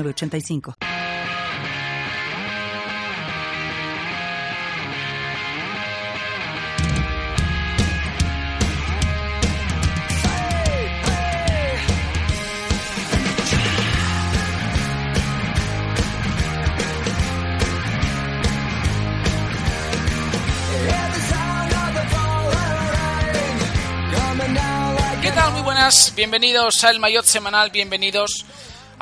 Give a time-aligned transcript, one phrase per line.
[0.00, 0.74] 8985.
[26.14, 28.46] bienvenidos al Mayot Semanal, bienvenidos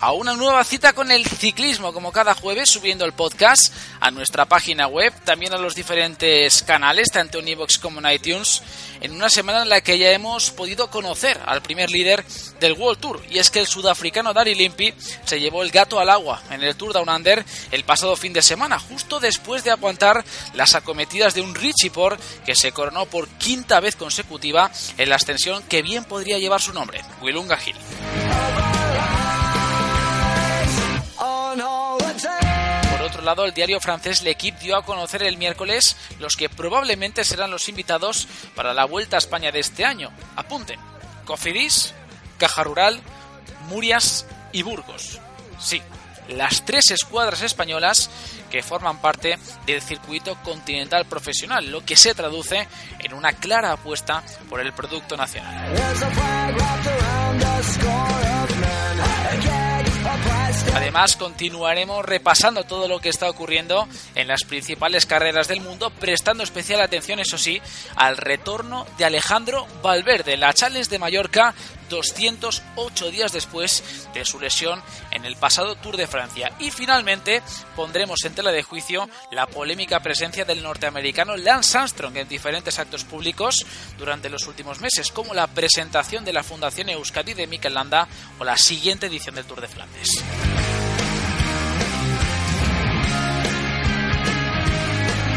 [0.01, 4.47] a una nueva cita con el ciclismo, como cada jueves, subiendo el podcast a nuestra
[4.47, 8.63] página web, también a los diferentes canales, tanto en iVoox como en iTunes,
[9.03, 12.25] en una semana en la que ya hemos podido conocer al primer líder
[12.61, 16.09] del World Tour, y es que el sudafricano Dari Limpi se llevó el gato al
[16.09, 20.25] agua en el Tour Down Under el pasado fin de semana, justo después de aguantar
[20.55, 25.17] las acometidas de un Richie Por que se coronó por quinta vez consecutiva en la
[25.17, 27.77] ascensión que bien podría llevar su nombre, Willunga Hill.
[32.91, 37.25] Por otro lado, el diario francés L'Equipe dio a conocer el miércoles los que probablemente
[37.25, 40.11] serán los invitados para la Vuelta a España de este año.
[40.37, 40.79] Apunten,
[41.25, 41.95] Cofidis,
[42.39, 43.01] Caja Rural,
[43.69, 45.19] Murias y Burgos.
[45.59, 45.81] Sí,
[46.29, 48.11] las tres escuadras españolas
[48.51, 54.23] que forman parte del circuito continental profesional, lo que se traduce en una clara apuesta
[54.49, 55.75] por el producto nacional.
[60.75, 66.43] Además, continuaremos repasando todo lo que está ocurriendo en las principales carreras del mundo, prestando
[66.43, 67.61] especial atención, eso sí,
[67.97, 71.55] al retorno de Alejandro Valverde, la Challenge de Mallorca,
[71.91, 73.85] 208 días después
[74.15, 76.53] de su lesión en el pasado Tour de Francia.
[76.59, 77.43] Y finalmente
[77.77, 83.05] pondremos en tela de juicio la polémica presencia del norteamericano Lance Armstrong en diferentes actos
[83.05, 83.67] públicos
[83.99, 88.09] durante los últimos meses, como la presentación de la Fundación Euskadi de Mikel Landa
[88.39, 90.11] o la siguiente edición del Tour de Flandes.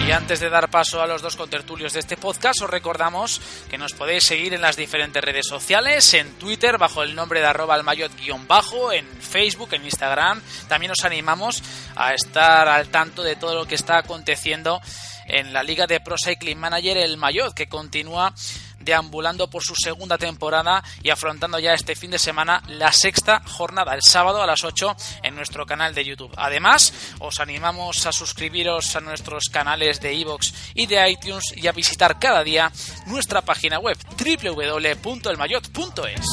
[0.05, 3.77] Y antes de dar paso a los dos contertulios de este podcast, os recordamos que
[3.77, 7.75] nos podéis seguir en las diferentes redes sociales, en Twitter bajo el nombre de arroba
[7.75, 10.41] almayot-bajo, en Facebook, en Instagram.
[10.67, 11.63] También os animamos
[11.95, 14.81] a estar al tanto de todo lo que está aconteciendo
[15.25, 18.33] en la Liga de Pro Cycling Manager, el Mayotte, que continúa
[18.83, 23.93] deambulando por su segunda temporada y afrontando ya este fin de semana la sexta jornada,
[23.93, 26.33] el sábado a las 8 en nuestro canal de YouTube.
[26.37, 31.71] Además, os animamos a suscribiros a nuestros canales de iVoox y de iTunes y a
[31.71, 32.71] visitar cada día
[33.07, 36.25] nuestra página web www.elmayot.es.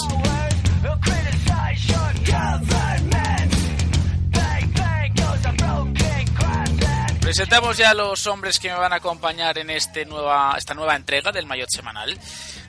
[7.31, 10.97] Presentamos ya a los hombres que me van a acompañar en este nueva, esta nueva
[10.97, 12.19] entrega del Mayotte Semanal.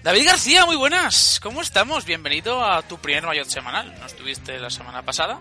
[0.04, 1.40] David García, muy buenas.
[1.42, 2.06] ¿Cómo estamos?
[2.06, 3.92] Bienvenido a tu primer Mayotte Semanal.
[4.00, 5.40] No estuviste la semana pasada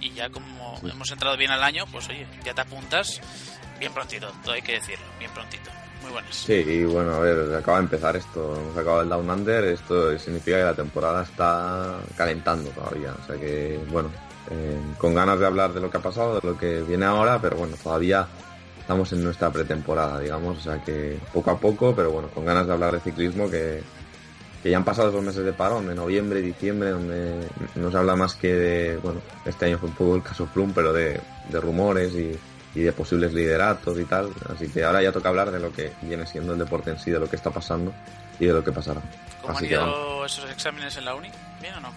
[0.00, 3.20] y ya como hemos entrado bien al año, pues oye, ya te apuntas
[3.80, 5.72] bien prontito, todo hay que decirlo, bien prontito.
[6.02, 6.36] Muy buenas.
[6.36, 8.54] Sí, y bueno, a ver, acaba de empezar esto.
[8.54, 9.64] Hemos acabado el Down Under.
[9.64, 13.14] Esto significa que la temporada está calentando todavía.
[13.20, 14.12] O sea que, bueno,
[14.50, 17.40] eh, con ganas de hablar de lo que ha pasado, de lo que viene ahora,
[17.40, 18.26] pero bueno, todavía
[18.78, 22.66] estamos en nuestra pretemporada, digamos, o sea que poco a poco, pero bueno, con ganas
[22.66, 23.82] de hablar de ciclismo que,
[24.62, 27.96] que ya han pasado esos meses de parón, de noviembre y diciembre, donde no se
[27.96, 31.18] habla más que de, bueno, este año fue un poco el caso Plum, pero de,
[31.48, 32.38] de rumores y,
[32.74, 35.92] y, de posibles lideratos y tal, así que ahora ya toca hablar de lo que
[36.02, 37.94] viene siendo el deporte en sí, de lo que está pasando
[38.38, 39.00] y de lo que pasará.
[39.40, 41.30] ¿Cómo así han ido esos exámenes en la uni?
[41.62, 41.92] ¿Bien o no?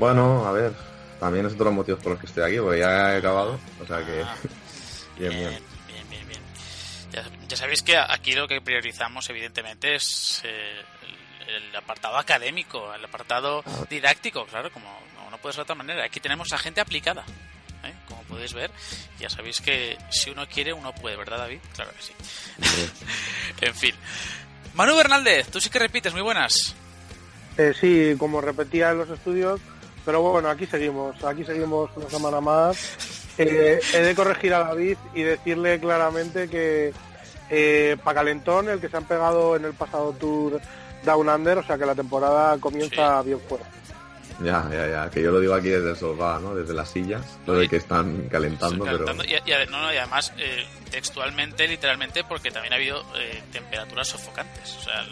[0.00, 0.72] Bueno, a ver,
[1.18, 3.58] también es otro de los motivos por los que estoy aquí, porque ya he acabado,
[3.80, 4.22] o sea que...
[4.22, 4.36] Ah,
[5.18, 5.62] bien, bien.
[5.86, 6.40] bien, bien, bien.
[7.12, 10.80] Ya, ya, sabéis que aquí lo que priorizamos, evidentemente, es eh,
[11.48, 15.74] el, el, apartado académico, el apartado didáctico, claro, como, como, no puede ser de otra
[15.74, 16.04] manera.
[16.04, 17.24] Aquí tenemos a gente aplicada,
[17.84, 17.94] ¿eh?
[18.06, 18.70] como podéis ver.
[19.18, 21.60] Ya sabéis que si uno quiere, uno puede, ¿verdad, David?
[21.74, 22.12] Claro que sí.
[23.60, 23.94] en fin.
[24.74, 26.74] Manu Bernaldez, tú sí que repites, muy buenas.
[27.56, 29.60] Eh, sí, como repetía en los estudios,
[30.06, 33.34] pero bueno, aquí seguimos, aquí seguimos una semana más.
[33.36, 36.94] Eh, he de corregir a David y decirle claramente que
[37.50, 40.60] eh, para Calentón, el que se han pegado en el pasado Tour
[41.04, 43.26] Down Under, o sea que la temporada comienza sí.
[43.26, 43.66] bien fuerte.
[44.42, 46.54] Ya, ya, ya, que yo lo digo aquí desde el sofá, ¿no?
[46.54, 49.04] Desde las sillas, lo de que están calentando, pero...
[49.24, 54.76] Y, no, no, y además, eh, textualmente, literalmente, porque también ha habido eh, temperaturas sofocantes.
[54.76, 55.06] O sea,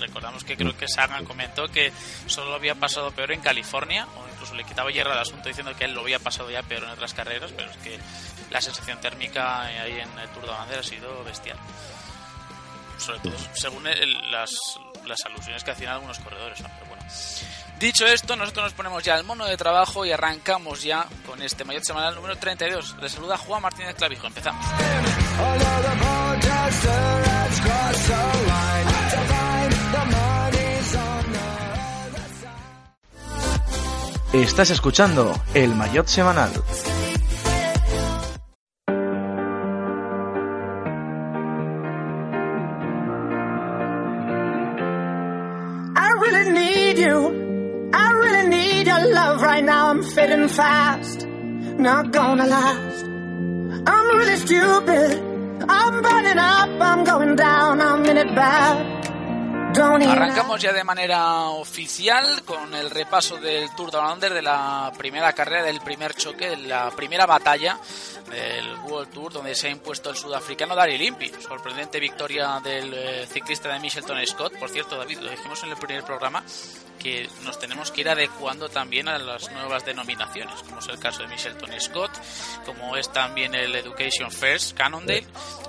[0.00, 1.92] recordamos que creo que Sagan comentó que
[2.26, 5.84] solo había pasado peor en California, o incluso le quitaba hierro al asunto diciendo que
[5.84, 7.98] él lo había pasado ya peor en otras carreras, pero es que
[8.50, 11.58] la sensación térmica ahí en el Tour de Bandera ha sido bestial.
[12.98, 13.84] Sobre todo, según
[14.30, 14.50] las,
[15.06, 17.02] las alusiones que hacían algunos corredores, Pero bueno.
[17.78, 21.64] Dicho esto, nosotros nos ponemos ya al mono de trabajo y arrancamos ya con este
[21.64, 22.96] mayor semanal número 32.
[23.00, 24.26] Le saluda Juan Martínez Clavijo.
[24.26, 24.62] Empezamos.
[34.32, 36.52] Estás escuchando el Maillot Semanal.
[50.48, 51.26] fast,
[51.78, 53.04] not gonna last.
[53.86, 55.18] I'm really stupid,
[55.68, 56.04] I'm
[56.38, 58.99] up, I'm going down, I'm in it.
[59.72, 65.32] Arrancamos ya de manera oficial con el repaso del Tour de Under de la primera
[65.32, 67.78] carrera, del primer choque, de la primera batalla
[68.28, 71.30] del World Tour, donde se ha impuesto el sudafricano Daryl Limpi.
[71.40, 74.58] Sorprendente victoria del eh, ciclista de Michelton Scott.
[74.58, 76.42] Por cierto, David, lo dijimos en el primer programa,
[76.98, 81.22] que nos tenemos que ir adecuando también a las nuevas denominaciones, como es el caso
[81.22, 82.10] de Michelton Scott,
[82.66, 85.26] como es también el Education First Cannondale.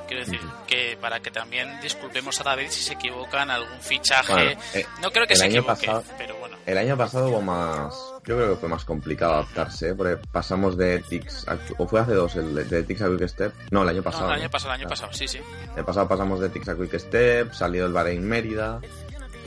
[0.08, 4.58] Quiero decir que para que también disculpemos a David si se equivocan algún fichaje.
[4.74, 6.58] Eh, no creo que se equivoque, pero bueno.
[6.66, 7.94] El año pasado hubo más,
[8.26, 9.96] yo creo que fue más complicado adaptarse, ¿eh?
[9.96, 11.46] porque pasamos de Ethics,
[11.78, 13.54] o fue hace dos, el de Ethics a Quick Step.
[13.72, 14.28] No, el año pasado.
[14.28, 15.40] el año pasado, el año pasado, sí, sí.
[15.76, 18.80] El pasado pasamos de Ethics a Quick Step, salió el Bahrein Mérida,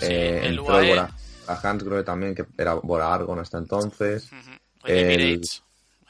[0.00, 1.10] eh, el entró Bora,
[1.46, 4.30] a Hansgrohe también, que era Bora Argon hasta entonces.
[4.84, 5.40] El,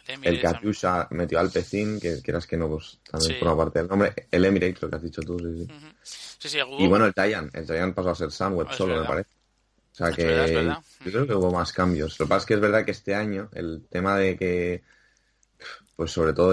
[0.06, 4.14] el, Katyusha metió al Pecín, que quieras que no, pues también forma parte del nombre.
[4.30, 5.38] El Emirates, lo que has dicho tú,
[6.02, 6.58] sí, sí.
[6.78, 9.30] y bueno, el Giant, el Giant pasó a ser Sunweb ah, solo, me parece.
[9.92, 10.24] O sea que
[11.04, 12.18] yo creo que hubo más cambios.
[12.18, 14.82] Lo que pasa es que es verdad que este año el tema de que,
[15.94, 16.52] pues sobre todo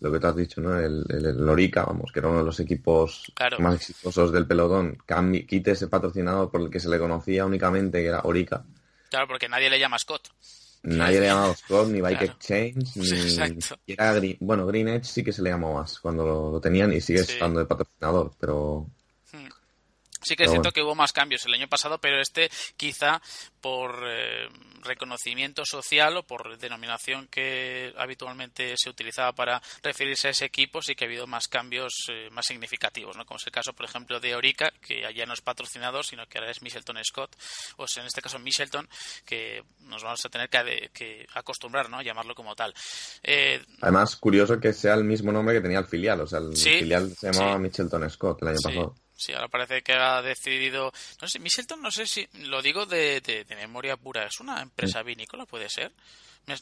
[0.00, 0.78] lo que te has dicho, ¿no?
[0.78, 4.96] El, el, Lorica, vamos, que era uno de los equipos más exitosos del pelotón,
[5.46, 8.64] quite ese patrocinador por el que se le conocía únicamente, que era Orica.
[9.10, 10.30] Claro, porque nadie le llama Scott.
[10.84, 13.94] Nadie le llamaba Scott, ni Bike Exchange, ni...
[13.94, 17.20] Era bueno, Green Edge sí que se le llamó más cuando lo, tenían y sigue
[17.20, 18.86] estando de patrocinador, pero
[20.24, 23.20] Sí que es cierto que hubo más cambios el año pasado, pero este quizá
[23.60, 24.48] por eh,
[24.82, 30.94] reconocimiento social o por denominación que habitualmente se utilizaba para referirse a ese equipo, sí
[30.94, 33.24] que ha habido más cambios eh, más significativos, ¿no?
[33.24, 36.38] Como es el caso, por ejemplo, de Orica, que ya no es patrocinador, sino que
[36.38, 37.36] ahora es Michelton Scott,
[37.76, 38.88] o en este caso Michelton,
[39.24, 41.98] que nos vamos a tener que, acostumbrar, ¿no?
[41.98, 42.74] A llamarlo como tal.
[43.22, 46.56] Eh, Además, curioso que sea el mismo nombre que tenía el filial, o sea, el
[46.56, 48.94] filial se llamaba Michelton Scott el año pasado.
[49.16, 50.92] Sí, ahora parece que ha decidido.
[51.20, 54.26] No sé, Michelton, no sé si lo digo de, de, memoria pura.
[54.26, 55.46] ¿Es una empresa vinícola?
[55.46, 55.92] ¿Puede ser?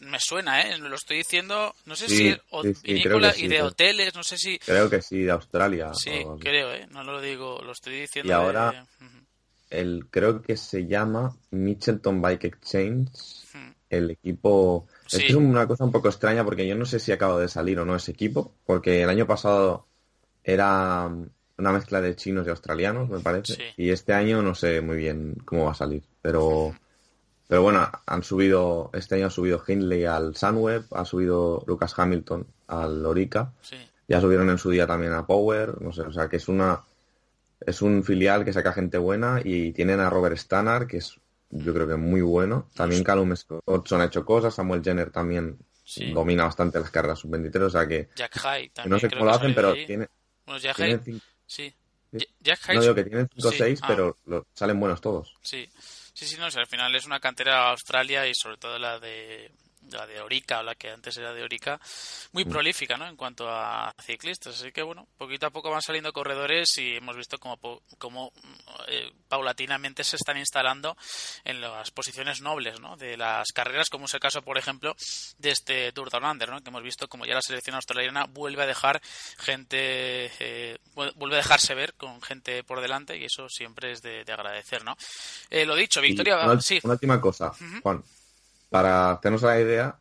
[0.03, 0.79] Me, suena, ¿eh?
[0.79, 1.75] Lo estoy diciendo.
[1.87, 2.37] No sé si
[2.85, 4.59] vinícola y de hoteles, no sé si.
[4.59, 5.93] Creo que sí, de Australia.
[5.95, 6.87] Sí, creo, ¿eh?
[6.91, 8.31] No lo digo, lo estoy diciendo.
[8.31, 8.87] Y ahora,
[9.71, 13.11] el, creo que se llama Michelton Bike Exchange.
[13.89, 14.87] El equipo.
[15.11, 17.85] Es una cosa un poco extraña porque yo no sé si acaba de salir o
[17.85, 19.87] no ese equipo, porque el año pasado
[20.45, 21.11] era
[21.59, 23.75] una mezcla de chinos y australianos, me parece.
[23.77, 26.75] Y este año no sé muy bien cómo va a salir, pero
[27.49, 32.47] pero bueno, han subido este año ha subido Hindley al Sunweb, ha subido Lucas Hamilton
[32.69, 33.53] al Orica.
[34.09, 36.83] Ya subieron en su día también a Power, no sé, o sea, que es una
[37.61, 41.17] es un filial que saca gente buena y tienen a Robert Stannard, que es
[41.51, 42.69] yo creo que muy bueno.
[42.75, 45.59] También Callum Scott ha hecho cosas, Samuel Jenner también
[46.15, 49.33] domina bastante las carreras sub-23, o sea que, Jack High también no sé cómo lo
[49.33, 50.09] hacen, pero tiene,
[50.47, 50.79] bueno, Jack
[51.53, 51.75] Sí.
[52.13, 54.17] no digo que tienen 5 o 6, pero
[54.55, 55.35] salen buenos todos.
[55.43, 55.69] Sí,
[56.15, 59.53] sí, sí, no, al final es una cantera Australia y sobre todo la de
[59.91, 61.81] la de Orica o la que antes era de Orica,
[62.33, 62.49] muy mm.
[62.49, 63.07] prolífica ¿no?
[63.07, 64.61] en cuanto a ciclistas.
[64.61, 67.59] Así que bueno, poquito a poco van saliendo corredores y hemos visto como,
[67.99, 68.33] como
[68.89, 70.97] eh, paulatinamente se están instalando
[71.45, 72.97] en las posiciones nobles ¿no?
[72.97, 74.95] de las carreras, como es el caso, por ejemplo,
[75.39, 76.61] de este Tour Down Under, ¿no?
[76.63, 79.01] que hemos visto como ya la selección australiana vuelve a dejar
[79.39, 84.23] gente, eh, vuelve a dejarse ver con gente por delante y eso siempre es de,
[84.33, 84.85] agradecer.
[84.85, 84.97] ¿no?
[85.51, 86.39] Eh, lo dicho, Victoria.
[86.39, 86.81] Una, sí.
[86.83, 88.03] una última cosa, Juan
[88.73, 89.99] para hacernos la idea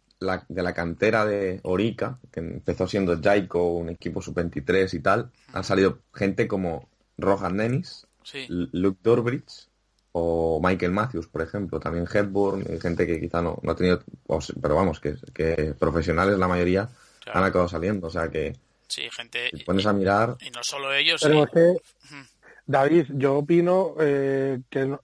[0.47, 5.63] de la cantera de Orica, que empezó siendo Jaico, un equipo sub-23 y tal, han
[5.65, 6.87] salido gente como
[7.17, 8.07] Rohan Dennis,
[8.47, 9.67] Luke Dorbridge,
[10.13, 14.03] o Michael Matthews, por ejemplo, también Hepburn, gente que quizá no, no ha tenido,
[14.61, 16.89] pero vamos, que, que profesionales la mayoría
[17.33, 18.55] han acabado saliendo, o sea que
[18.87, 20.37] sí, gente, pones a mirar...
[20.39, 21.21] Y no solo ellos...
[21.21, 21.45] Pero
[22.65, 24.95] David, yo opino eh, que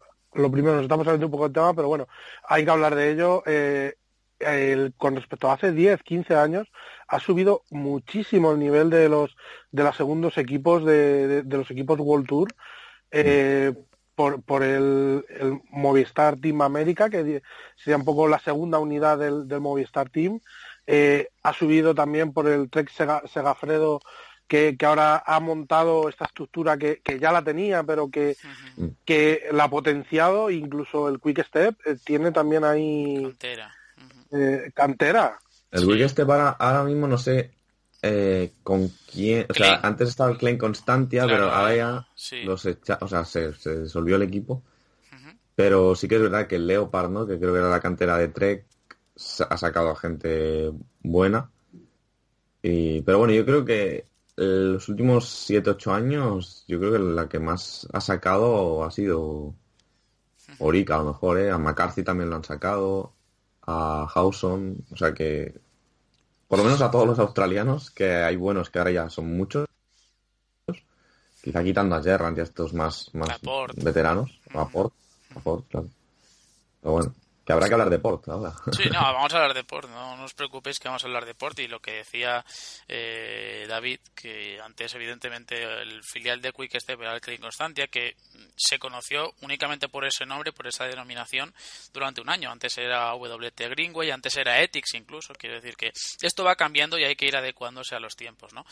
[0.42, 2.08] lo primero, nos estamos saliendo un poco del tema, pero bueno,
[2.48, 3.44] hay que hablar de ello.
[3.46, 3.96] Eh,
[4.98, 6.68] con respecto a hace 10, 15 años,
[7.08, 9.36] ha subido muchísimo el nivel de los
[9.72, 12.50] de los segundos equipos de, de, los equipos World Tour
[13.10, 13.74] eh,
[14.16, 15.24] por, por el,
[15.70, 17.44] Movistar Team América, que
[17.76, 20.40] sería un poco la segunda unidad del, Movistar Team.
[20.88, 24.02] Eh, ha subido también por el Trek Segafredo
[24.48, 28.38] que, ahora ha montado esta estructura que, ya la tenía, pero que,
[29.06, 33.76] que la ha potenciado, incluso el Quick Step eh, tiene también ahí cantera.
[34.32, 35.40] Eh, cantera.
[35.72, 37.52] El Quick Step ahora, mismo no sé
[38.02, 42.08] eh, con quién, o sea, antes estaba el Klein Constantia, pero ahora ya
[42.46, 44.64] los o sea, se, se, disolvió el equipo.
[45.56, 47.26] Pero sí que es verdad que el Leopard, ¿no?
[47.26, 48.68] que creo que era la cantera de Trek,
[49.50, 51.50] ha sacado a gente buena.
[52.62, 54.06] Y, pero bueno, yo creo que
[54.38, 59.56] los últimos 7-8 años, yo creo que la que más ha sacado ha sido
[60.60, 61.52] Orica, a lo mejor, ¿eh?
[61.52, 63.14] A McCarthy también lo han sacado,
[63.64, 65.60] a Hawson, o sea que,
[66.48, 69.68] por lo menos a todos los australianos, que hay buenos que ahora ya son muchos,
[71.44, 73.40] quizá quitando a Gerrand y a estos más, más
[73.76, 74.94] veteranos, a Port,
[75.70, 75.90] claro.
[76.82, 77.14] Pero bueno.
[77.48, 78.54] Que habrá que hablar de Port ahora.
[78.74, 81.26] Sí, no, vamos a hablar de Port, no, no os preocupéis que vamos a hablar
[81.26, 82.44] de Port y lo que decía
[82.90, 88.18] eh, David, que antes evidentemente el filial de Quick Step era el Clean Constantia, que
[88.54, 91.54] se conoció únicamente por ese nombre, por esa denominación
[91.94, 92.52] durante un año.
[92.52, 97.06] Antes era WT Greenway, antes era Ethics incluso, quiero decir que esto va cambiando y
[97.06, 98.66] hay que ir adecuándose a los tiempos, ¿no?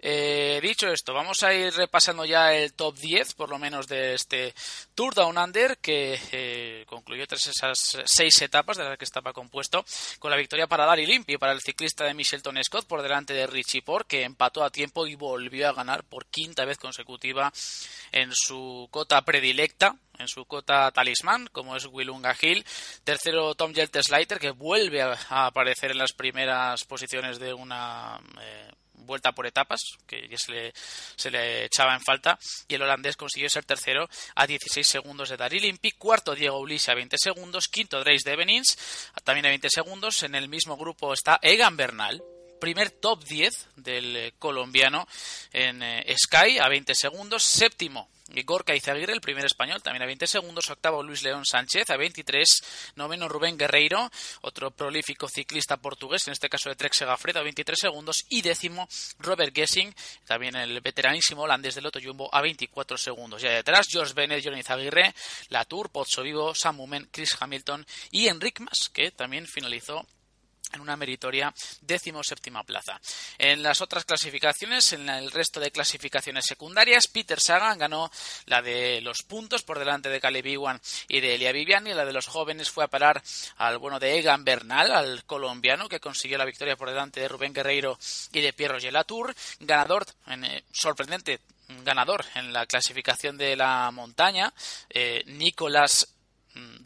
[0.00, 4.14] Eh, dicho esto, vamos a ir repasando ya el top 10, por lo menos de
[4.14, 4.52] este
[4.96, 9.84] Tour Down Under, que eh, concluyó tras esas seis etapas de las que estaba compuesto,
[10.18, 13.46] con la victoria para Dari Limpi, para el ciclista de Michelton Scott, por delante de
[13.46, 17.52] Richie Port, que empató a tiempo y volvió a ganar por quinta vez consecutiva
[18.12, 22.64] en su cota predilecta, en su cota talismán, como es Willunga Hill.
[23.04, 28.70] Tercero, Tom Slater, que vuelve a aparecer en las primeras posiciones de una eh,
[29.06, 33.16] vuelta por etapas, que ya se le, se le echaba en falta, y el holandés
[33.16, 38.00] consiguió ser tercero a 16 segundos de Daryl cuarto Diego Ulis a 20 segundos, quinto
[38.00, 38.76] Drace Devenins
[39.24, 42.22] también a 20 segundos, en el mismo grupo está Egan Bernal,
[42.60, 45.06] primer top 10 del eh, colombiano
[45.52, 48.08] en eh, Sky a 20 segundos, séptimo
[48.44, 50.68] Gorka Izaguirre, el primer español, también a 20 segundos.
[50.70, 52.92] Octavo Luis León Sánchez a 23.
[52.96, 54.10] Noveno Rubén Guerreiro,
[54.42, 58.24] otro prolífico ciclista portugués, en este caso de Trek Segafredo a 23 segundos.
[58.28, 59.94] Y décimo Robert Gessing,
[60.26, 63.42] también el veteranísimo holandés del Loto Jumbo a 24 segundos.
[63.44, 65.14] Y detrás George Bennett, Johnny Izaguirre,
[65.48, 70.06] Latour, Pozzo Vivo, Sam Mumen, Chris Hamilton y Enric Mas, que también finalizó
[70.72, 73.00] en una meritoria décimo séptima plaza.
[73.38, 78.10] En las otras clasificaciones, en el resto de clasificaciones secundarias, Peter Sagan ganó
[78.46, 81.94] la de los puntos por delante de Caleb Iwan y de Elia Viviani.
[81.94, 83.22] La de los jóvenes fue a parar
[83.56, 87.52] al bueno de Egan Bernal, al colombiano, que consiguió la victoria por delante de Rubén
[87.52, 87.98] Guerreiro
[88.32, 89.34] y de Pierro Gelatour.
[89.60, 91.40] Ganador, eh, sorprendente
[91.84, 94.52] ganador en la clasificación de la montaña,
[94.88, 96.15] eh, Nicolás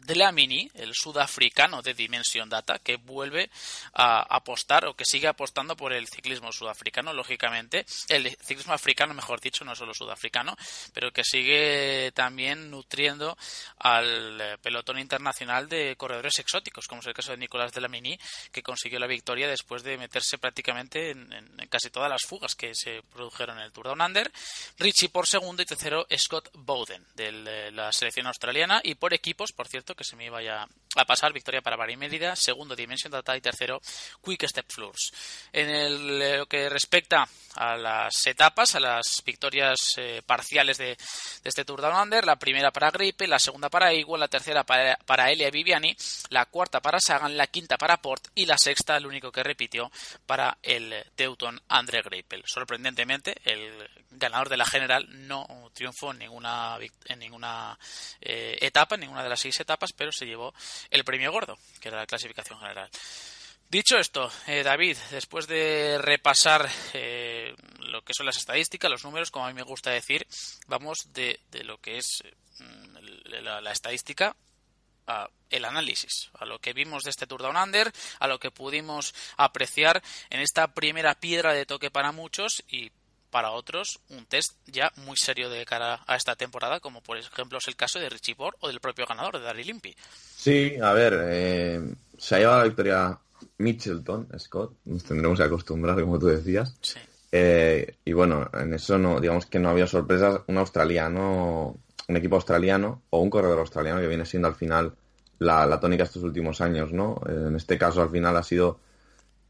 [0.05, 3.49] Dlamini, el sudafricano de Dimension Data, que vuelve
[3.93, 7.85] a apostar o que sigue apostando por el ciclismo sudafricano, lógicamente.
[8.07, 10.55] El ciclismo africano, mejor dicho, no solo sudafricano,
[10.93, 13.37] pero que sigue también nutriendo
[13.79, 18.17] al eh, pelotón internacional de corredores exóticos, como es el caso de Nicolás Dlamini,
[18.51, 21.29] que consiguió la victoria después de meterse prácticamente en,
[21.69, 24.31] casi todas las fugas que se produjeron en el Tour Down Under.
[24.77, 29.67] Richie por segundo y tercero Scott Bowden de la selección australiana y por equipos, por
[29.67, 33.41] cierto, que se me iba a pasar, victoria para Bari Mérida, segundo Dimension Data y
[33.41, 33.79] tercero
[34.25, 35.11] Quick Step Floors.
[35.53, 40.97] En lo que respecta a las etapas, a las victorias eh, parciales de,
[41.43, 44.95] este Tour Down Under, la primera para Gripe, la segunda para Igual, la tercera para,
[45.05, 45.95] para Elia Viviani,
[46.29, 49.91] la cuarta para Sagan, la quinta para Port y la sexta, el único que repitió,
[50.25, 52.41] para el Teuton André Greipel.
[52.47, 57.77] Sorprendentemente, el ganador de la general no triunfó en ninguna, en ninguna
[58.19, 60.53] eh, etapa, en ninguna de las seis etapas, pero se llevó
[60.89, 62.89] el premio gordo, que era la clasificación general.
[63.71, 69.31] Dicho esto, eh, David, después de repasar eh, lo que son las estadísticas, los números,
[69.31, 70.27] como a mí me gusta decir,
[70.67, 72.21] vamos de, lo que es
[72.59, 72.97] mm,
[73.43, 74.35] la, estadística
[75.07, 78.51] a el análisis, a lo que vimos de este Tour Down Under, a lo que
[78.51, 82.91] pudimos apreciar en esta primera piedra de toque para muchos y
[83.31, 87.57] para otros un test ya muy serio de cara a esta temporada, como por ejemplo
[87.57, 89.95] es el caso de Richie Port o del propio ganador, de Daryl Limpi.
[90.35, 93.19] Sí, a ver, eh, se ha llevado la victoria
[93.57, 96.75] Mitchelton, Scott, nos tendremos que acostumbrar, como tú decías.
[96.81, 96.99] Sí.
[97.31, 100.41] Eh, y bueno, en eso no, digamos que no había sorpresas.
[100.47, 104.93] Un australiano, un equipo australiano o un corredor australiano que viene siendo al final
[105.39, 107.21] la, la tónica estos últimos años, ¿no?
[107.27, 108.79] Eh, en este caso al final ha sido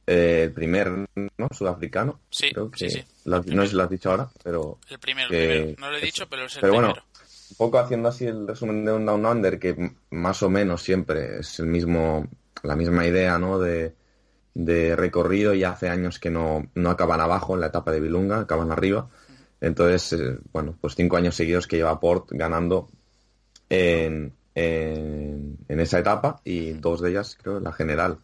[0.08, 1.48] eh, el primer, ¿no?
[1.52, 2.20] Sudafricano.
[2.30, 3.04] Sí, creo que sí, sí.
[3.26, 5.76] lo no sé si lo has dicho ahora, pero El primero, el que- primero.
[5.80, 7.08] No lo he dicho, pero es el pero bueno, primero.
[7.52, 11.40] un poco haciendo así el resumen de un Down Under, que más o menos siempre
[11.40, 12.28] es el mismo,
[12.64, 13.60] la misma idea, ¿no?
[13.60, 13.96] De,
[14.54, 18.40] de recorrido y hace años que no, no acaban abajo en la etapa de Vilunga,
[18.42, 19.10] acaban arriba.
[19.62, 22.90] Entonces, eh, bueno, pues cinco años seguidos que lleva Port ganando
[23.70, 28.18] en, en, en esa etapa y dos de ellas, creo, la general.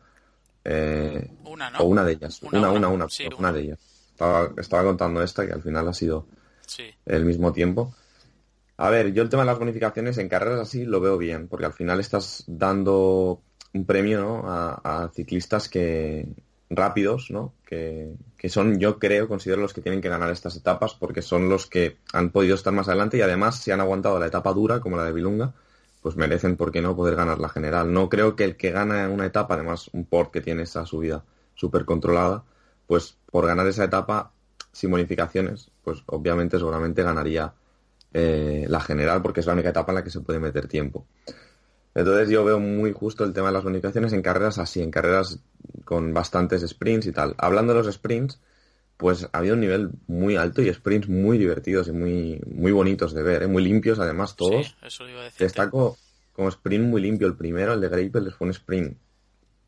[0.70, 1.80] Eh, Una, ¿no?
[1.80, 2.42] O una de ellas.
[2.44, 2.78] Una, Una, una.
[2.78, 3.54] una, una, Sí, una una.
[3.54, 3.80] de ellas.
[4.12, 6.26] Estaba, estaba contando esta que al final ha sido
[6.66, 6.84] Sí.
[7.06, 7.94] el mismo tiempo.
[8.78, 11.66] A ver, yo el tema de las bonificaciones en carreras así lo veo bien, porque
[11.66, 13.42] al final estás dando
[13.74, 14.52] un premio ¿no?
[14.52, 16.28] a, a ciclistas que
[16.70, 17.54] rápidos, ¿no?
[17.66, 21.48] Que, que son, yo creo, considero los que tienen que ganar estas etapas, porque son
[21.48, 24.80] los que han podido estar más adelante y además si han aguantado la etapa dura,
[24.82, 25.54] como la de Vilunga,
[26.02, 27.92] pues merecen, ¿por qué no?, poder ganar la general.
[27.92, 31.24] No creo que el que gana una etapa, además un port que tiene esa subida
[31.56, 32.44] súper controlada,
[32.86, 34.32] pues por ganar esa etapa
[34.72, 37.54] sin bonificaciones, pues obviamente seguramente ganaría
[38.14, 41.06] eh, la general porque es la única etapa en la que se puede meter tiempo.
[41.96, 45.40] Entonces yo veo muy justo el tema de las bonificaciones en carreras así, en carreras
[45.84, 47.34] con bastantes sprints y tal.
[47.40, 48.40] Hablando de los sprints,
[48.98, 53.24] pues había un nivel muy alto y sprints muy divertidos y muy, muy bonitos de
[53.24, 53.48] ver, ¿eh?
[53.48, 54.68] muy limpios además todos.
[54.68, 55.40] Sí, eso iba a decir.
[55.40, 55.98] Destaco
[56.34, 58.98] como sprint muy limpio el primero, el de Greipel fue un sprint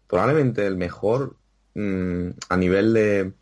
[0.08, 1.36] probablemente el mejor
[1.76, 3.34] mm, a nivel de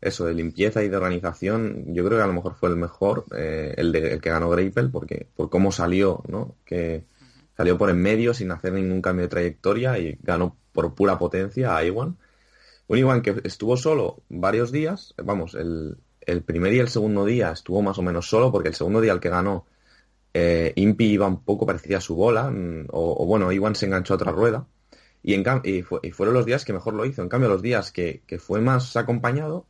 [0.00, 1.94] eso, de limpieza y de organización.
[1.94, 4.50] Yo creo que a lo mejor fue el mejor, eh, el, de, el que ganó
[4.50, 6.56] Greipel, porque por cómo salió, ¿no?
[6.64, 7.04] Que
[7.56, 11.76] salió por en medio sin hacer ningún cambio de trayectoria y ganó por pura potencia
[11.76, 12.16] a Iwan.
[12.88, 17.52] Un Iwan que estuvo solo varios días, vamos, el, el primer y el segundo día
[17.52, 19.66] estuvo más o menos solo, porque el segundo día el que ganó
[20.34, 24.16] eh, Impi iba un poco parecía su bola, mm, o, bueno, Iwan se enganchó a
[24.16, 24.66] otra rueda,
[25.22, 27.22] y, en y, fue- y fueron los días que mejor lo hizo.
[27.22, 29.66] En cambio, los días que, que fue más acompañado,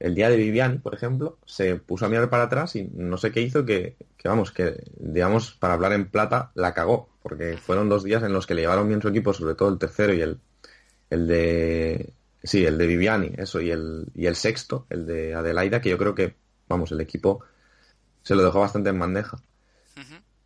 [0.00, 3.32] el día de Viviani, por ejemplo, se puso a mirar para atrás y no sé
[3.32, 7.88] qué hizo, que, que vamos, que digamos, para hablar en plata, la cagó, porque fueron
[7.90, 10.22] dos días en los que le llevaron bien su equipo, sobre todo el tercero y
[10.22, 10.40] el,
[11.10, 12.14] el de...
[12.42, 15.98] Sí, el de Viviani, eso, y el, y el sexto, el de Adelaida, que yo
[15.98, 16.36] creo que,
[16.68, 17.44] vamos, el equipo
[18.22, 19.38] se lo dejó bastante en bandeja.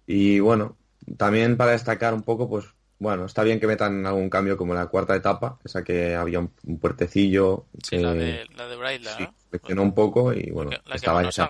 [0.07, 0.77] Y bueno,
[1.17, 2.67] también para destacar un poco, pues
[2.99, 6.53] bueno, está bien que metan algún cambio como la cuarta etapa, esa que había un,
[6.65, 9.83] un puertecillo Sí, la de, la de Braille, sí, ¿no?
[9.83, 11.49] un poco y bueno, La la estaba, hecha,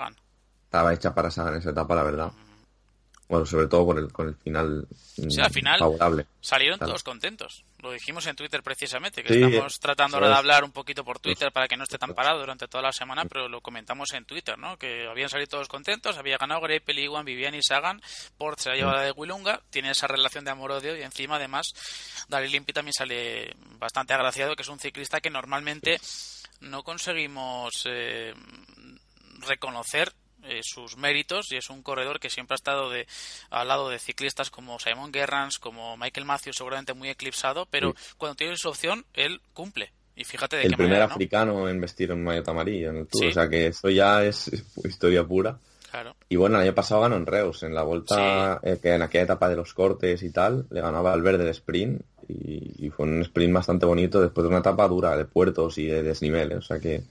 [0.65, 2.33] estaba hecha para Sagan esa etapa, la verdad.
[3.29, 6.27] Bueno, sobre todo por el, con el final, Sí, mm, al final favorable.
[6.41, 6.91] Salieron Claro.
[6.93, 7.65] todos contentos.
[7.79, 11.19] Lo dijimos en Twitter precisamente, que Sí, estamos tratando ahora de hablar un poquito por
[11.21, 14.25] Twitter para que no esté tan parado durante toda la semana, pero lo comentamos en
[14.25, 14.77] Twitter, ¿no?
[14.77, 18.03] Que habían salido todos contentos, había ganado Greipel, Iwan, Viviani y Sagan,
[18.37, 21.69] Port se la lleva la de Willunga, tiene esa relación de amor-odio y encima además
[22.29, 26.01] Daryl Limpi también sale bastante agraciado, que es un ciclista que normalmente
[26.61, 28.35] no conseguimos eh,
[29.47, 30.13] reconocer
[30.47, 33.07] eh, sus méritos y es un corredor que siempre ha estado de,
[33.51, 38.37] al lado de ciclistas como Simon Gerrans, como Michael Matthews, seguramente muy eclipsado, pero cuando
[38.37, 39.93] tiene su opción, él cumple.
[40.17, 41.15] Y fíjate de El qué primer manera, ¿no?
[41.15, 43.29] africano en vestir un maillot amarillo en el Tour, Sí.
[43.29, 44.49] o sea que eso ya es
[44.85, 45.59] historia pura.
[45.91, 46.17] Claro.
[46.29, 49.25] Y bueno, el año pasado ganó en Reus, en la vuelta, eh, que en aquella
[49.25, 53.07] etapa de los cortes y tal, le ganaba al verde de sprint y, y fue
[53.07, 56.59] un sprint bastante bonito después de una etapa dura de puertos y de desniveles.
[56.59, 57.03] O sea que,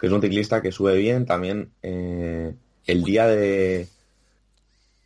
[0.00, 1.26] que es un ciclista que sube bien.
[1.26, 2.54] También eh,
[2.86, 3.86] el día de,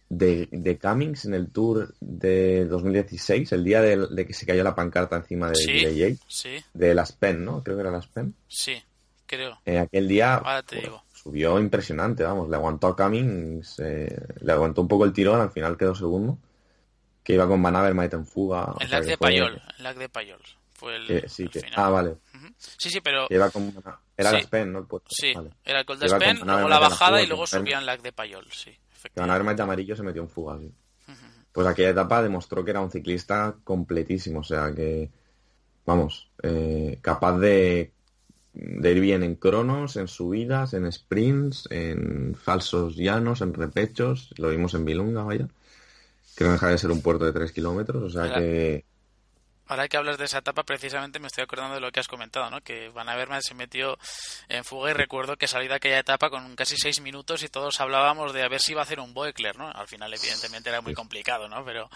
[0.08, 4.62] de, de Cummings en el Tour de 2016, el día de, de que se cayó
[4.62, 5.84] la pancarta encima de, Sí.
[5.84, 7.62] de Yates, Sí, de las PEN, ¿no?
[7.62, 8.34] Creo que era las PEN.
[8.46, 8.74] sí,
[9.26, 9.58] creo.
[9.64, 11.02] Eh, aquel día Ahora te bueno, digo.
[11.12, 15.50] subió impresionante, vamos, le aguantó a Cummings, eh, le aguantó un poco el tirón, al
[15.50, 16.38] final quedó segundo,
[17.24, 18.74] que iba con Van Avermaet en fuga.
[18.80, 20.40] El lag de Payol, el lag de Payol.
[20.74, 21.74] Fue el, que- sí, el que- final.
[21.76, 22.14] ah, vale,
[22.56, 23.72] Sí, sí, pero con,
[24.16, 24.36] era Sí.
[24.36, 24.78] la Spen, ¿no?
[24.80, 25.50] El puesto, sí, vale.
[25.64, 27.86] era el Gold Iba con Spen, Van luego la la bajada y luego con subían
[27.86, 28.70] lag de Payol, sí.
[28.92, 29.32] Efectivamente.
[29.34, 30.72] Avermaet de amarillo se metió en fuga, sí.
[31.52, 35.08] Pues aquella etapa demostró que era un ciclista completísimo, o sea que,
[35.86, 37.92] vamos, eh, capaz de,
[38.54, 44.48] de ir bien en cronos, en subidas, en sprints, en falsos llanos, en repechos, lo
[44.50, 45.48] vimos en Vilunga, vaya,
[46.36, 48.84] que no deja de ser un puerto de 3 kilómetros, o sea que,
[49.66, 52.50] Ahora que hablas de esa etapa, precisamente me estoy acordando de lo que has comentado,
[52.50, 52.60] ¿no?
[52.60, 53.98] Que Van Avermaet se metió
[54.48, 57.80] en fuga y recuerdo que salí de aquella etapa con casi seis minutos y todos
[57.80, 59.70] hablábamos de a ver si iba a hacer un Boekler, ¿no?
[59.70, 61.64] Al final, evidentemente, era muy complicado, ¿no?
[61.64, 61.88] Pero,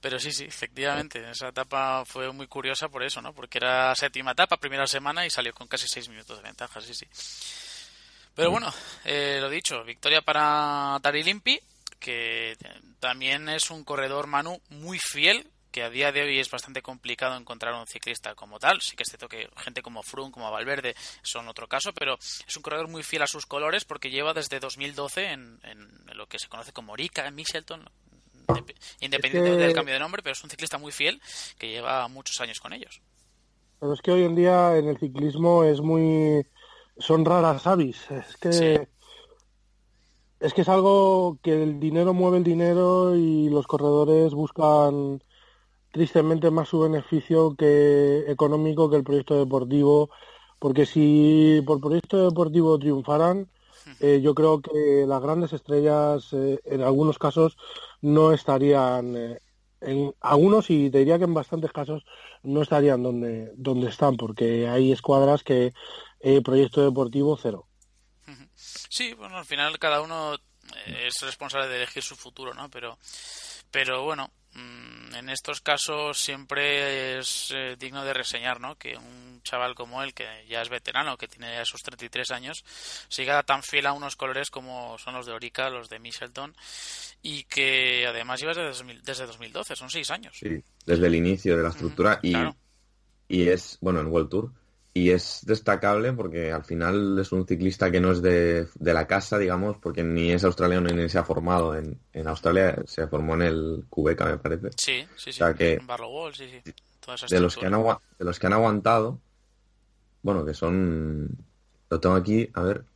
[0.00, 3.32] pero sí, sí, efectivamente, esa etapa fue muy curiosa por eso, ¿no?
[3.32, 6.92] Porque era séptima etapa, primera semana y salió con casi seis minutos de ventaja, sí,
[6.92, 7.06] sí.
[8.34, 8.72] Pero bueno,
[9.04, 11.58] eh, lo dicho, victoria para Tari Limpi,
[11.98, 12.56] que
[13.00, 17.36] también es un corredor Manu muy fiel que a día de hoy es bastante complicado
[17.36, 18.80] encontrar un ciclista como tal.
[18.80, 22.56] Sí que es cierto que gente como Froome, como Valverde son otro caso, pero es
[22.56, 25.60] un corredor muy fiel a sus colores porque lleva desde 2012 en,
[26.14, 27.84] lo que se conoce como Orica, Michelton,
[29.00, 31.20] independiente del cambio de nombre, pero es un ciclista muy fiel
[31.58, 33.02] que lleva muchos años con ellos.
[33.78, 36.42] Pero es que hoy en día en el ciclismo es muy...
[36.96, 38.00] son raras avis.
[38.10, 38.88] Es que...
[40.40, 45.20] Es que es algo que el dinero mueve el dinero y los corredores buscan
[45.96, 50.10] tristemente más su beneficio que económico que el proyecto deportivo,
[50.58, 53.48] porque si por proyecto deportivo triunfaran,
[54.00, 57.56] eh, yo creo que las grandes estrellas eh, en algunos casos
[58.02, 59.40] no estarían, eh,
[59.80, 62.04] en algunos y te diría que en bastantes casos
[62.42, 65.72] no estarían donde, donde están, porque hay escuadras que
[66.44, 67.68] proyecto deportivo cero.
[68.54, 70.36] Sí, bueno, al final cada uno
[70.86, 72.68] es responsable de elegir su futuro, ¿no?
[72.68, 72.98] Pero,
[73.70, 74.30] pero bueno,
[75.18, 78.76] en estos casos siempre es eh, digno de reseñar ¿no?
[78.76, 82.64] que un chaval como él, que ya es veterano, que tiene ya sus 33 años,
[83.08, 86.54] siga tan fiel a unos colores como son los de Orica, los de Michelton,
[87.22, 90.36] y que además lleva desde, desde 2012, son seis años.
[90.38, 92.34] Sí, desde el inicio de la estructura y,
[93.28, 94.52] y es, bueno, en World Tour
[94.96, 99.36] y es destacable porque al final es un ciclista que no es de, la casa,
[99.36, 103.42] digamos, porque ni es australiano ni se ha formado en, en Australia, se formó en
[103.42, 104.70] el Cubeca, me parece.
[104.78, 105.42] Sí, sí, sí.
[105.58, 106.72] en Barlow sí, sí.
[107.28, 109.20] de, los que han de los que han aguantado,
[110.22, 111.28] bueno, que son,
[111.90, 112.86] lo tengo aquí, a ver,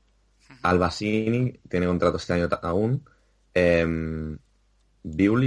[0.62, 3.04] Albasini tiene contrato este año aún,
[3.52, 4.38] eh,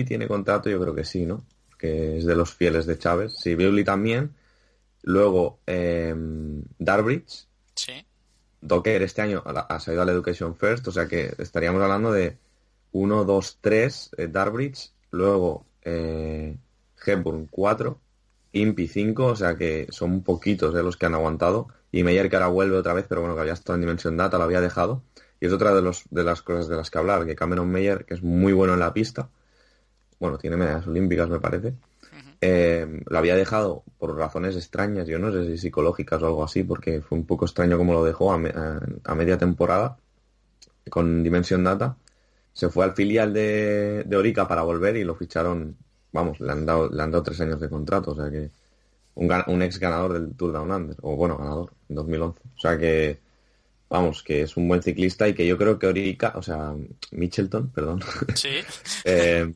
[0.06, 1.48] tiene contrato, yo creo que sí, ¿no?
[1.80, 3.34] Que es de los fieles de Chávez.
[3.40, 4.36] Sí, Bewley también.
[5.04, 6.16] Luego, eh,
[6.80, 7.48] Darbridge.
[7.76, 8.06] Sí.
[8.62, 12.38] Docker este año ha salido a la Education First, o sea que estaríamos hablando de
[12.94, 14.92] 1, 2, 3, Darbridge.
[15.12, 16.58] Luego, eh,
[17.06, 18.00] Hepburn 4.
[18.54, 21.68] Impi 5, o sea que son poquitos de los que han aguantado.
[21.92, 24.38] Y Meyer que ahora vuelve otra vez, pero bueno, que había estado en Dimension Data,
[24.38, 25.04] lo había dejado.
[25.40, 28.06] Y es otra de, los, de las cosas de las que hablar, que Cameron Meyer,
[28.06, 29.30] que es muy bueno en la pista,
[30.20, 31.74] bueno, tiene medallas olímpicas me parece,
[32.46, 36.64] eh, lo había dejado por razones extrañas, yo no sé si psicológicas o algo así,
[36.64, 38.38] porque fue un poco extraño como lo dejó a,
[39.16, 39.98] media temporada
[40.90, 41.96] con Dimension Data.
[42.52, 45.78] Se fue al filial de, de, Orica para volver y lo ficharon,
[46.12, 48.50] vamos, le han dado, le han dado tres años de contrato, o sea que
[49.16, 52.42] un, un ex ganador del Tour Down Under, o bueno, ganador en 2011.
[52.58, 53.20] O sea que,
[53.90, 56.76] vamos, que es un buen ciclista y que yo creo que Orica, o sea,
[57.12, 58.02] Mitchelton, perdón,
[59.06, 59.54] eh,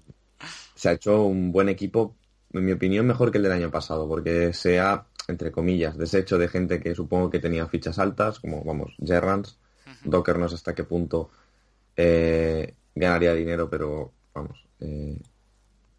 [0.74, 2.16] se ha hecho un buen equipo
[2.54, 6.38] en mi opinión, mejor que el del año pasado, porque se ha, entre comillas, deshecho
[6.38, 9.58] de gente que supongo que tenía fichas altas, como, vamos, Gerrans.
[10.04, 11.30] Docker no sé hasta qué punto
[11.96, 15.18] eh, ganaría dinero, pero, vamos, eh,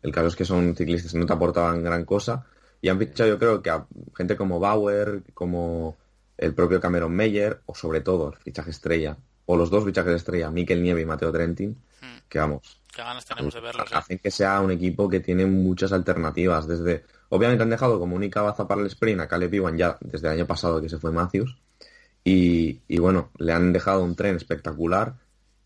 [0.03, 2.47] el caso es que son ciclistas que no te aportaban gran cosa.
[2.81, 5.97] Y han fichado, yo creo que a gente como Bauer, como
[6.37, 10.51] el propio Cameron Meyer, o sobre todo el fichaje estrella, o los dos fichajes estrella,
[10.51, 11.77] Mikel Nieve y Mateo Trentin,
[12.29, 12.78] que vamos,
[13.25, 13.93] tenemos de verlos.
[13.93, 16.67] Hacen que sea un equipo que tiene muchas alternativas.
[16.67, 20.29] Desde, obviamente han dejado como única baza para el sprint a Caleb Iwan ya desde
[20.29, 21.57] el año pasado que se fue Matthews.
[22.25, 25.15] Y, bueno, le han dejado un tren espectacular.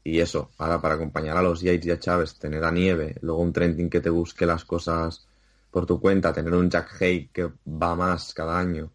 [0.04, 3.40] Y eso, ahora para acompañar a los Yates y a Chávez, tener a Nieve, luego
[3.40, 5.26] un Trentin que te busque las cosas
[5.70, 8.90] por tu cuenta, tener un Jack Hay que va más cada año.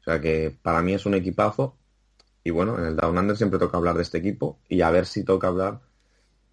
[0.00, 1.76] O sea que para mí es un equipazo.
[2.42, 5.06] Y bueno, en el Down Under siempre toca hablar de este equipo y a ver
[5.06, 5.80] si toca hablar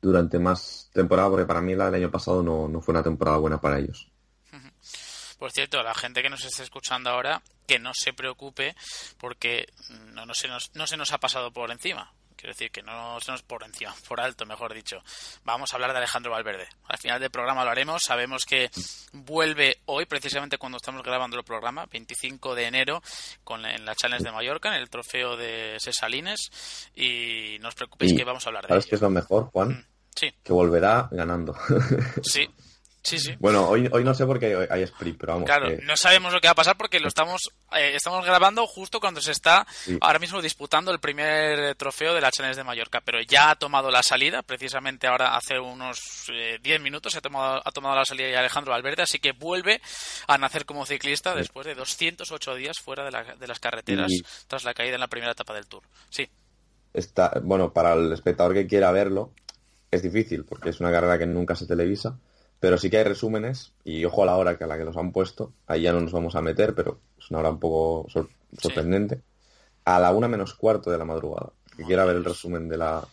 [0.04, 3.38] durante más temporada, porque para mí la del año pasado no, no fue una temporada
[3.38, 4.10] buena para ellos.
[5.40, 8.76] Por cierto, la gente que nos esté escuchando ahora, que no se preocupe
[9.18, 9.68] porque
[10.14, 12.14] no, no, se, nos, no se nos ha pasado por encima.
[12.38, 15.04] Quiero decir que no se nos por encima, por alto, mejor dicho.
[15.44, 16.68] Vamos a hablar de Alejandro Valverde.
[16.86, 18.04] Al final del programa lo haremos.
[18.04, 18.70] Sabemos que
[19.14, 23.02] vuelve hoy, precisamente cuando estamos grabando el programa, 25 de enero,
[23.44, 26.52] con, en la Challenge de Mallorca, en el trofeo de Cesalines.
[26.96, 29.70] Y no os preocupéis que vamos a hablar de ¿Sabes qué es lo mejor, Juan?
[29.70, 29.93] Mm.
[30.16, 30.32] Sí.
[30.44, 31.56] Que volverá ganando.
[32.24, 32.48] Sí,
[33.06, 33.36] Sí, sí.
[33.38, 35.46] Bueno, hoy, hoy no sé por qué hay sprint, pero vamos.
[35.46, 38.66] Claro, que- no sabemos lo que va a pasar porque lo estamos eh, estamos grabando
[38.66, 39.98] justo cuando se está Sí.
[40.00, 43.56] ahora mismo disputando el primer eh, trofeo de la Challenge de Mallorca, pero ya ha
[43.58, 46.00] tomado la salida, precisamente ahora hace unos
[46.32, 49.82] eh, 10 minutos ha tomado, ha tomado la salida ya Alejandro Valverde, así que vuelve
[50.28, 54.24] a nacer como ciclista después de 208 días fuera de, la- de las carreteras Y-
[54.48, 55.84] tras la caída en la primera etapa del Tour.
[56.10, 56.30] Sí,
[56.94, 59.34] está, bueno, para el espectador que quiera verlo,
[59.96, 62.18] es difícil porque es una carrera que nunca se televisa,
[62.60, 64.96] pero sí que hay resúmenes y ojo a la hora que a la que los
[64.98, 68.10] han puesto, ahí ya no nos vamos a meter, pero es una hora un poco
[68.10, 69.22] sor- sorprendente.
[69.86, 71.50] A la una menos cuarto de la madrugada.
[71.76, 73.06] Que quiera ver el resumen de la,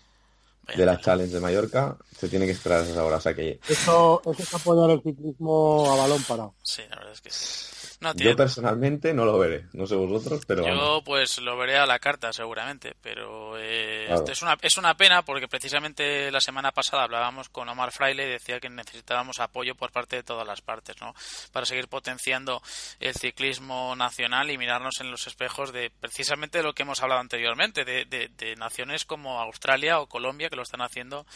[0.77, 1.01] de la.
[1.01, 3.17] Challenge de Mallorca, se tiene que esperar a esa hora.
[3.17, 6.55] O sea que Eso, eso es apoyar el ciclismo a balón parado.
[6.63, 7.70] Sí, la verdad es que sí.
[8.01, 10.79] No, yo personalmente no lo veré, no sé vosotros, pero vamos.
[10.79, 14.21] Yo pues lo veré a la carta seguramente, pero eh, Claro.
[14.21, 18.25] esto es una es una pena porque precisamente la semana pasada hablábamos con Omar Fraile
[18.27, 21.15] y decía que necesitábamos apoyo por parte de todas las partes, ¿no?
[21.53, 22.63] Para seguir potenciando
[23.01, 27.21] el ciclismo nacional y mirarnos en los espejos de precisamente de lo que hemos hablado
[27.21, 31.27] anteriormente, de, de- de naciones como Australia o Colombia que lo están haciendo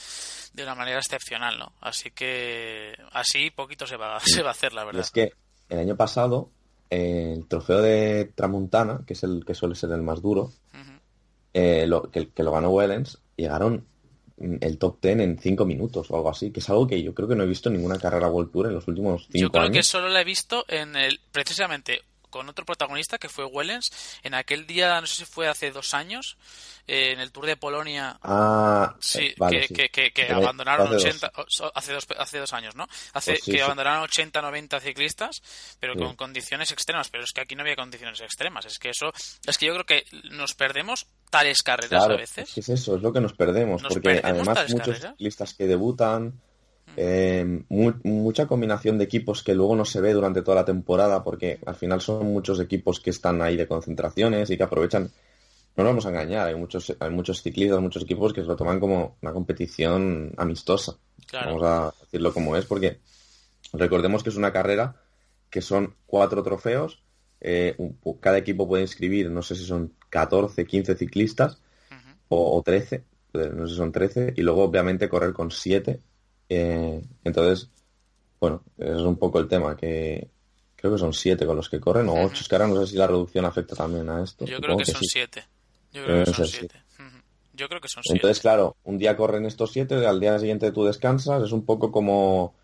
[0.54, 1.72] de una manera excepcional, ¿no?
[1.82, 5.02] Así que así poquito se va se va a hacer, la verdad.
[5.02, 5.32] es que
[5.68, 6.50] el año pasado,
[6.90, 10.52] eh, el trofeo de Tramontana, que es el que suele ser el más duro,
[11.52, 13.86] eh, lo- que, que lo ganó Wellens, llegaron
[14.36, 17.14] mm, el top 10 en 5 minutos o algo así, que es algo que yo
[17.14, 19.50] creo que no he visto en ninguna carrera World Tour en los últimos 5 Yo
[19.50, 19.76] creo años.
[19.76, 22.00] que solo la he visto en el precisamente
[22.34, 23.92] con otro protagonista que fue Wellens
[24.24, 26.36] en aquel día, no sé si fue hace dos años,
[26.88, 28.18] eh, en el Tour de Polonia.
[28.24, 29.74] Ah, Sí, eh, vale, que, sí.
[29.74, 31.04] que, que, que Pero abandonaron hace dos.
[31.04, 32.88] 80, o- so- hace dos, hace dos años, ¿no?
[33.12, 33.62] Hace Pues sí, que sí.
[33.62, 35.42] abandonaron 80, 90 ciclistas,
[35.78, 37.08] pero con condiciones extremas.
[37.08, 38.64] Pero es que aquí no había condiciones extremas.
[38.66, 39.12] Es que eso,
[39.46, 42.48] es que yo creo que nos perdemos tales carreras Claro, a veces.
[42.48, 45.12] es que es eso, es lo que nos perdemos, Nos porque perdemos además muchos carreras.
[45.12, 46.40] ciclistas que debutan,
[46.96, 51.24] eh, mu- mucha combinación de equipos que luego no se ve durante toda la temporada,
[51.24, 55.04] porque al final son muchos equipos que están ahí de concentraciones y que aprovechan,
[55.76, 58.56] no nos vamos a engañar, hay muchos, hay muchos ciclistas, muchos equipos que se lo
[58.56, 61.48] toman como una competición amistosa, Claro.
[61.48, 63.00] vamos a decirlo como es, porque
[63.72, 64.96] recordemos que es una carrera
[65.50, 67.02] que son cuatro trofeos,
[67.40, 71.58] eh, un- cada equipo puede inscribir, no sé si son 14, 15 ciclistas,
[72.28, 76.00] o, o 13, eh, no sé si son 13, y luego obviamente correr con 7.
[76.48, 77.68] Eh, entonces,
[78.40, 80.28] bueno, ese es un poco el tema, que
[80.76, 82.14] creo que son 7 con los que corren, o.
[82.24, 84.44] 8, es que ahora no sé si la reducción afecta también a esto.
[84.44, 85.08] Yo creo que son sí.
[85.10, 85.44] siete.
[85.92, 86.82] Yo creo que Deben son siete.
[87.56, 88.16] Yo creo que son siete.
[88.18, 91.92] Entonces, claro, un día corren estos 7, al día siguiente tú descansas, es un poco
[91.92, 92.54] como,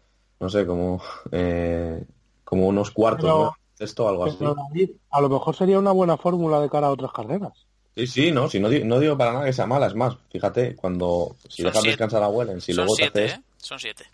[0.41, 1.01] no sé, como,
[1.33, 2.05] eh,
[2.45, 3.57] como unos cuartos, Pero- ¿no?
[3.79, 4.37] Esto o algo así.
[4.39, 7.67] David, a lo mejor sería una buena fórmula de cara a otras carreras.
[7.97, 10.19] Sí, sí, no, si no, di- no digo para nada que sea mala, es más,
[10.31, 11.89] fíjate, cuando, si Son dejas siete.
[11.93, 13.39] descansar a Wellen, si son luego te siete, haces...
[13.39, 13.43] ¿eh?
[13.63, 14.05] Son siete.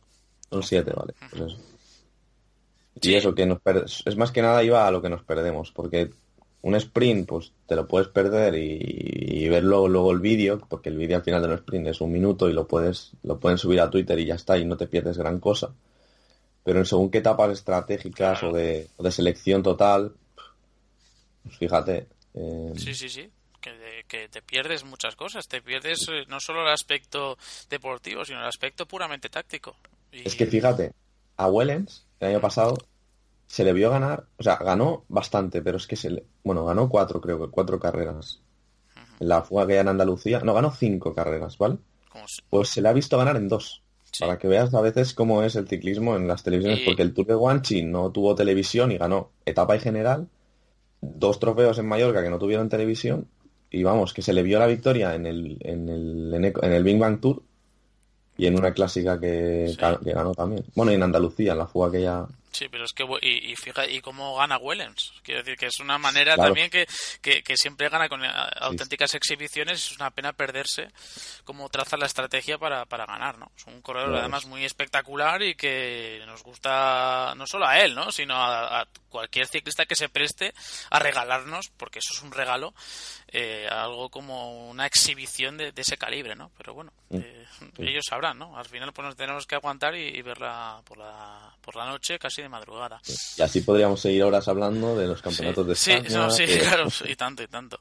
[0.50, 1.14] Son siete, vale.
[1.30, 1.56] pues.
[3.02, 5.70] Y eso, que nos per- es más que nada iba a lo que nos perdemos,
[5.72, 6.10] porque
[6.62, 10.88] un sprint, pues te lo puedes perder y, y ver luego, luego el vídeo, porque
[10.88, 13.58] el vídeo al final de un sprint es un minuto y lo puedes, lo pueden
[13.58, 15.72] subir a Twitter y ya está, y no te pierdes gran cosa.
[16.64, 18.52] Pero en según qué etapas estratégicas Claro.
[18.54, 20.12] o, de, o de selección total,
[21.44, 22.06] pues fíjate.
[22.34, 23.30] eh, Sí, sí, sí.
[23.66, 25.48] Que, de- que te pierdes muchas cosas.
[25.48, 27.36] Te pierdes eh, no solo el aspecto
[27.68, 29.74] deportivo, sino el aspecto puramente táctico.
[30.12, 30.92] Y- Es que fíjate,
[31.36, 32.78] a Wellens el año pasado
[33.48, 36.88] se le vio ganar, o sea, ganó bastante, pero es que se le, bueno, ganó
[36.88, 38.40] cuatro, creo que cuatro carreras.
[39.18, 41.78] En la fuga que hay en Andalucía, no, ganó cinco carreras, ¿vale?
[42.48, 43.82] Pues se le ha visto ganar en dos.
[44.12, 44.20] Sí.
[44.24, 47.12] Para que veas a veces cómo es el ciclismo en las televisiones, Y- porque el
[47.14, 50.28] Tour de Guanchi no tuvo televisión y ganó etapa y general,
[51.00, 53.28] dos trofeos en Mallorca que no tuvieron televisión,
[53.70, 56.72] y vamos, que se le vio la victoria en el, en el, en el, en
[56.72, 57.42] el Big Bang Tour
[58.38, 60.04] y en una clásica que, Sí.
[60.04, 60.64] que ganó también.
[60.74, 62.26] Bueno, y en Andalucía, en la fuga que ya...
[62.56, 65.12] Sí, pero es que y, y fija y cómo gana Wellens.
[65.22, 66.48] Quiero decir que es una manera Claro.
[66.48, 66.86] también que,
[67.20, 69.90] que, que siempre gana con eh, auténticas exhibiciones.
[69.90, 70.88] Es una pena perderse
[71.44, 73.50] cómo traza la estrategia para, para ganar, ¿no?
[73.56, 74.20] Es un corredor Claro.
[74.22, 78.10] además muy espectacular y que nos gusta no solo a él, ¿no?
[78.10, 80.52] Sino a, a cualquier ciclista que se preste
[80.90, 82.74] a regalarnos, porque eso es un regalo,
[83.28, 86.50] eh, algo como una exhibición de, de ese calibre, ¿no?
[86.56, 87.46] Pero bueno, eh,
[87.78, 88.56] ellos sabrán, ¿no?
[88.58, 92.18] Al final pues nos tenemos que aguantar y, y verla por la, por la noche
[92.18, 93.00] casi de madrugada.
[93.36, 96.16] Y así podríamos seguir horas hablando de los campeonatos de Sí, España.
[96.18, 97.78] no, sí, de- claro, y tanto, y tanto.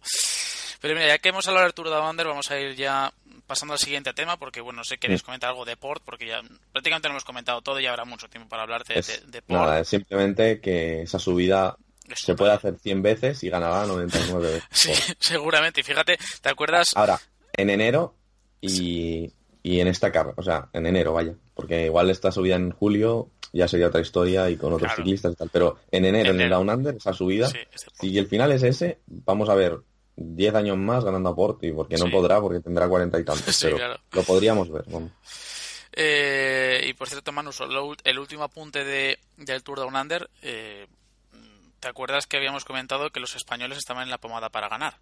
[0.82, 3.12] Pero mira, ya que hemos hablado de Wander, vamos a ir ya
[3.48, 6.42] pasando al siguiente tema, porque bueno, no sé, queréis comentar algo de Port, porque ya
[6.72, 9.42] prácticamente lo hemos comentado todo y habrá mucho tiempo para hablar de, Es- de- de
[9.42, 9.62] Port.
[9.62, 11.78] nada, es simplemente que esa subida
[12.10, 14.64] Es se puede hacer 100 veces y ganará 99 veces.
[14.72, 15.82] Sí, seguramente.
[15.82, 16.88] Y fíjate, ¿te acuerdas?
[16.96, 17.20] Ahora,
[17.54, 18.16] en enero
[18.62, 19.32] y,
[19.64, 23.30] y en esta carrera, o sea, en enero, vaya, porque igual esta subida en julio
[23.58, 25.04] ya sería otra historia y con otros Claro.
[25.04, 25.50] ciclistas y tal.
[25.52, 27.58] Pero en enero, en, En el Down Under, esa subida, Sí,
[27.94, 29.80] si el final es ese, vamos a ver
[30.18, 33.66] 10 años más ganando a Porti, porque no podrá, porque tendrá cuarenta y tantos, Sí,
[33.66, 34.00] pero claro.
[34.12, 34.86] lo podríamos ver.
[35.94, 40.30] Eh, y por cierto, Manu, solo el último apunte de, del Tour Down Under.
[40.42, 40.88] eh,
[41.80, 44.98] ¿Te acuerdas que habíamos comentado que los españoles estaban en la pomada para ganar?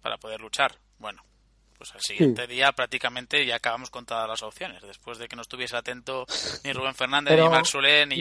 [0.00, 0.78] Para poder luchar.
[0.98, 1.22] Bueno,
[1.78, 4.82] pues al siguiente día prácticamente ya acabamos con todas las opciones.
[4.82, 6.26] Después de que no estuviese atento
[6.64, 8.16] ni Rubén Fernández, Pero, ni Marc Solé, ni.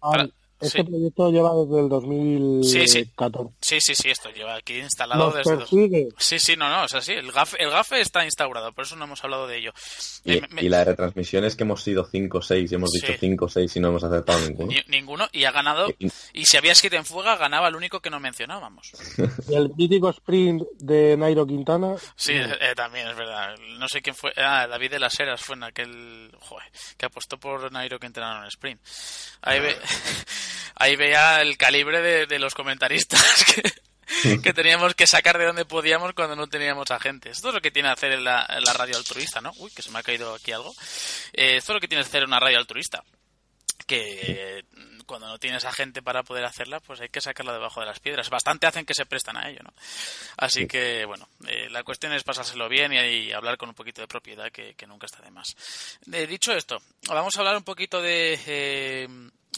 [0.00, 0.28] Ah, Para-
[0.62, 0.84] este sí.
[0.84, 3.54] proyecto lleva desde el 2014.
[3.60, 5.50] Sí, sí, sí, esto lleva aquí instalado Nos desde...
[5.56, 6.08] dos- persigue.
[6.18, 7.12] Sí, sí, no, no, es así.
[7.12, 9.72] El GAFE, el GAFE está instaurado, por eso no hemos hablado de ello.
[10.24, 12.74] Y, Eh, me- y la de retransmisión es que hemos sido 5 o 6 y
[12.74, 13.00] hemos Sí.
[13.00, 14.72] dicho 5 o 6 y no hemos acertado ninguno.
[14.72, 15.88] Ni- ninguno, y ha ganado.
[15.98, 18.92] Y- Y si había skate en fuga, ganaba el único que no mencionábamos.
[19.48, 21.94] Y el mítico sprint de Nairo Quintana.
[22.16, 23.54] Sí, eh, también es verdad.
[23.78, 24.32] No sé quién fue.
[24.36, 26.30] Ah, David de las Heras fue en aquel.
[26.40, 28.80] Joder, que apostó por Nairo que entrenaron en sprint.
[29.42, 29.76] Ahí, ve,
[30.74, 33.44] ahí veía el calibre de, de los comentaristas
[34.22, 37.30] que, que teníamos que sacar de donde podíamos cuando no teníamos a gente.
[37.30, 39.52] Esto es lo que tiene que hacer la, la radio altruista, ¿no?
[39.58, 40.74] Uy, que se me ha caído aquí algo.
[41.32, 43.02] Eh, esto es lo que tiene hacer una radio altruista.
[43.86, 44.64] Que
[45.12, 48.00] cuando no tienes a gente para poder hacerla, pues hay que sacarla debajo de las
[48.00, 48.30] piedras.
[48.30, 49.74] Bastante hacen que se prestan a ello, ¿no?
[50.38, 54.00] Así que, bueno, eh, la cuestión es pasárselo bien y, y hablar con un poquito
[54.00, 55.54] de propiedad, que, que nunca está de más.
[56.10, 59.08] Eh, dicho esto, vamos a hablar un poquito de, eh,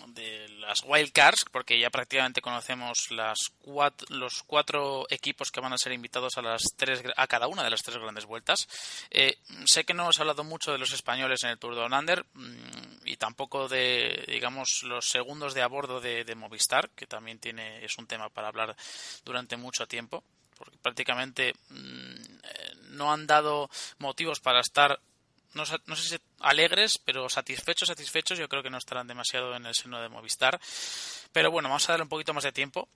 [0.08, 5.78] de las wildcards, porque ya prácticamente conocemos las cuat- los cuatro equipos que van a
[5.78, 8.68] ser invitados a las tres, a cada una de las tres grandes vueltas.
[9.10, 12.24] Eh, sé que no hemos hablado mucho de los españoles en el Tour de Under
[12.34, 17.38] mm, y tampoco de, digamos, los segundos de a bordo de, de Movistar, que también
[17.38, 18.76] tiene es un tema para hablar
[19.24, 20.24] durante mucho tiempo,
[20.58, 24.98] porque prácticamente mm, eh, no han dado motivos para estar
[25.54, 29.66] no, no sé si alegres, pero satisfechos, satisfechos, yo creo que no estarán demasiado en
[29.66, 30.60] el seno de Movistar.
[31.32, 32.88] Pero bueno, vamos a darle un poquito más de tiempo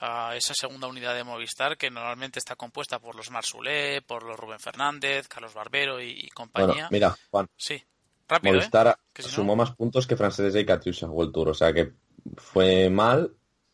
[0.00, 4.38] a esa segunda unidad de Movistar, que normalmente está compuesta por los Marsulé, por los
[4.38, 6.88] Rubén Fernández, Carlos Barbero y, y Bueno, compañía.
[6.90, 7.80] mira, Juan, sí,
[8.28, 8.56] rápido, ¿eh?
[8.56, 11.72] Movistar Que si no- sumó más puntos que Francesa y Katusha World Tour, o sea
[11.72, 11.92] que
[12.36, 13.32] fue mal,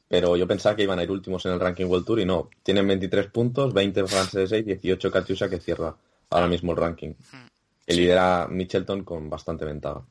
[0.08, 2.50] pero yo pensaba que iban a ir últimos en el ranking World Tour y no.
[2.62, 5.96] Tienen 23 puntos, 20 Francesa y 18 Katusha que cierra
[6.28, 7.14] ahora mismo el ranking.
[7.90, 10.02] Que lidera Mitchelton con bastante ventaja.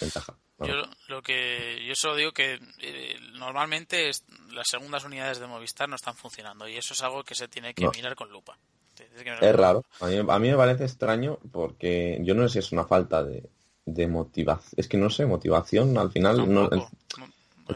[0.00, 0.32] ventaja.
[0.32, 5.38] Yo Bueno, lo- lo que yo solo digo que eh, normalmente es- las segundas unidades
[5.40, 7.92] de Movistar no están funcionando y eso es algo que se tiene que No.
[7.94, 8.58] mirar con lupa.
[8.94, 9.82] Que Es raro.
[10.00, 13.24] A mí, a mí me parece extraño porque yo no sé si es una falta
[13.24, 13.48] de,
[13.86, 14.74] de motivación.
[14.76, 16.52] Es que no sé, motivación al final.
[16.52, 16.82] No, el,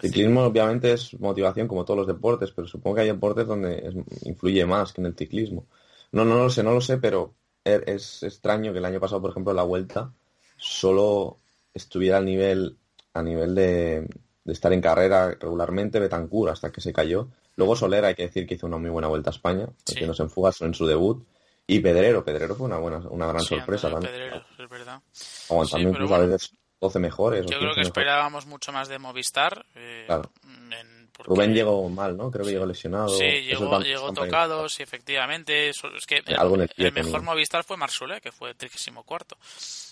[0.02, 4.26] ciclismo obviamente es motivación como todos los deportes, pero supongo que hay deportes donde es-
[4.26, 5.66] influye más que en el ciclismo.
[6.12, 7.32] No, no lo sé, no lo sé, pero
[7.64, 10.12] es extraño que el año pasado, por ejemplo, en la vuelta
[10.56, 11.38] solo
[11.72, 12.76] estuviera al nivel
[13.14, 14.08] a nivel de,
[14.44, 17.28] de estar en carrera regularmente Betancur hasta que se cayó.
[17.56, 19.94] Luego Soler hay que decir que hizo una muy buena vuelta a España, Sí.
[19.94, 21.24] metiéndose en fugas en su debut.
[21.66, 24.12] Y Pedrero, Pedrero fue una buena, una gran Sí, sorpresa también.
[24.12, 25.00] Pedrero, es verdad.
[25.48, 27.42] Aguantando Sí, incluso a veces 12 mejores.
[27.42, 27.86] Yo creo 15 que mejores.
[27.86, 29.64] esperábamos mucho más de Movistar.
[29.76, 30.30] eh, Claro.
[31.14, 32.30] Porque- Rubén llegó mal, ¿no?
[32.30, 33.08] Creo que llegó lesionado.
[33.08, 35.68] Sí, llegó, llegó tocado, sí, efectivamente.
[35.70, 37.22] Eso- es que el, mejor.
[37.22, 39.36] Movistar fue Marsule, que fue 34 cuarto.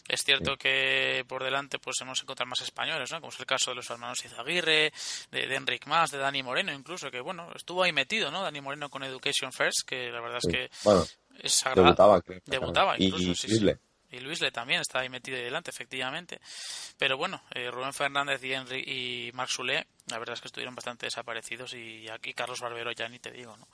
[0.09, 3.21] Es cierto que por delante pues hemos encontrado más españoles, ¿no?
[3.21, 4.93] Como es el caso de los hermanos Izaguirre,
[5.31, 8.43] de, de Enric Mas, de Dani Moreno incluso, que bueno, estuvo ahí metido, ¿no?
[8.43, 10.51] Dani Moreno con Education First, que la verdad es Sí.
[10.51, 11.07] que Bueno,
[11.41, 11.85] es agradable.
[11.85, 12.41] debutaba, creo.
[12.47, 13.47] Debutaba incluso, y sí.
[14.13, 16.41] Y Luis Le también está ahí metido ahí delante, efectivamente.
[16.99, 19.51] Pero bueno, eh, Rubén Fernández y, Henry, y Marc
[20.07, 23.57] la verdad es que estuvieron bastante desaparecidos y aquí Carlos Barbero ya ni te digo,
[23.57, 23.69] ¿no?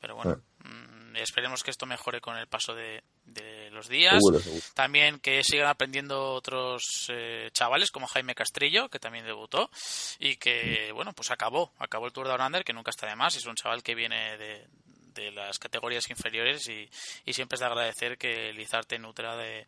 [0.00, 4.14] Pero bueno, mm, esperemos que esto mejore con el paso de, de los días.
[4.14, 4.62] Seguro, seguro.
[4.74, 9.70] También que sigan aprendiendo otros eh, chavales como Jaime Castrillo, que también debutó
[10.18, 13.36] y que, bueno, pues acabó, acabó el Tour de Under, que nunca está de más,
[13.36, 14.66] es un chaval que viene de,
[15.14, 16.88] de las categorías inferiores y,
[17.24, 19.66] y siempre es de agradecer que Lizarte nutra de,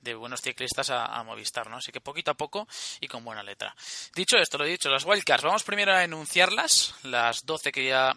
[0.00, 1.76] de buenos ciclistas a, a Movistar, ¿no?
[1.76, 2.66] Así que poquito a poco
[3.00, 3.74] y con buena letra.
[4.14, 8.16] Dicho esto, lo he dicho, las wildcards, vamos primero a enunciarlas, las 12 que ya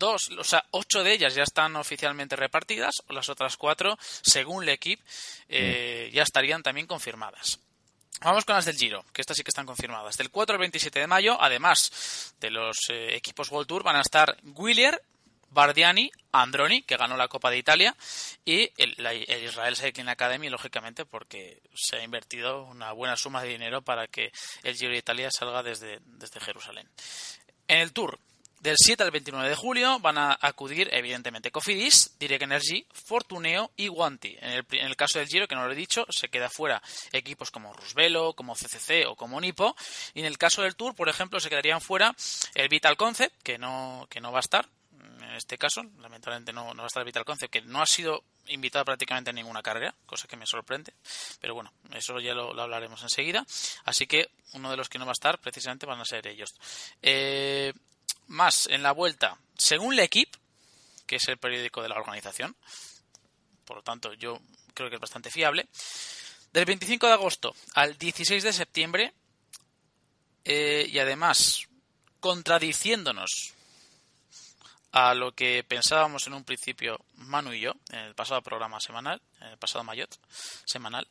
[0.00, 4.64] dos, o sea, ocho de ellas ya están oficialmente repartidas, o las otras cuatro, según
[4.64, 5.04] el equipo,
[5.48, 7.60] eh, ya estarían también confirmadas.
[8.22, 10.16] Vamos con las del Giro, que estas sí que están confirmadas.
[10.16, 14.02] Del 4 al 27 de mayo, además de los eh, equipos World Tour, van a
[14.02, 15.00] estar Willier,
[15.50, 17.96] Bardiani, Androni, que ganó la Copa de Italia,
[18.44, 23.42] y el, la- el Israel Cycling Academy, lógicamente, porque se ha invertido una buena suma
[23.42, 24.32] de dinero para que
[24.62, 26.00] el Giro de Italia salga desde,
[26.40, 26.88] Jerusalén.
[27.68, 28.18] En el Tour,
[28.60, 33.88] Del 7 al 29 de julio van a acudir, evidentemente, Cofidis, Direct Energy, Fortuneo y
[33.88, 34.36] Guanti.
[34.38, 36.82] En el, en el, caso del Giro, que no lo he dicho, se queda fuera
[37.10, 39.74] equipos como Rusvelo, como CCC o como Nipo.
[40.12, 42.14] Y en el caso del Tour, por ejemplo, se quedarían fuera
[42.54, 44.68] el Vital Concept, que no, que no va a estar,
[45.30, 48.24] en este caso, lamentablemente no, no va a estar Vital Concept, que no ha sido
[48.48, 50.92] invitado prácticamente a ninguna carrera, cosa que me sorprende.
[51.40, 53.46] Pero bueno, eso ya lo, hablaremos enseguida.
[53.84, 56.54] Así que uno de los que no va a estar precisamente van a ser ellos.
[57.00, 57.72] Eh,
[58.26, 60.36] más en la vuelta, según la equipe,
[61.06, 62.56] que es el periódico de la organización,
[63.64, 64.40] por lo tanto yo
[64.74, 65.68] creo que es bastante fiable,
[66.52, 69.14] del 25 de agosto al 16 de septiembre,
[70.44, 71.68] eh, y además
[72.18, 73.54] contradiciéndonos
[74.92, 79.20] a lo que pensábamos en un principio Manu y yo, en el pasado programa semanal,
[79.40, 80.18] en el pasado Mayot
[80.64, 81.06] semanal,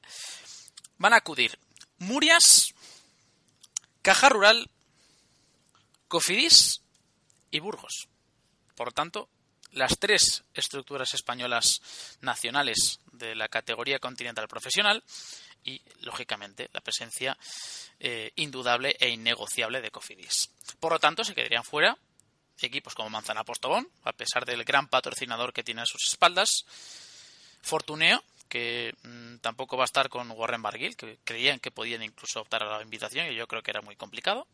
[0.97, 1.57] van a acudir
[1.99, 2.73] Murias,
[4.01, 4.69] Caja Rural,
[6.07, 6.81] Cofidis
[7.51, 8.07] y Burgos.
[8.75, 9.29] Por tanto,
[9.71, 11.81] las tres estructuras españolas
[12.21, 15.03] nacionales de la categoría continental profesional
[15.63, 17.37] y, lógicamente, la presencia
[17.99, 20.49] eh, indudable e innegociable de Cofidis.
[20.79, 21.97] Por lo tanto, se quedarían fuera
[22.63, 26.65] equipos como Manzana Postobón, a pesar del gran patrocinador que tiene a sus espaldas,
[27.61, 32.41] Fortuneo, que mmm, tampoco va a estar con Warren Barguil, que creían que podían incluso
[32.41, 34.47] optar a la invitación y yo creo que era muy complicado.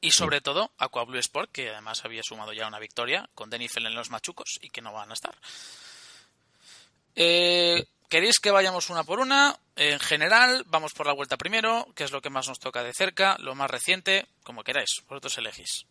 [0.00, 3.86] Y sobre todo Aqua Blue Sport, que además había sumado ya una victoria con Denifel
[3.86, 5.36] en los machucos y que no van a estar.
[7.14, 9.58] Eh, ¿Queréis que vayamos una por una?
[9.76, 12.92] En general, vamos por la vuelta primero, que es lo que más nos toca de
[12.92, 15.86] cerca, lo más reciente, como queráis, vosotros elegís.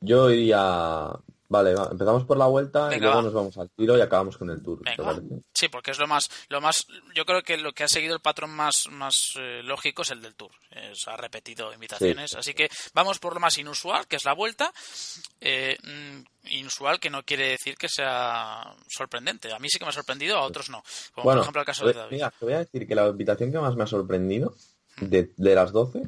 [0.00, 1.12] Yo iría.
[1.48, 1.88] Vale, va.
[1.92, 3.22] empezamos por la vuelta Venga, y luego va.
[3.22, 4.80] nos vamos al tiro y acabamos con el tour.
[4.82, 5.20] Venga,
[5.54, 6.86] sí, porque es lo más, lo más.
[7.14, 10.22] Yo creo que lo que ha seguido el patrón más, más eh, lógico es el
[10.22, 10.50] del tour.
[10.70, 12.36] Es, ha repetido invitaciones, sí.
[12.36, 14.72] así que vamos por lo más inusual, que es la vuelta.
[15.40, 15.76] Eh,
[16.46, 19.52] inusual que no quiere decir que sea sorprendente.
[19.52, 20.82] A mí sí que me ha sorprendido, a otros no.
[21.14, 22.12] Como bueno, por ejemplo el caso de David.
[22.16, 24.56] Mira, te voy a decir que la invitación que más me ha sorprendido
[25.00, 26.02] de, de las 12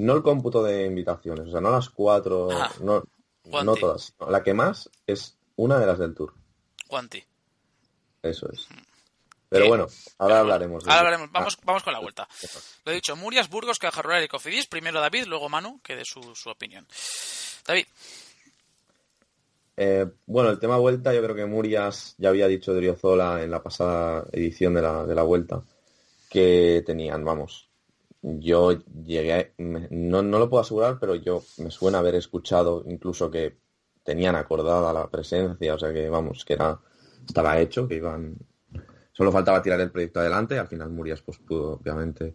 [0.00, 3.02] no el cómputo de invitaciones, o sea, no las cuatro, ah, no,
[3.44, 4.14] no, todas.
[4.28, 6.34] La que más es una de las del Tour.
[6.88, 7.22] Guanti.
[8.22, 8.66] Eso es.
[9.48, 9.88] Pero bueno,
[10.18, 10.84] ahora hablaremos.
[10.84, 11.32] Ahora hablaremos.
[11.32, 12.28] Vamos, ah, vamos con la vuelta.
[12.84, 14.66] Lo he dicho, Murias, Burgos, Caja Rural y Cofidis.
[14.66, 16.86] Primero David, luego Manu, que dé su, su opinión.
[17.66, 17.86] David.
[19.76, 23.50] Eh, bueno, el tema vuelta, yo creo que Murias ya había dicho de Riozola en
[23.50, 25.62] la pasada edición de la, de la vuelta
[26.28, 27.69] que tenían, vamos,
[28.22, 28.72] yo
[29.04, 33.58] llegué, no, no, lo puedo asegurar, pero yo me suena haber escuchado incluso que
[34.02, 36.78] tenían acordada la presencia, o sea que vamos, que era,
[37.26, 38.36] estaba hecho, que iban,
[39.12, 42.34] solo faltaba tirar el proyecto adelante, al final Murias pues pudo, obviamente,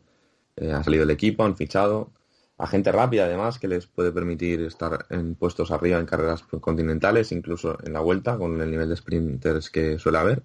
[0.55, 2.11] eh, ha salido el equipo, han fichado
[2.57, 7.31] a gente rápida además que les puede permitir estar en puestos arriba en carreras continentales,
[7.31, 10.43] incluso en la vuelta, con el nivel de sprinters que suele haber.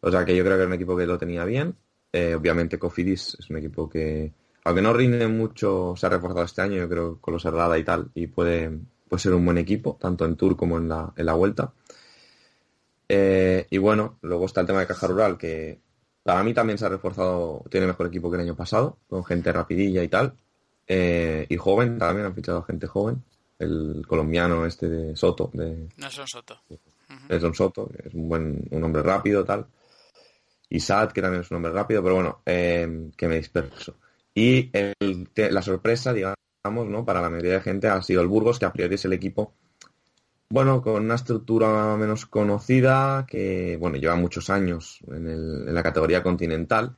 [0.00, 1.76] O sea que yo creo que era un equipo que lo tenía bien.
[2.12, 4.32] Eh, obviamente Cofidis es un equipo que,
[4.64, 7.84] aunque no rinde mucho, se ha reforzado este año, yo creo, con los Herrada y
[7.84, 8.70] tal, y puede,
[9.08, 11.72] puede ser un buen equipo, tanto en Tour como en la, en la Vuelta.
[13.08, 15.80] Eh, y bueno, luego está el tema de Caja Rural, que
[16.22, 19.52] para mí también se ha reforzado, tiene mejor equipo que el año pasado, con gente
[19.52, 20.34] rapidilla y tal,
[20.86, 23.22] eh, y joven, también han fichado gente joven,
[23.58, 25.50] el colombiano este de Soto.
[25.52, 26.60] De, Nelson Soto.
[27.28, 29.66] Nelson Soto, que es un buen, un hombre rápido, tal.
[30.68, 33.96] Y Sad, que también es un hombre rápido, pero bueno, eh, que me disperso.
[34.34, 37.04] Y el, la sorpresa, digamos, ¿no?
[37.04, 39.54] para la mayoría de gente ha sido el Burgos, que a priori es el equipo,
[40.52, 45.82] bueno, con una estructura menos conocida, que, bueno, lleva muchos años en, el, en la
[45.82, 46.94] categoría continental.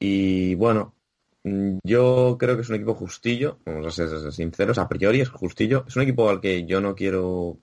[0.00, 0.96] Y bueno,
[1.84, 5.84] yo creo que es un equipo justillo, vamos a ser sinceros, a priori es justillo.
[5.86, 7.58] Es un equipo al que yo no quiero,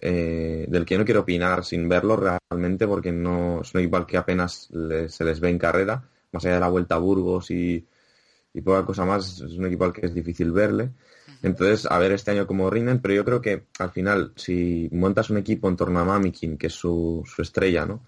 [0.00, 4.06] eh, del que no quiero opinar sin verlo realmente, porque no es un equipo al
[4.06, 7.50] que apenas le, se les ve en carrera, más allá de la vuelta a Burgos
[7.50, 7.84] y,
[8.54, 10.90] y poca cosa más, es un equipo al que es difícil verle.
[11.42, 15.30] Entonces, a ver este año cómo rinden, pero yo creo que al final, si montas
[15.30, 18.06] un equipo en torno a Mamikin, que es su, su estrella, ¿no?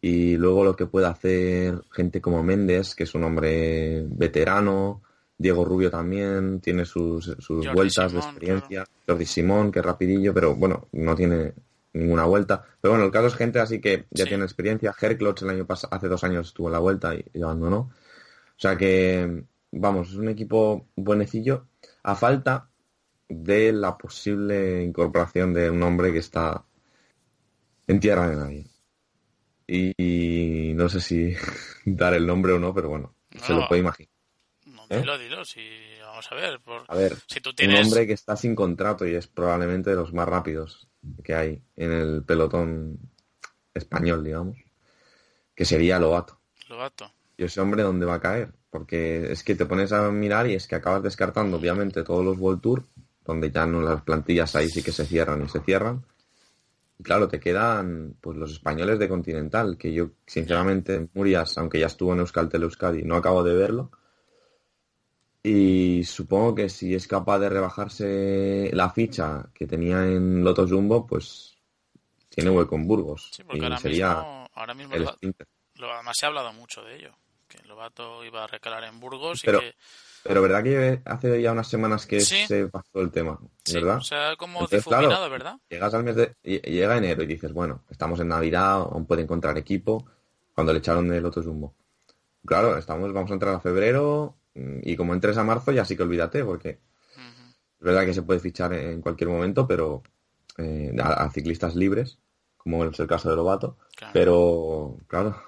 [0.00, 5.02] Y luego lo que puede hacer gente como Méndez, que es un hombre veterano,
[5.38, 8.90] Diego Rubio también, tiene sus, sus vueltas Simón, de experiencia, claro.
[9.06, 11.52] Jordi Simón, que es rapidillo, pero bueno, no tiene
[11.92, 12.64] ninguna vuelta.
[12.80, 14.30] Pero bueno, el caso es gente así que ya sí.
[14.30, 14.92] tiene experiencia.
[15.00, 17.78] Herklotz el año pasado, hace dos años estuvo en la vuelta y, y abandonó.
[17.78, 21.66] O sea que vamos, es un equipo buenecillo
[22.02, 22.68] a falta
[23.28, 26.64] de la posible incorporación de un hombre que está
[27.86, 28.66] en tierra de nadie.
[29.66, 31.34] Y, y no sé si
[31.86, 34.10] dar el nombre o no, pero bueno, no, se lo puede imaginar.
[34.66, 35.00] No, ¿eh?
[35.00, 35.60] Dilo, dilo, si,
[36.02, 36.60] vamos a ver.
[36.60, 37.86] Por, A ver, si tú un tienes...
[37.86, 40.88] hombre que está sin contrato y es probablemente de los más rápidos
[41.24, 42.98] que hay en el pelotón
[43.74, 44.58] español, digamos,
[45.54, 46.38] que sería Lobato.
[46.68, 47.10] Lobato.
[47.36, 48.52] ¿Y ese hombre dónde va a caer?
[48.72, 52.38] Porque es que te pones a mirar y es que acabas descartando, obviamente, todos los
[52.38, 52.84] World Tour,
[53.22, 56.06] donde ya no las plantillas ahí sí que se cierran y se cierran.
[56.98, 61.86] Y claro, te quedan pues los españoles de Continental, que yo, sinceramente, Murias, aunque ya
[61.88, 63.90] estuvo en Euskaltel Euskadi, no acabo de verlo.
[65.42, 71.06] Y supongo que si es capaz de rebajarse la ficha que tenía en Loto Jumbo,
[71.06, 71.56] pues
[72.30, 73.32] tiene hueco en Burgos.
[73.34, 76.96] Sí, porque y ahora sería mismo, ahora mismo lo- además se ha hablado mucho de
[76.96, 77.12] ello.
[77.52, 79.74] Que Lobato iba a recalar en Burgos Pero- y que...
[80.24, 82.46] Pero verdad que hace ya unas semanas que Sí.
[82.46, 83.96] se pasó el tema, Sí, ¿verdad?
[83.96, 85.56] o sea, como Entonces, difuminado, claro, ¿verdad?
[85.68, 86.32] Llegas al mes de.
[86.44, 90.06] lle- Llega enero y dices, bueno, estamos en Navidad, aún puede encontrar equipo.
[90.54, 91.74] Cuando le echaron del otro Jumbo.
[92.46, 95.96] Claro, estamos, vamos a entrar a febrero mm, y como entres a marzo ya sí
[95.96, 100.04] que olvídate, porque es verdad que se puede fichar en cualquier momento, pero
[100.56, 102.18] eh, a, a ciclistas libres,
[102.58, 103.76] como es el caso de Lobato.
[103.96, 104.12] Claro.
[104.12, 105.42] Pero, claro,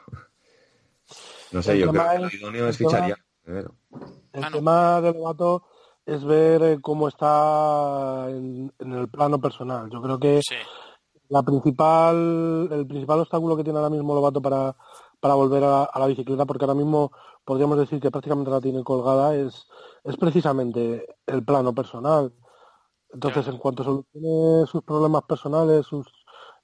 [1.54, 3.16] no sé, El yo tema creo que es- lo idóneo es el tema- fichar ya
[3.46, 3.74] en enero.
[4.32, 4.56] El Ah, no.
[4.56, 5.62] tema del Lobato
[6.06, 9.88] es ver eh, cómo está en, en el plano personal.
[9.90, 10.54] Yo creo que Sí,
[11.28, 14.76] la principal, el principal obstáculo que tiene ahora mismo Lobato para,
[15.20, 17.12] para volver a, a la bicicleta, porque ahora mismo
[17.44, 19.66] podríamos decir que prácticamente la tiene colgada, es,
[20.02, 22.32] es precisamente el plano personal.
[23.12, 23.54] Entonces, Claro.
[23.56, 26.06] en cuanto solucione sus problemas personales, sus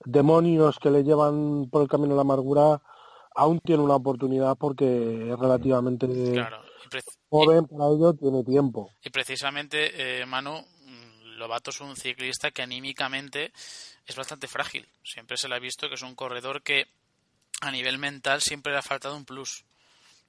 [0.05, 2.83] demonios que le llevan por el camino de la amargura,
[3.35, 6.63] aún tiene una oportunidad porque es relativamente claro.
[7.29, 8.91] Joven para ello, tiene tiempo.
[9.03, 13.53] y precisamente, eh, Manu, mm, Lobato es un ciclista que anímicamente
[14.07, 14.89] es bastante frágil.
[15.05, 16.87] Siempre se le ha visto que es un corredor que
[17.61, 19.65] a nivel mental siempre le ha faltado un plus.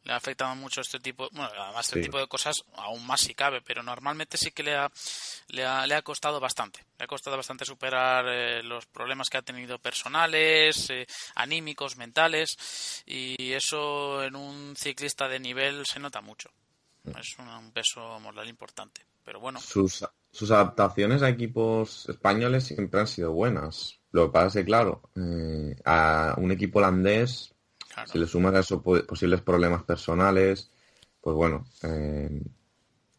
[0.03, 2.05] Le ha afectado mucho este tipo, bueno, además este Sí.
[2.05, 4.91] tipo de cosas aún más si cabe, pero normalmente sí que le ha,
[5.49, 6.83] le ha, le ha costado bastante.
[6.97, 12.57] Le ha costado bastante superar eh, los problemas que ha tenido personales, eh, anímicos, mentales,
[13.05, 16.49] y eso en un ciclista de nivel se nota mucho.
[17.19, 19.05] Es un, un peso moral importante.
[19.23, 23.99] Pero bueno, sus, sus adaptaciones a equipos españoles siempre han sido buenas.
[24.11, 27.53] Lo que pasa es que, claro, eh, a un equipo holandés,
[27.93, 30.71] claro, si le sumas a eso po- posibles problemas personales,
[31.21, 32.41] pues bueno, eh,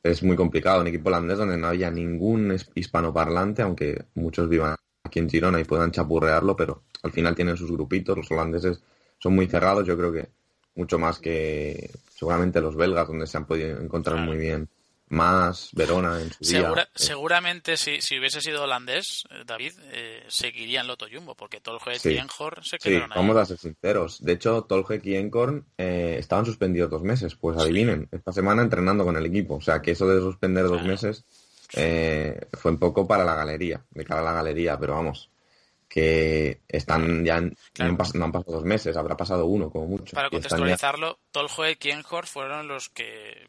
[0.03, 0.81] es muy complicado.
[0.81, 5.65] Un equipo holandés donde no haya ningún hispanoparlante, aunque muchos vivan aquí en Girona y
[5.65, 8.17] puedan chapurrearlo, pero al final tienen sus grupitos.
[8.17, 8.83] Los holandeses
[9.19, 10.29] son muy cerrados, yo creo que
[10.75, 14.31] mucho más que seguramente los belgas, donde se han podido encontrar Claro.
[14.31, 14.69] muy bien
[15.13, 16.45] más, Verona en su.
[16.45, 21.35] Segura- Eh, seguramente si, si hubiese sido holandés, eh, David, eh, seguiría en Loto Jumbo,
[21.35, 22.11] porque Tolge Sí.
[22.11, 23.17] y Enjor se Sí, quedaron ahí.
[23.19, 24.23] vamos a ser sinceros.
[24.25, 27.35] De hecho, Tolhek y Enkorn eh, estaban suspendidos dos meses.
[27.37, 29.57] Pues adivinen, esta semana entrenando con el equipo.
[29.57, 31.25] O sea, que eso de suspender dos meses
[31.75, 35.31] eh, fue un poco para la galería, de cara a la galería, pero vamos,
[35.89, 37.91] que están ya, no, Claro.
[37.93, 40.15] han pas- no han pasado dos meses, habrá pasado uno como mucho.
[40.15, 43.47] Para están ya- contextualizarlo, Tolhoek y Enjor fueron los que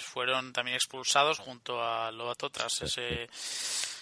[0.00, 3.28] eh, fueron también expulsados junto a Lobato tras ese,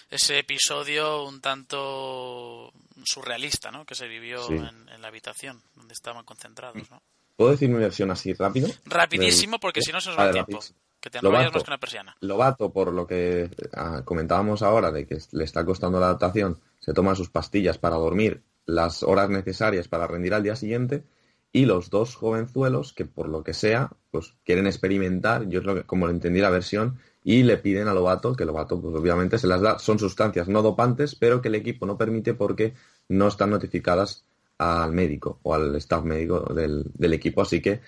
[0.09, 2.71] ese episodio un tanto
[3.03, 3.85] surrealista ¿no?
[3.85, 4.53] que se vivió Sí.
[4.53, 6.89] en, en la habitación donde estaban concentrados.
[6.89, 7.01] ¿no?
[7.35, 8.67] ¿Puedo decir mi versión así rápido?
[8.85, 10.51] Rapidísimo, porque si no se nos va el tiempo.
[10.53, 10.79] rapidísimo.
[10.99, 11.53] Que te Lobato.
[11.53, 12.17] más que una persiana.
[12.19, 16.93] Lobato, por lo que ah, comentábamos ahora, de que le está costando la adaptación, se
[16.93, 21.05] toma sus pastillas para dormir las horas necesarias para rendir al día siguiente,
[21.51, 25.75] y los dos jovenzuelos, que por lo que sea, pues quieren experimentar, yo es lo
[25.75, 29.37] que, como lo entendí la versión, y le piden a Lobato, que Lobato pues obviamente
[29.37, 32.73] se las da, son sustancias no dopantes, pero que el equipo no permite porque
[33.07, 34.25] no están notificadas
[34.57, 37.81] al médico o al staff médico del, del equipo, así que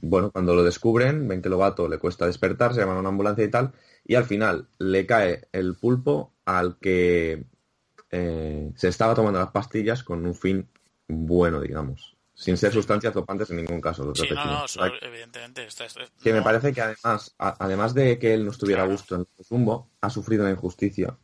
[0.00, 3.44] bueno, cuando lo descubren, ven que Lobato le cuesta despertar, se llaman a una ambulancia
[3.44, 3.72] y tal,
[4.04, 7.44] y al final le cae el pulpo al que
[8.10, 10.68] eh, se estaba tomando las pastillas con un fin
[11.08, 14.04] bueno, digamos, sin ser sustancias dopantes en ningún caso.
[14.04, 14.66] lo Sí, no, no,
[15.00, 15.64] evidentemente.
[15.66, 15.84] Esto,
[16.22, 18.90] Que me parece que además, a- además de que él no estuviera Claro.
[18.90, 21.18] a gusto en el zumbo, ha sufrido una injusticia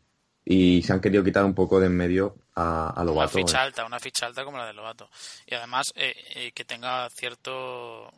[0.44, 3.38] y se han querido quitar un poco de en medio a, a Una Lobato.
[3.38, 5.08] ficha alta, una ficha alta como la de Lobato.
[5.46, 8.10] Y además eh, eh, que tenga cierto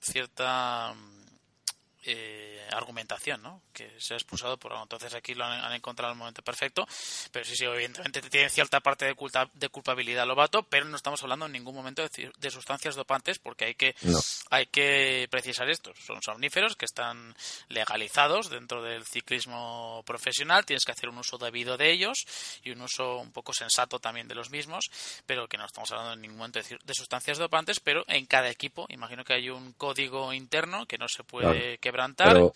[0.00, 1.19] cierta mm,
[2.04, 3.62] eh, argumentación, ¿no?
[3.72, 4.84] Que sea expulsado por algo.
[4.84, 6.86] Entonces aquí lo han, han encontrado el momento perfecto.
[7.32, 11.22] Pero sí, sí, evidentemente tiene cierta parte de, culta- de culpabilidad Lobato, pero no estamos
[11.22, 14.18] hablando en ningún momento de, ci- de sustancias dopantes porque hay que No.
[14.50, 15.92] hay que precisar esto.
[16.06, 17.34] Son somníferos que están
[17.68, 20.64] legalizados dentro del ciclismo profesional.
[20.66, 22.24] Tienes que hacer un uso debido de ellos
[22.62, 24.90] y un uso un poco sensato también de los mismos,
[25.26, 27.80] pero que no estamos hablando en ningún momento de sustancias dopantes.
[27.80, 31.80] Pero en cada equipo, imagino que hay un código interno que no se puede Claro.
[31.90, 32.28] Quebrantar.
[32.28, 32.52] Pero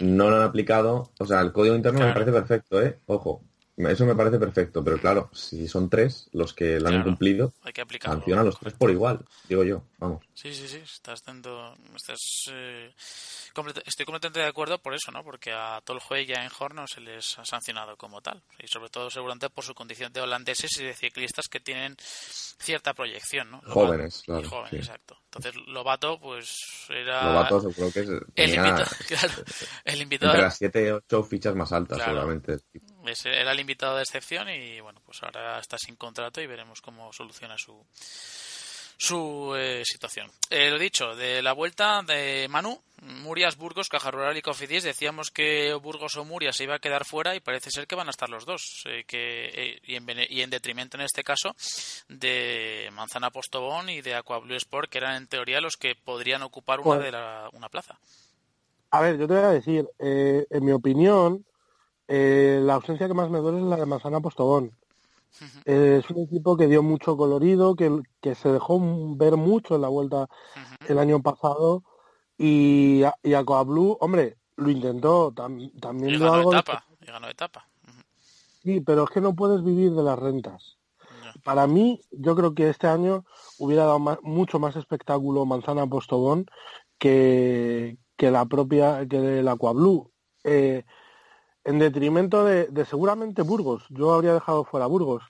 [0.00, 1.12] no lo han aplicado.
[1.18, 2.98] O sea, el código interno me parece perfecto, ¿eh?
[3.06, 3.42] Ojo,
[3.76, 7.72] eso me parece perfecto, pero claro, si son tres los que lo han incumplido, hay
[7.72, 10.22] que sanciona a los tres por igual, digo yo, vamos.
[10.34, 12.18] Sí, sí, sí, estás dando, estás,
[12.52, 12.92] eh,
[13.86, 15.24] estoy completamente de acuerdo por eso, ¿no?
[15.24, 18.90] Porque a Tolhoe y a Enhorn no se les ha sancionado como tal, y sobre
[18.90, 23.62] todo seguramente por su condición de holandeses y de ciclistas que tienen cierta proyección, ¿no?
[23.62, 24.48] jóvenes, claro.
[24.48, 25.16] Jóvenes, exacto.
[25.24, 26.54] Entonces, Lobato, pues
[26.90, 27.24] era...
[27.24, 28.08] Lobato creo que es...
[28.34, 29.34] El, invitado, claro,
[29.84, 30.32] el invitado...
[30.32, 32.58] Entre las siete, ocho fichas más altas, seguramente
[33.24, 37.12] era el invitado de excepción y bueno, pues ahora está sin contrato y veremos cómo
[37.12, 37.84] soluciona su
[39.02, 40.30] su eh, situación.
[40.48, 45.32] Eh, lo dicho, de la vuelta de Manu, Murias, Burgos, Caja Rural y Cofidis, decíamos
[45.32, 48.10] que Burgos o Murias se iba a quedar fuera y parece ser que van a
[48.10, 48.84] estar los dos.
[48.86, 51.56] Eh, que, y, en, y, en, detrimento en este caso
[52.08, 56.42] de Manzana Postobón y de Aqua Blue Sport, que eran en teoría los que podrían
[56.42, 57.98] ocupar una, pues de la, una plaza.
[58.92, 61.44] A ver, yo te voy a decir, en mi opinión,
[62.08, 64.72] eh, la ausencia que más me duele es la de Manzana Postobón.
[65.64, 68.80] es un equipo que dio mucho colorido, que, que, se dejó
[69.16, 70.28] ver mucho en la vuelta
[70.88, 71.84] el año pasado
[72.36, 73.34] y, y
[73.64, 77.68] Blue, hombre, lo intentó, también dio algo etapa, ganó etapa.
[78.62, 80.78] Sí, pero es que no puedes vivir de las rentas.
[81.44, 83.24] Para mí, yo creo que este año
[83.58, 86.46] hubiera dado mucho más espectáculo Manzana Postobón
[86.98, 90.10] que, que la propia, que el Aquablue.
[90.44, 90.84] Eh,
[91.64, 93.84] en detrimento de, seguramente Burgos.
[93.90, 95.22] Yo habría dejado fuera Burgos.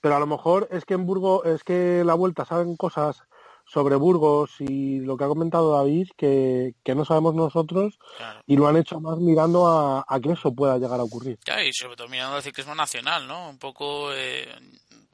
[0.00, 3.22] Pero a lo mejor es que en Burgos, es que la vuelta saben cosas
[3.66, 7.98] sobre Burgos y lo que ha comentado David que, no sabemos nosotros
[8.46, 11.38] y lo han hecho más mirando a, que eso pueda llegar a ocurrir.
[11.66, 13.48] y sobre todo mirando al ciclismo nacional, ¿no?
[13.48, 14.46] Un poco eh,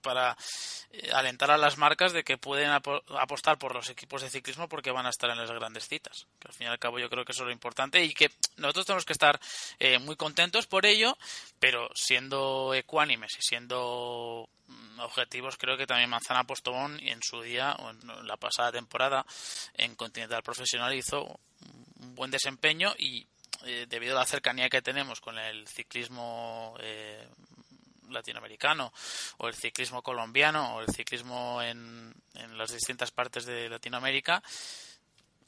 [0.00, 0.36] para
[0.90, 4.90] eh, alentar a las marcas de que pueden apostar por los equipos de ciclismo porque
[4.90, 6.26] van a estar en las grandes citas.
[6.38, 8.30] Que al fin y al cabo yo creo que eso es lo importante y que
[8.56, 9.40] nosotros tenemos que estar
[9.78, 11.16] eh, muy contentos por ello,
[11.58, 17.76] pero siendo ecuánimes y siendo mm, objetivos, creo que también Manzana Postobón en su día,
[17.78, 19.24] o en la pasada temporada,
[19.74, 21.38] en Continental Profesional hizo
[22.00, 23.26] un buen desempeño y
[23.64, 26.74] eh, debido a la cercanía que tenemos con el ciclismo
[28.10, 28.92] latinoamericano
[29.38, 34.42] o el ciclismo colombiano o el ciclismo en, en las distintas partes de Latinoamérica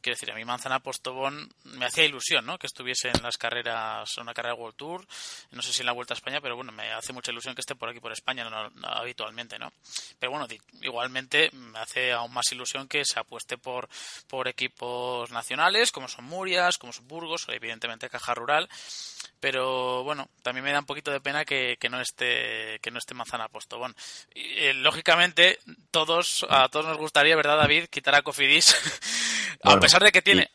[0.03, 2.59] quiero decir, a mí Manzana Postobón me hacía ilusión, ¿no?
[2.59, 5.07] Que estuviese en las carreras, una carrera World Tour,
[5.53, 7.61] no sé si en la Vuelta a España, pero bueno, me hace mucha ilusión que
[7.61, 9.72] esté por aquí, por España, no, habitualmente, ¿no?
[10.18, 10.46] Pero bueno,
[10.80, 13.88] igualmente me hace aún más ilusión que se apueste por,
[14.26, 18.68] por equipos nacionales, como son Murias, como son Burgos, o evidentemente Caja Rural,
[19.40, 23.14] pero bueno, también me da un poquito de pena que, no esté que no esté
[23.14, 23.94] Manzana Postobón.
[24.34, 25.59] Eh, lógicamente,
[25.90, 27.86] todos a todos nos gustaría, ¿verdad, David?
[27.86, 28.76] Quitar a Cofidis
[29.64, 30.51] a pesar de que tiene.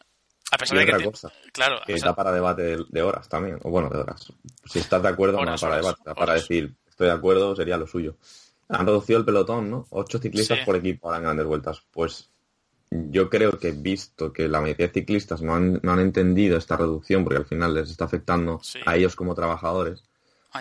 [0.52, 1.12] A pesar de que tiene,
[1.52, 4.32] claro, que está para debate de, horas también, o bueno, de horas.
[4.66, 8.16] Si estás de acuerdo, no para debate, para decir estoy de acuerdo sería lo suyo.
[8.70, 9.86] Han reducido el pelotón, ¿no?
[9.92, 11.82] Ocho ciclistas por equipo ahora en grandes vueltas.
[11.92, 12.30] Pues
[12.90, 16.76] yo creo que visto que la mayoría de ciclistas no han, no han entendido esta
[16.76, 20.04] reducción, porque al final les está afectando a ellos como trabajadores,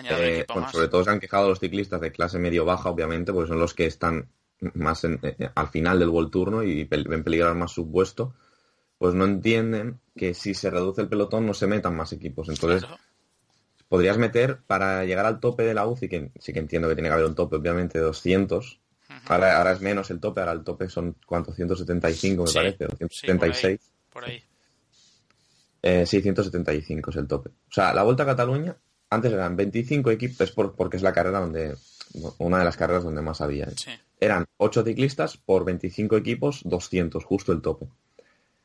[0.03, 3.73] eh, sobre todo se han quejado los ciclistas de clase medio-baja, obviamente, porque son los
[3.73, 4.29] que están
[4.73, 8.33] más eh, al final del World Tour y ven peligrar más su puesto,
[8.97, 12.49] pues no entienden que si se reduce el pelotón no se metan más equipos.
[12.49, 12.89] Entonces,
[13.87, 17.09] podrías meter para llegar al tope de la UCI, que sí que entiendo que tiene
[17.09, 18.79] que haber un tope, obviamente, de 200.
[19.25, 21.55] ahora, ahora, es menos el tope, ahora el tope son, ¿cuántos?
[21.55, 23.79] 175, me parece, o 176.
[23.79, 24.43] Sí, por ahí.
[25.81, 27.49] Eh, sí, 175 es el tope.
[27.49, 28.75] O sea, la Vuelta a Cataluña,
[29.09, 31.75] antes eran 25 equipos, por, porque es la carrera donde,
[32.39, 33.69] una de las carreras donde más había.
[33.71, 37.87] Sí eran 8 ciclistas por 25 equipos, 200, justo el tope.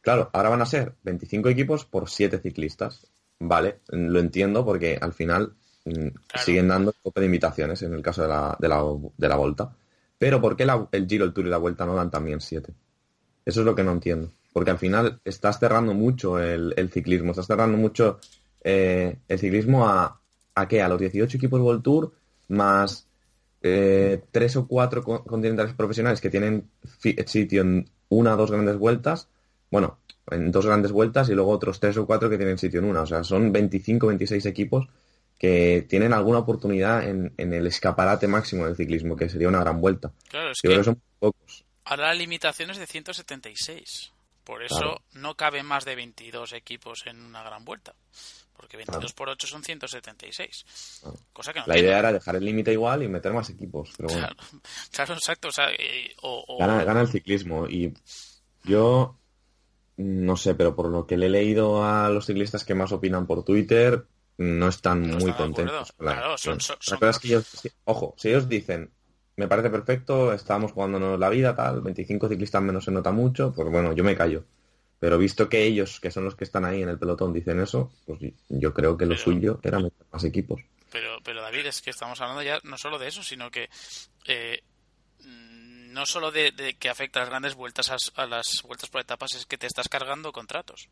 [0.03, 3.07] Claro, ahora van a ser 25 equipos por 7 ciclistas.
[3.39, 6.09] Vale, lo entiendo porque al final mm,
[6.45, 8.83] siguen dando tope de invitaciones en el caso de la, de la,
[9.17, 9.75] de la Volta.
[10.19, 12.73] Pero ¿por qué el Giro, el Tour y la Vuelta no dan también 7?
[13.45, 14.31] Eso es lo que no entiendo.
[14.53, 18.21] Porque al final estás cerrando mucho el, ciclismo, estás cerrando mucho
[18.63, 20.21] eh, el ciclismo a,
[20.55, 20.83] a qué?
[20.83, 22.13] A los 18 equipos World Tour
[22.49, 23.09] más
[23.63, 26.69] eh, tres o cuatro continentales profesionales que tienen
[27.27, 29.29] sitio en una o dos grandes vueltas,
[29.73, 29.99] bueno,
[30.31, 33.01] en dos grandes vueltas y luego otros tres o cuatro que tienen sitio en una.
[33.01, 34.87] O sea, son 25, 26 equipos
[35.39, 40.13] que tienen alguna oportunidad en, el escaparate máximo del ciclismo, que sería una gran vuelta.
[40.29, 41.65] Claro, es que, son pocos.
[41.85, 44.13] Ahora la limitación es de 176.
[44.45, 47.95] Por eso no cabe más de 22 equipos en una gran vuelta
[48.55, 51.01] porque 22 por 8 son 176.
[51.33, 53.91] Cosa que no la idea era dejar el límite igual y meter más equipos.
[53.97, 54.29] Pero bueno.
[54.93, 55.49] claro, exacto.
[55.49, 55.67] O sea,
[56.59, 57.67] Gana, el ciclismo.
[57.67, 57.93] Y
[58.63, 59.19] yo
[59.97, 63.27] no sé, pero por lo que le he leído a los ciclistas que más opinan
[63.27, 64.05] por Twitter,
[64.39, 65.93] no están No muy están contentos.
[65.93, 66.59] con la Claro, son-
[67.01, 68.91] La es que ellos- ojo, si ellos dicen,
[69.37, 73.69] me parece perfecto, estábamos jugándonos la vida, tal, 25 ciclistas menos se nota mucho, pues
[73.71, 74.45] bueno, yo me callo.
[74.99, 77.93] Pero visto que ellos, que son los que están ahí en el pelotón, dicen eso,
[78.07, 80.63] pues yo creo que lo Pero- suyo era meter más equipos.
[80.91, 83.69] Pero, pero David, es que estamos hablando ya no solo de eso, sino que
[84.27, 84.63] eh,
[85.93, 89.01] no solo de, de que afecta a las grandes vueltas a, a las vueltas por
[89.01, 90.89] etapas, es que te estás cargando contratos.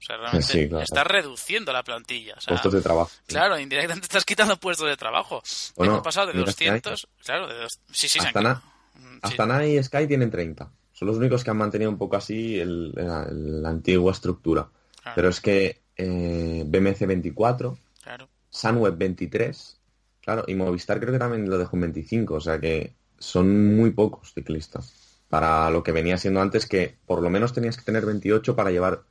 [0.00, 0.84] O sea, realmente Sí, claro.
[0.84, 2.34] estás reduciendo la plantilla.
[2.36, 3.10] O sea, Puestos de trabajo.
[3.26, 5.42] Claro, indirectamente estás quitando puestos de trabajo.
[5.76, 6.80] Bueno, Hemos pasado de mira que hay.
[6.80, 7.08] 200...
[7.24, 8.62] Claro, de dos, sí, sí, Astana.
[8.94, 9.18] Mm, sí.
[9.22, 10.70] Astana y Sky tienen 30.
[10.92, 14.68] Son los únicos que han mantenido un poco así el- la, la antigua estructura.
[15.02, 18.28] Claro, Pero es que eh, BMC 24, claro.
[18.50, 19.80] Sunweb 23,
[20.20, 23.90] claro, y Movistar creo que también lo dejó en 25, o sea que son muy
[23.90, 24.94] pocos ciclistas
[25.28, 28.70] para lo que venía siendo antes, que por lo menos tenías que tener 28 para
[28.70, 29.02] llevar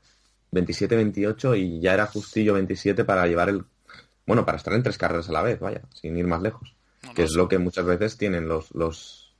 [0.51, 3.65] 27-28 y ya era justillo 27 para llevar el...
[4.25, 6.75] Bueno, para estar en tres carreras a la vez, vaya, sin ir más lejos.
[7.03, 9.33] No, Que no es lo que muchas veces tienen los, los,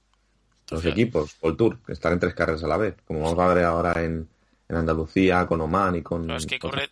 [0.69, 3.65] los equipos, All Tour, estar en tres carreras a la vez, como vamos a ver
[3.65, 4.29] ahora en,
[4.69, 6.89] en Andalucía, con Oman y con, Claro, es que corre-.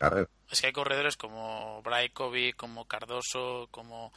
[0.50, 4.12] Es que hay corredores como Brajkovic, como Cardoso, como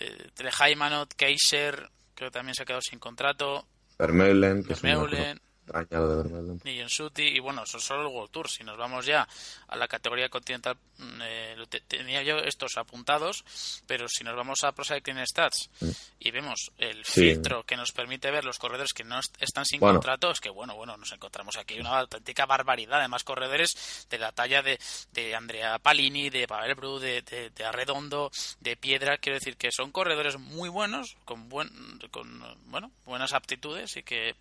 [0.00, 3.66] eh, Treheimanot, Keiser, creo que también se ha quedado sin contrato,
[3.98, 6.60] Vermeulen, Vermeulen, de Vermeulen.
[6.64, 8.48] Nijensuti, y bueno, es solo el World Tour.
[8.50, 9.26] Si nos vamos ya
[9.68, 13.44] a la categoría continental, mm, eh, te- tenía yo estos apuntados,
[13.86, 15.70] pero si nos vamos a Pro Cycling Stats
[16.18, 17.20] y vemos el Sí.
[17.32, 19.98] filtro que nos permite ver los corredores que no est- están sin Bueno.
[19.98, 22.98] contrato, es que bueno, bueno, nos encontramos aquí una auténtica barbaridad.
[23.00, 24.78] Además, corredores de la talla de,
[25.12, 29.18] de Andrea Palini, de Pavel Bru, de, de, de Arredondo, de Piedra.
[29.18, 31.70] Quiero decir que son corredores muy buenos, con, buen,
[32.10, 32.24] con
[32.70, 34.34] bueno, buenas aptitudes y que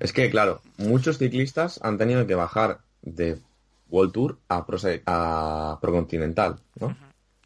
[0.00, 3.38] Es que, claro, muchos ciclistas han tenido que bajar de
[3.90, 6.96] World Tour a Pro, a Pro Continental, ¿no?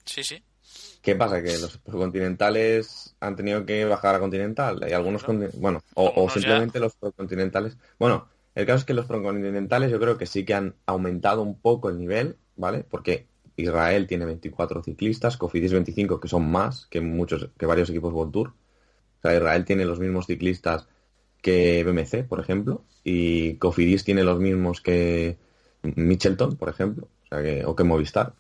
[0.05, 0.43] sí, sí.
[1.03, 1.43] ¿Qué pasa?
[1.43, 4.87] Que los procontinentales han tenido que bajar a Continental.
[4.89, 5.51] Y algunos, Claro.
[5.59, 7.77] bueno, o, simplemente los procontinentales.
[7.99, 11.61] Bueno, el caso es que los procontinentales yo creo que sí que han aumentado un
[11.61, 12.87] poco el nivel, ¿vale?
[12.89, 13.27] Porque
[13.57, 18.33] Israel tiene 24 ciclistas, Cofidis 25, que son más que muchos, que varios equipos World
[18.33, 18.49] Tour.
[18.49, 20.89] O sea, Israel tiene los mismos ciclistas
[21.45, 25.37] que BMC, por ejemplo, y Cofidis tiene los mismos que
[25.83, 28.33] Michelton, por ejemplo, o sea que, o que Movistar.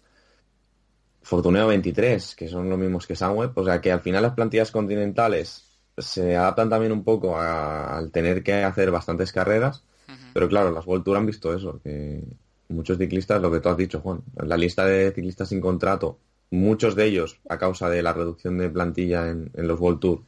[1.22, 4.70] Fortuneo 23, que son los mismos que Sunweb, o sea que al final las plantillas
[4.70, 5.64] continentales
[5.98, 9.84] se adaptan también un poco a- al tener que hacer bastantes carreras,
[10.32, 12.22] pero claro, las World Tour han visto eso, que
[12.68, 16.18] muchos ciclistas, lo que tú has dicho, Juan, la lista de ciclistas sin contrato,
[16.50, 20.22] muchos de ellos, a causa de la reducción de plantilla en, en los World Tour,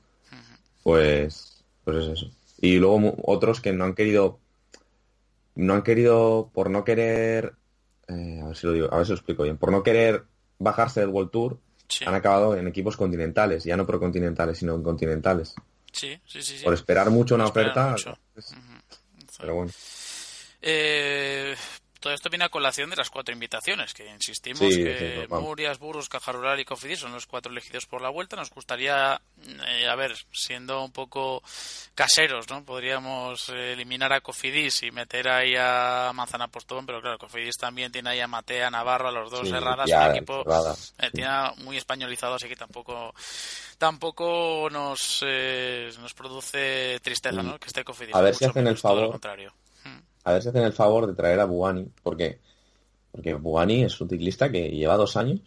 [0.82, 2.30] pues, pues es eso.
[2.60, 4.38] Y luego otros que no han querido,
[5.54, 7.54] no han querido, por no querer,
[8.08, 10.24] eh, a ver si lo digo, a ver si lo explico bien, por no querer
[10.58, 14.82] bajarse del World Tour, Sí, han acabado en equipos continentales, ya no procontinentales, sino en
[14.82, 15.54] continentales.
[15.92, 16.64] sí, sí, sí, sí.
[16.64, 18.18] Por esperar mucho una Esperar oferta, mucho.
[18.34, 19.36] es- Ujú.
[19.38, 19.70] pero bueno.
[20.62, 21.54] Eh,
[22.00, 25.34] todo esto viene a colación de las cuatro invitaciones, que insistimos Sí, que sí.
[25.34, 28.36] Murias, Burgos, Caja Rural y Cofidis son los cuatro elegidos por la vuelta.
[28.36, 29.20] Nos gustaría,
[29.68, 31.42] eh, a ver, siendo un poco
[31.94, 32.64] caseros, ¿no?
[32.64, 37.90] Podríamos eh, eliminar a Cofidis y meter ahí a Manzana Postobón, pero claro, Cofidis también
[37.92, 40.44] tiene ahí a Matea, Navarro, a los dos Sí, Herradas, un equipo
[40.98, 43.14] eh, tiene muy españolizado, así que tampoco
[43.78, 47.58] tampoco nos eh, nos produce tristeza, ¿no?
[47.58, 48.14] Que esté Cofidis.
[48.14, 49.10] A ver si hacen el favor.
[49.12, 49.52] contrario.
[50.26, 52.40] A ver si hacen el favor de traer a Bugani, porque
[53.12, 55.40] porque Bugani es un ciclista que lleva dos años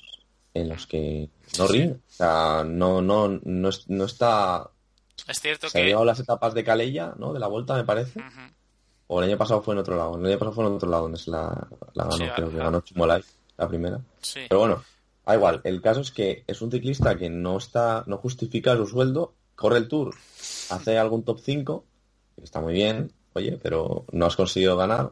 [0.54, 1.94] en los que no rinde.
[1.94, 4.72] O sea, no, no, no, es- no está...
[5.28, 7.34] Es cierto Se ha que llegado las etapas de Calella, ¿no?
[7.34, 8.20] De la vuelta, me parece.
[9.08, 10.18] O el año pasado fue en otro lado.
[10.18, 12.58] El año pasado fue en otro lado donde se la, la ganó, Sí, creo que
[12.58, 13.24] ganó Chumolay,
[13.58, 14.00] la primera.
[14.22, 14.84] Sí, Pero bueno,
[15.26, 15.62] da igual.
[15.64, 19.78] El caso es que es un ciclista que no está, no justifica su sueldo, corre
[19.78, 20.16] el tour,
[20.70, 21.86] hace algún top 5,
[22.38, 25.12] que está muy bien, oye, pero no has conseguido ganar,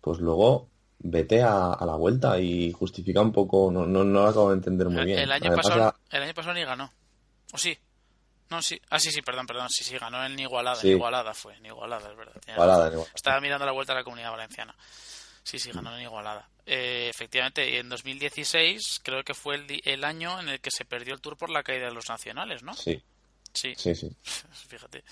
[0.00, 0.68] pues luego
[0.98, 4.56] vete a, a la vuelta y justifica un poco, no, no, no lo acabo de
[4.56, 5.18] entender muy bien.
[5.18, 6.90] el año Además, pasado la- el año pasado ni ganó.
[7.52, 7.76] ¿O sí?
[8.50, 8.80] No, sí.
[8.90, 9.68] Ah, sí, sí, perdón, perdón.
[9.70, 10.76] Sí, sí, ganó en Igualada.
[10.76, 10.88] Sí.
[10.88, 11.56] En Igualada fue.
[11.56, 12.34] En Igualada, es verdad.
[12.46, 12.92] Igualada.
[13.14, 14.74] Estaba mirando la vuelta a la comunidad valenciana.
[15.42, 16.48] Sí, sí, ganó en Igualada.
[16.66, 20.84] Eh, efectivamente, y en 2016 creo que fue el, el año en el que se
[20.84, 22.74] perdió el Tour por la caída de los nacionales, ¿no?
[22.74, 23.02] Sí,
[23.52, 24.10] Sí, sí, sí.
[24.68, 25.04] fíjate.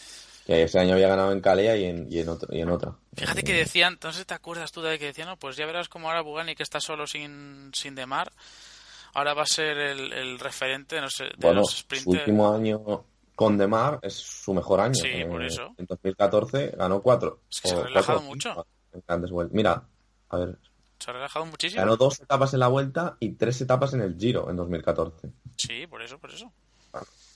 [0.47, 2.97] Que ese año había ganado en Calea y en, y en, otro, y en otra.
[3.17, 6.09] Fíjate que decían, entonces te acuerdas tú de que decían, no, pues ya verás como
[6.09, 8.33] ahora Bugani que está solo sin, sin Demar,
[9.15, 12.07] ahora va a ser el, el referente no sé, de Bueno, los su sprinters.
[12.21, 13.05] último año
[13.37, 14.95] con Demar es su mejor año.
[14.95, 15.75] Sí, Eh, por eso.
[15.79, 17.41] En 2014 ganó cuatro.
[17.51, 18.49] Es que se ha relajado cuatro mucho.
[18.51, 18.67] cinco.
[18.95, 19.55] en grandes vueltas.
[19.55, 19.83] Mira,
[20.29, 20.59] a ver.
[20.99, 21.81] Se ha relajado muchísimo.
[21.83, 25.31] Ganó dos etapas en la vuelta y tres etapas en el Giro en 2014.
[25.57, 26.53] Sí, por eso, por eso.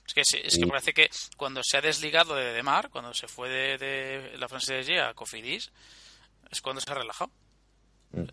[0.07, 3.49] Es que, es que parece que cuando se ha desligado de Demar, cuando se fue
[3.49, 5.73] de, de la Francia de a Cofidis,
[6.51, 7.31] es cuando se ha relajado.
[8.13, 8.25] Mm.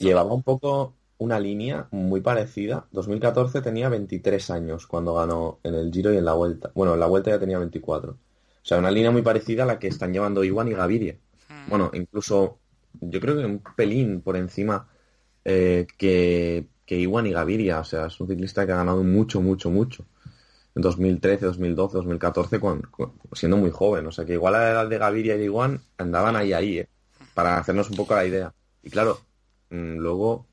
[0.00, 2.86] Llevaba un poco una línea muy parecida.
[2.92, 6.70] 2014 tenía 23 años cuando ganó en el Giro y en la Vuelta.
[6.74, 8.12] Bueno, en la Vuelta ya tenía 24.
[8.12, 8.16] O
[8.64, 11.16] sea, una línea muy parecida a la que están llevando Iwan y Gaviria.
[11.48, 11.70] Mm.
[11.70, 12.58] Bueno, incluso
[13.00, 14.88] yo creo que un pelín por encima
[15.44, 17.80] eh, que, que Iwan y Gaviria.
[17.80, 20.04] O sea, es un ciclista que ha ganado mucho, mucho, mucho.
[20.74, 22.60] En 2013, 2012, 2014,
[23.32, 24.06] siendo muy joven.
[24.06, 26.88] O sea, que igual a la edad de Gaviria y Iwan andaban ahí, ahí, eh,
[27.34, 28.54] para hacernos un poco la idea.
[28.82, 29.20] Y claro,
[29.70, 30.46] mm, luego,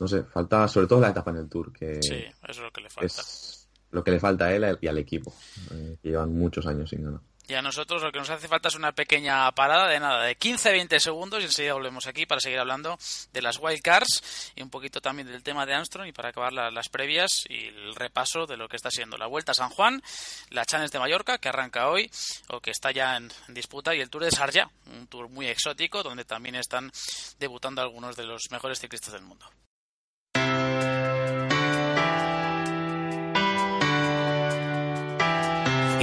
[0.00, 2.80] no sé, falta sobre todo la etapa en el Tour, que sí, es lo que
[2.80, 3.06] le falta.
[3.06, 5.32] Es lo que le falta a él y al equipo,
[5.72, 7.20] eh, que llevan muchos años sin ganar.
[7.46, 10.38] Y a nosotros lo que nos hace falta es una pequeña parada de nada, de
[10.38, 12.98] 15-20 segundos y enseguida volvemos aquí para seguir hablando
[13.34, 16.88] de las wildcards y un poquito también del tema de Armstrong y para acabar las
[16.88, 20.02] previas y el repaso de lo que está siendo la Vuelta a San Juan,
[20.50, 22.10] la Challenge de Mallorca que arranca hoy
[22.48, 26.02] o que está ya en, disputa y el Tour de Sarja, un tour muy exótico
[26.02, 26.90] donde también están
[27.38, 29.46] debutando algunos de los mejores ciclistas del mundo.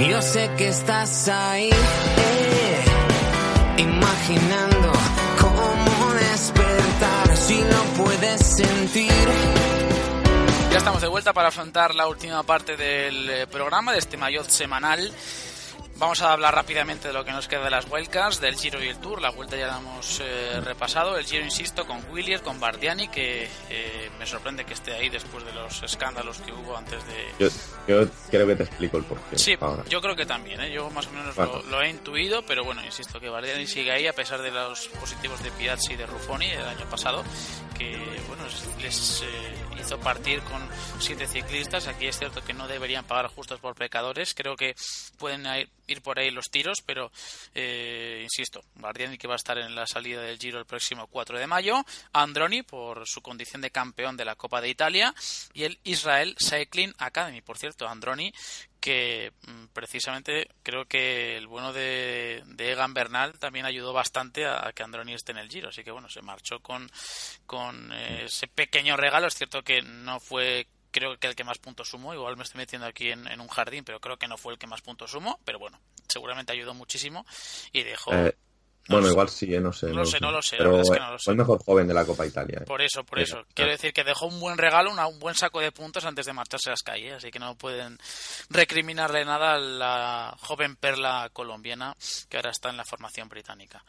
[0.08, 2.84] Yo sé que estás ahí, eh,
[3.78, 4.92] imaginando
[5.40, 9.12] cómo despertar si no puedes sentir.
[10.70, 14.48] Ya estamos de vuelta para afrontar la última parte del eh, programa, de este maillot
[14.48, 15.12] semanal
[15.98, 18.88] Vamos a hablar rápidamente de lo que nos queda de las Wildcards, del Giro y
[18.88, 19.20] el Tour.
[19.20, 21.16] La vuelta ya la hemos eh, repasado.
[21.16, 25.44] El Giro, insisto, con Williams, con Bardiani, que eh, me sorprende que esté ahí después
[25.44, 27.50] de los escándalos que hubo antes de.
[27.86, 29.38] Yo, creo que te explico el porqué.
[29.38, 29.56] Sí,
[29.88, 30.60] yo creo que también.
[30.60, 30.72] ¿eh?
[30.72, 31.36] Yo más o menos
[31.68, 35.42] lo, he intuido, pero bueno, insisto que Bardiani sigue ahí a pesar de los positivos
[35.42, 37.22] de Piazzi y de Ruffoni el año pasado,
[37.78, 37.96] que
[38.28, 38.44] bueno,
[38.80, 39.22] les
[39.80, 40.60] hizo partir con
[40.98, 41.86] siete ciclistas.
[41.88, 44.34] Aquí es cierto que no deberían pagar justos por pecadores.
[44.34, 44.74] Creo que
[45.18, 45.46] pueden
[45.86, 47.10] ir por ahí los tiros, pero
[47.54, 51.38] eh, insisto, Bardiani que va a estar en la salida del Giro el próximo 4
[51.38, 55.14] de mayo, Androni por su condición de campeón de la Copa de Italia
[55.52, 57.40] y el Israel Cycling Academy.
[57.42, 58.32] Por cierto, Androni
[58.82, 64.82] que mm, precisamente creo que el bueno de, Egan Bernal también ayudó bastante a, que
[64.82, 66.90] Androni esté en el Giro, así que bueno, se marchó con,
[67.46, 71.58] con eh, ese pequeño regalo, es cierto que no fue creo que el que más
[71.58, 74.52] puntos sumó, igual me estoy metiendo aquí en, un jardín, pero creo que no fue
[74.52, 77.26] el que más puntos sumó, pero bueno, seguramente ayudó muchísimo
[77.72, 78.12] y dejó...
[78.14, 78.36] Eh,
[78.88, 79.86] bueno, igual sí, eh, no sé.
[79.86, 80.56] No, lo sé, no lo sé.
[80.56, 82.58] Pero fue el mejor joven de la Copa Italia.
[82.62, 82.64] Eh.
[82.64, 83.44] Por eso, por eso.
[83.54, 86.68] Quiero decir que dejó un buen regalo, un buen saco de puntos antes de marcharse
[86.68, 87.96] a las calles, así que no pueden
[88.50, 91.94] recriminarle nada a la joven perla colombiana
[92.28, 93.84] que ahora está en la formación británica.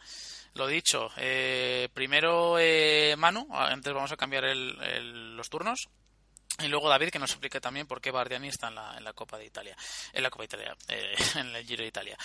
[0.54, 2.54] Lo dicho, eh, primero
[3.18, 5.88] Manu, antes vamos a cambiar los turnos.
[6.62, 9.12] Y luego David que nos explique también por qué Bardiani está en la, en la
[9.12, 9.76] Copa de Italia,
[10.12, 10.76] en la Copa de Italia,
[11.40, 12.16] en el Giro de Italia.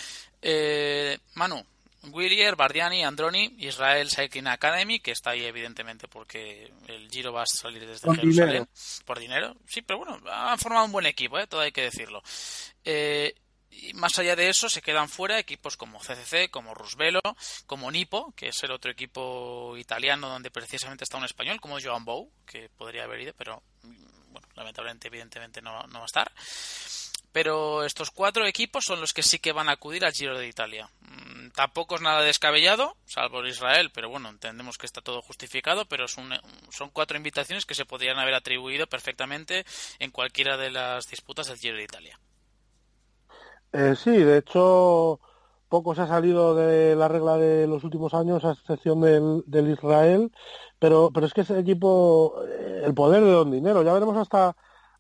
[1.33, 1.65] Manu,
[2.03, 7.45] Willier, Bardiani, Androni, Israel Cycling Academy, que está ahí evidentemente porque el Giro va a
[7.45, 8.67] salir desde Jerusalén.
[9.05, 9.55] Por dinero.
[9.67, 11.47] Sí, pero bueno, han formado un buen equipo, ¿eh?
[11.47, 12.23] todo hay que decirlo.
[12.85, 13.35] Eh,
[13.71, 17.21] y más allá de eso, se quedan fuera equipos como CCC, como Rusvelo,
[17.65, 22.05] como Nipo, que es el otro equipo italiano donde precisamente está un español, como Joan
[22.05, 23.61] Bou, que podría haber ido, pero
[24.31, 26.31] bueno, lamentablemente, evidentemente no, no va a estar.
[27.31, 30.47] Pero estos cuatro equipos son los que sí que van a acudir al Giro de
[30.47, 30.89] Italia.
[31.01, 36.07] Mm, tampoco es nada descabellado, salvo Israel, pero bueno, entendemos que está todo justificado, pero
[36.07, 36.31] son,
[36.69, 39.65] son cuatro invitaciones que se podrían haber atribuido perfectamente
[39.99, 42.19] en cualquiera de las disputas del Giro de Italia.
[43.73, 45.19] Eh, sí, de hecho,
[45.69, 49.69] poco se ha salido de la regla de los últimos años, a excepción del, del
[49.69, 50.31] Israel,
[50.79, 54.55] pero, pero es que ese equipo, eh, el poder de don dinero, ya veremos hasta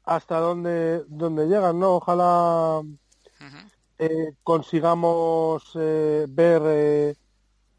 [0.09, 1.97] hasta dónde, dónde llegan, ¿no?
[1.97, 2.81] Ojalá
[3.99, 7.15] eh, consigamos eh, ver eh,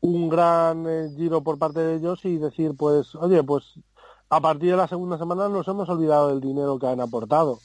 [0.01, 0.87] un gran
[1.17, 3.81] giro por parte de ellos y decir, pues, oye, pues
[4.29, 7.59] a partir de la segunda semana nos hemos olvidado del dinero que han aportado.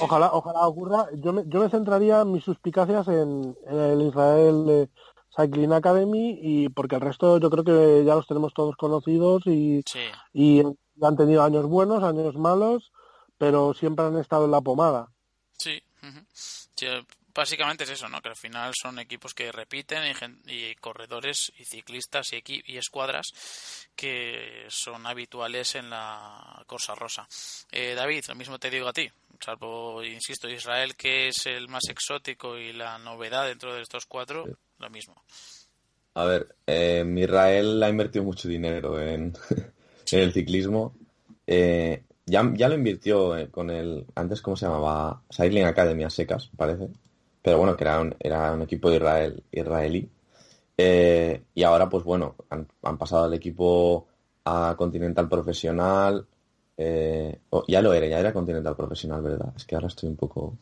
[0.00, 1.06] Ojalá, ojalá ocurra.
[1.14, 4.90] Yo me, yo me centraría mis suspicacias en, el Israel
[5.38, 9.84] Cycling Academy y porque el resto yo creo que ya los tenemos todos conocidos y,
[10.32, 12.90] y han tenido años buenos, años malos,
[13.36, 15.08] pero siempre han estado en la pomada.
[15.56, 15.80] Sí,
[17.34, 18.20] básicamente es eso, ¿no?
[18.20, 20.02] Que al final son equipos que repiten
[20.46, 23.26] y, corredores y ciclistas y, y escuadras
[23.94, 27.28] que son habituales en la Corsa Rosa.
[27.70, 29.08] Eh, David, lo mismo te digo a ti,
[29.40, 34.44] salvo, insisto, Israel que es el más exótico y la novedad dentro de estos cuatro,
[34.78, 35.14] lo mismo.
[36.14, 39.34] A ver, eh, Israel ha invertido mucho dinero en,
[40.12, 40.94] en el ciclismo.
[41.46, 45.22] Eh, ya, ya lo invirtió eh, con el, antes, ¿cómo se llamaba?
[45.30, 46.88] Cycling Academy a secas, parece.
[47.42, 50.08] Pero bueno, que era un, era un equipo de Israel, israelí.
[50.76, 54.06] Eh, y ahora, pues bueno, han, han pasado al equipo
[54.44, 56.26] a Continental Profesional.
[56.76, 59.52] eh, oh, ya lo era, ya era Continental Profesional, ¿verdad?
[59.56, 60.56] Es que ahora estoy un poco...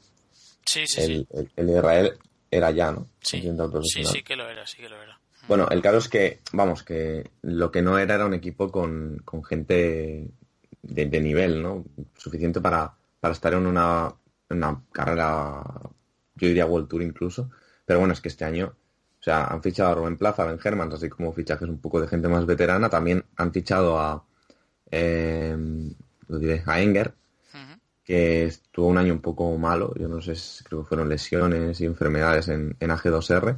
[0.64, 1.48] Sí, sí, El, sí.
[1.56, 2.18] el- Israel
[2.56, 3.08] era ya, ¿no?
[3.20, 3.42] Sí,
[3.84, 5.18] sí, sí que lo era, sí que lo era.
[5.48, 9.22] Bueno, el caso es que, vamos, que lo que no era era un equipo con,
[9.24, 10.28] con gente
[10.82, 11.84] de, de nivel, ¿no?
[12.16, 14.12] Suficiente para, para estar en una,
[14.50, 15.62] una carrera,
[16.34, 17.50] yo diría World Tour incluso.
[17.84, 18.74] Pero bueno, es que este año,
[19.20, 22.00] o sea, han fichado a Rubén Plaza, a Ben Hermans, así como fichajes un poco
[22.00, 22.88] de gente más veterana.
[22.88, 24.24] También han fichado a,
[24.90, 25.56] eh,
[26.26, 27.14] lo diré, a Enger.
[28.06, 31.80] Que estuvo un año un poco malo, yo no sé, si- creo que fueron lesiones
[31.82, 33.56] y enfermedades en, en AG2R,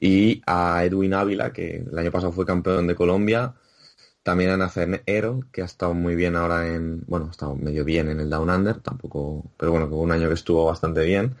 [0.00, 3.54] y a Edwin Ávila, que el año pasado fue campeón de Colombia,
[4.22, 7.84] también a Nacer Ero, que ha estado muy bien ahora en, bueno, ha estado medio
[7.84, 11.34] bien en el Down Under, tampoco, pero bueno, un año que estuvo bastante bien.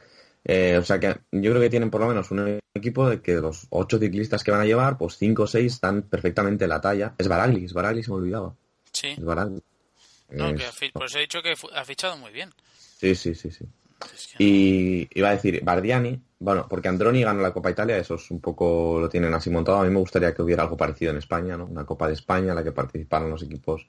[0.44, 3.34] Eh, o sea que yo creo que tienen por lo menos un equipo de que
[3.36, 6.70] de los ocho ciclistas que van a llevar, pues cinco o seis están perfectamente en
[6.70, 7.14] la talla.
[7.18, 8.54] Es Baragli, es Baragli, se me olvidaba.
[8.92, 9.08] Sí.
[9.08, 9.62] Es Baragli.
[10.30, 12.50] No, que Es- ha fi- por eso he dicho que ha fichado muy bien.
[12.76, 13.64] Sí, sí, sí, sí.
[14.14, 18.14] Es que Y iba a decir, Bardiani, bueno, porque Androni ganó la Copa Italia, eso
[18.16, 19.78] es un poco lo tienen así montado.
[19.78, 21.66] A mí me gustaría que hubiera algo parecido en España, ¿no?
[21.66, 23.88] Una Copa de España en la que participaran los equipos,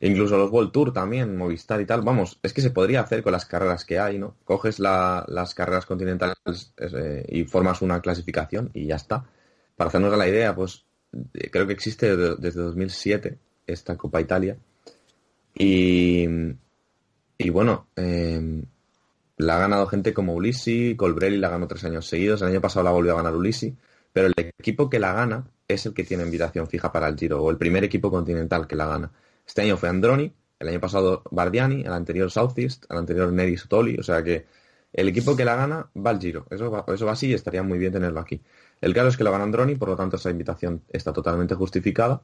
[0.00, 2.02] incluso los World Tour también, Movistar y tal.
[2.02, 4.36] Vamos, es que se podría hacer con las carreras que hay, ¿no?
[4.44, 6.36] Coges la- las carreras continentales
[6.76, 9.24] eh, y formas una clasificación y ya está.
[9.76, 10.84] Para hacernos la idea, pues
[11.34, 14.56] eh, creo que existe de- desde 2007 esta Copa Italia.
[15.54, 16.26] Y,
[17.38, 18.62] y bueno, eh,
[19.36, 22.84] la ha ganado gente como Ulisi, Colbrelli la ganó tres años seguidos, el año pasado
[22.84, 23.76] la volvió a ganar Ulisi,
[24.12, 27.42] pero el equipo que la gana es el que tiene invitación fija para el Giro,
[27.42, 29.10] o el primer equipo continental que la gana.
[29.46, 33.96] Este año fue Androni, el año pasado Bardiani, el anterior Southeast, el anterior Neri Sotoli,
[33.98, 34.46] o sea que
[34.92, 37.62] el equipo que la gana va al Giro, eso va, eso va así y estaría
[37.62, 38.40] muy bien tenerlo aquí.
[38.80, 42.22] El caso es que lo gana Androni, por lo tanto esa invitación está totalmente justificada.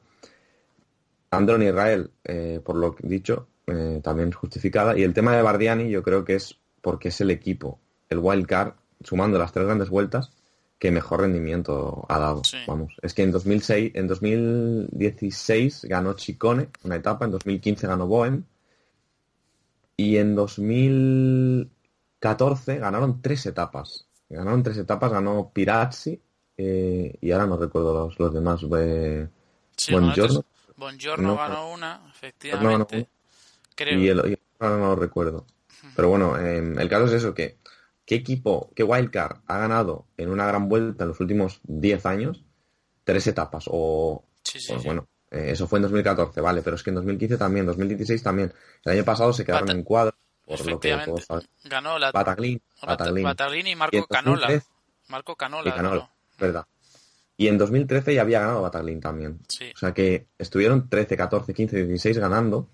[1.31, 4.97] Androni Israel, eh, por lo dicho, eh, también justificada.
[4.97, 8.45] Y el tema de Bardiani yo creo que es porque es el equipo, el wild
[8.47, 8.73] card,
[9.03, 10.31] sumando las tres grandes vueltas,
[10.79, 12.43] que mejor rendimiento ha dado.
[12.43, 12.57] Sí.
[12.65, 18.43] Vamos, es que en 2006, en 2016 ganó Chicone una etapa, en 2015 ganó Bohem
[19.97, 24.07] y en 2014 ganaron tres etapas.
[24.29, 26.21] Ganaron tres etapas, ganó Pirazzi
[26.57, 28.61] eh, y ahora no recuerdo los, los demás.
[28.77, 29.27] eh,
[29.75, 30.33] Sí, Buongiorno.
[30.33, 30.45] bueno,
[30.87, 32.97] entonces, Buongiorno No, ganó una, efectivamente.
[32.99, 33.07] no.
[33.75, 33.99] Creo.
[33.99, 35.45] Y el, y ahora no lo recuerdo.
[35.95, 37.57] Pero bueno, eh, el caso es eso, que
[38.05, 42.43] ¿qué equipo, qué wildcard ha ganado en una gran vuelta en los últimos 10 años?
[43.03, 43.65] Tres etapas.
[43.67, 44.85] O, Sí, sí, sí.
[44.85, 48.53] bueno, eh, eso fue en 2014, vale, pero es que en 2015 también, 2016 también.
[48.83, 50.15] El año pasado se quedaron Bata- en cuadro,
[50.45, 51.47] por lo que todos saben.
[51.63, 53.67] Ganó la Bataglin, Bata- Bataglin.
[53.67, 54.47] Y Marco Y Canola.
[54.47, 54.67] 2013
[55.07, 55.69] Marco Canola.
[55.69, 56.09] y Canola, ganó.
[56.39, 56.65] verdad.
[57.39, 59.39] Y en 2013 ya había ganado Bataglin también.
[59.47, 59.71] Sí.
[59.73, 62.67] O sea que estuvieron 13, 14, 15, 16 ganando.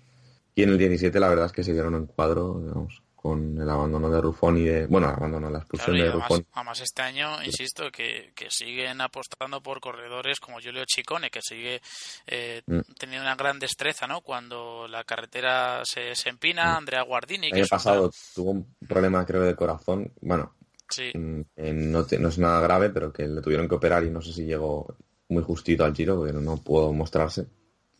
[0.56, 3.70] Y en el 17 la verdad es que se dieron en cuadro, digamos, con el
[3.70, 4.86] abandono de Ruffoni de...
[4.86, 6.46] Bueno, el abandono, la expulsión Claro, y de además, Ruffoni.
[6.52, 11.80] además este año, insisto, que, que siguen apostando por corredores como Giulio Chicone, que sigue
[12.26, 12.80] eh, Mm.
[12.98, 14.20] teniendo una gran destreza, ¿no?
[14.22, 18.74] Cuando la carretera se, se empina, Andrea Guardini, El que año un pasado tuvo un
[18.88, 20.10] problema, creo, de corazón.
[20.20, 20.54] Bueno,
[20.88, 24.04] Sí, mm, eh, no, te- no es nada grave, pero que le tuvieron que operar
[24.04, 24.96] y no sé si llegó
[25.28, 27.46] muy justito al giro, porque no pudo mostrarse.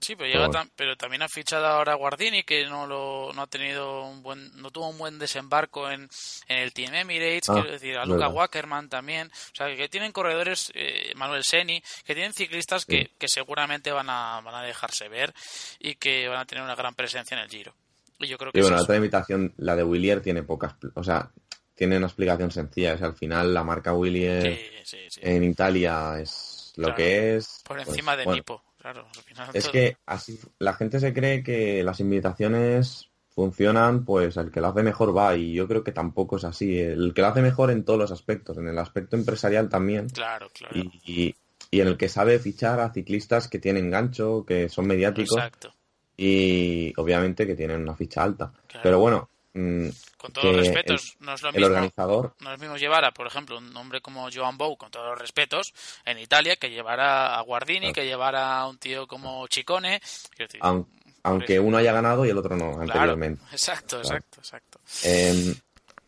[0.00, 3.46] sí, pero, llega pero también ha fichado ahora a Guardini, que no lo no ha
[3.48, 6.08] tenido un buen, no tuvo un buen desembarco en,
[6.48, 8.28] en el Team Emirates, Ah, quiero decir, a Luca.
[8.28, 13.10] Wackerman también, o sea, que tienen corredores, eh, Manuel Seni, que tienen ciclistas que, Sí.
[13.18, 15.34] que seguramente van a, van a dejarse ver
[15.80, 17.74] y que van a tener una gran presencia en el Giro.
[18.20, 20.74] Y yo creo que Y bueno, es la otra invitación, la de Willier, tiene pocas...
[20.94, 21.30] O sea,
[21.76, 22.94] tiene una explicación sencilla.
[22.94, 25.20] Es al final la marca Willier Sí, sí, sí.
[25.22, 26.96] en Italia es lo Claro.
[26.96, 27.60] que es.
[27.64, 29.06] Por pues, encima de bueno, Nipo, claro.
[29.14, 34.36] al final Es todo- que así la gente se cree que las invitaciones funcionan, pues
[34.38, 36.78] el que lo hace mejor va y yo creo que tampoco es así.
[36.78, 40.48] El que lo hace mejor en todos los aspectos, en el aspecto empresarial también Claro,
[40.54, 40.74] claro.
[40.74, 41.36] y, y-
[41.70, 45.74] y en el que sabe fichar a ciclistas que tienen gancho, que son mediáticos Exacto.
[46.16, 48.52] y obviamente que tienen una ficha alta.
[48.66, 48.82] Claro.
[48.82, 49.88] Pero bueno, mm,
[50.18, 51.66] Con todos los respetos, no es lo el mismo.
[51.68, 54.90] organizador No es lo mismo llevar a, por ejemplo, un hombre como Joan Bou, con
[54.90, 55.72] todos los respetos,
[56.04, 57.94] en Italia, que llevar a Guardini, Claro.
[57.94, 60.00] que llevar a un tío como Chicone.
[60.38, 60.86] Decir, aun-
[61.22, 63.42] aunque uno haya ganado y el otro no claro, anteriormente.
[63.50, 64.16] exacto, Claro.
[64.16, 64.80] exacto, exacto.
[65.04, 65.54] Eh,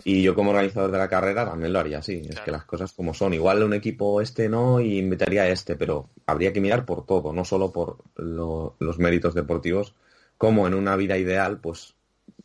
[0.04, 2.22] Y yo como organizador de la carrera también lo haría así.
[2.30, 3.34] Es que las cosas como son.
[3.34, 7.32] Igual un equipo este no y invitaría a este, pero habría que mirar por todo,
[7.32, 9.94] no solo por lo- los méritos deportivos,
[10.38, 11.94] como en una vida ideal, pues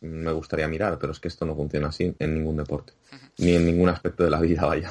[0.00, 2.92] me gustaría mirar, pero es que esto no funciona así en ningún deporte,
[3.38, 4.90] ni en ningún aspecto de la vida, vaya.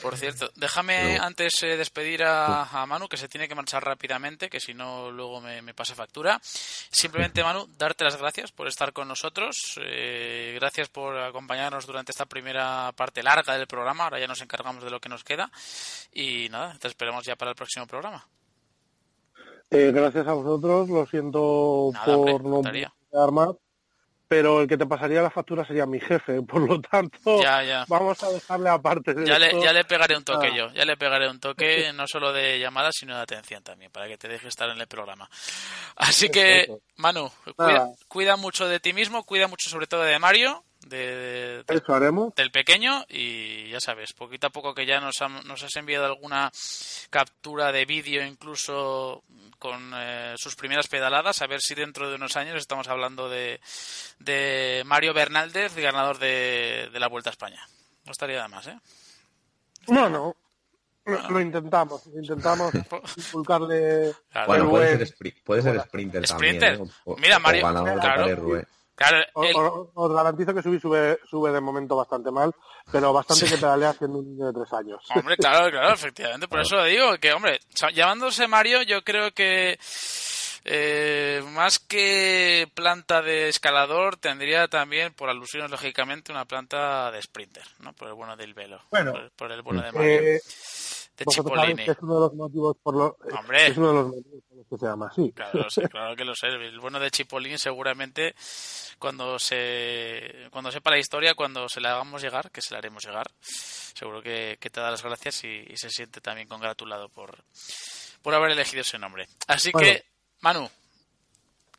[0.00, 3.84] Por cierto, déjame Pero- antes eh, despedir a, a Manu, que se tiene que marchar
[3.84, 6.40] rápidamente, que si no luego me, me pasa factura.
[6.42, 9.78] Simplemente, Manu, darte las gracias por estar con nosotros.
[9.82, 14.04] eh, gracias por acompañarnos durante esta primera parte larga del programa.
[14.04, 15.50] Ahora ya nos encargamos de lo que nos queda.
[16.12, 18.26] Y nada, te esperamos ya para el próximo programa.
[19.70, 23.48] Eh, gracias a vosotros, lo siento Nada, por hombre, no más,
[24.28, 27.84] pero el que te pasaría la factura sería mi jefe, por lo tanto, Ya, ya.
[27.88, 30.56] vamos a dejarle aparte de Ya le, ya le pegaré un toque Ah.
[30.56, 34.08] yo, ya le pegaré un toque no solo de llamada, sino de atención también, para
[34.08, 35.28] que te deje estar en el programa.
[35.96, 36.66] Así que.
[36.96, 37.30] Manu,
[38.08, 41.94] cuida, mucho de ti mismo, cuida mucho sobre todo de Mario, de, de- de- Eso
[41.94, 42.34] haremos.
[42.34, 46.06] del pequeño, y ya sabes, poquito a poco que ya nos, ham- nos has enviado
[46.06, 46.50] alguna
[47.10, 49.22] captura de vídeo incluso
[49.58, 53.60] con eh, sus primeras pedaladas, a ver si dentro de unos años estamos hablando de,
[54.18, 57.66] de Mario Bernaldez, ganador de, de la Vuelta a España.
[58.04, 58.78] No estaría nada más, ¿eh?
[59.86, 60.36] Bueno,
[61.04, 62.72] lo, lo intentamos, intentamos
[63.16, 64.46] inculcarle Claro.
[64.48, 66.76] Bueno, puede ser, puede ser sprinter, sprinter.
[66.78, 66.88] también.
[66.88, 66.92] ¿eh?
[67.04, 67.60] O- Mira, o Mario,
[68.00, 68.62] claro.
[68.96, 68.96] Paris-Roubaix.
[68.96, 72.52] Claro, O- el- o- os garantizo que subí sube, sube de momento bastante mal,
[72.90, 75.02] pero bastante que pedalea siendo un niño de tres años.
[75.14, 76.48] Hombre, claro, claro, efectivamente.
[76.48, 77.60] Por eso digo que, hombre,
[77.94, 79.78] llamándose Mario, yo creo que
[80.68, 87.62] eh, más que planta de escalador, tendría también, por alusiones lógicamente, una planta de sprinter,
[87.80, 87.92] ¿no?
[87.92, 88.80] Por el bueno del velo.
[88.90, 89.12] Bueno.
[89.12, 90.10] por, por el bueno de Mario.
[90.22, 90.40] Eh,
[91.16, 93.66] de que es uno de los motivos por los Hombre.
[93.68, 95.32] es uno de los motivos por los que se llama así.
[95.32, 96.48] Claro, sé, claro que lo sé.
[96.48, 98.34] El bueno de Chipolin seguramente
[98.98, 103.04] cuando se cuando sepa la historia, cuando se la hagamos llegar, que se la haremos
[103.04, 107.36] llegar, seguro que, que te da las gracias y, y se siente también congratulado por,
[108.22, 109.26] por haber elegido ese nombre.
[109.46, 109.86] Así Bueno.
[109.88, 110.04] que,
[110.40, 110.68] Manu,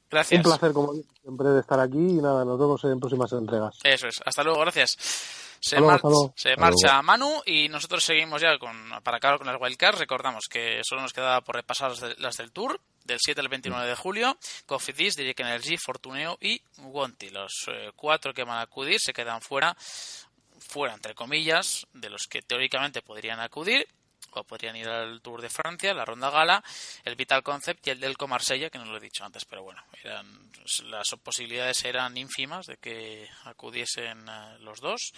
[0.10, 0.38] gracias.
[0.46, 3.76] Un placer, como siempre de estar aquí y nada, nos vemos en próximas entregas.
[3.84, 4.22] Eso es.
[4.26, 4.96] Hasta luego, gracias.
[5.60, 6.34] Se, luego, mar- luego.
[6.38, 7.04] se marcha luego.
[7.04, 9.98] Manu y nosotros seguimos ya con, para acabar con las wildcards.
[10.00, 13.48] Recordamos que solo nos quedaba por repasar las, de- las del Tour, del 7 al
[13.50, 14.38] 29 de julio.
[14.68, 17.30] Cofidis, Direct Energy, Fortuneo y Wonti.
[17.32, 19.76] Los eh, cuatro que van a acudir se quedan fuera,
[20.60, 23.88] fuera entre comillas, de los que teóricamente podrían acudir.
[24.38, 26.64] O podrían ir al Tour de Francia, la Ronda Gala,
[27.04, 29.84] el Vital Concept y el Delco Marsella, que no lo he dicho antes, pero bueno,
[30.04, 30.52] eran,
[30.86, 35.14] las posibilidades eran ínfimas de que acudiesen eh, los dos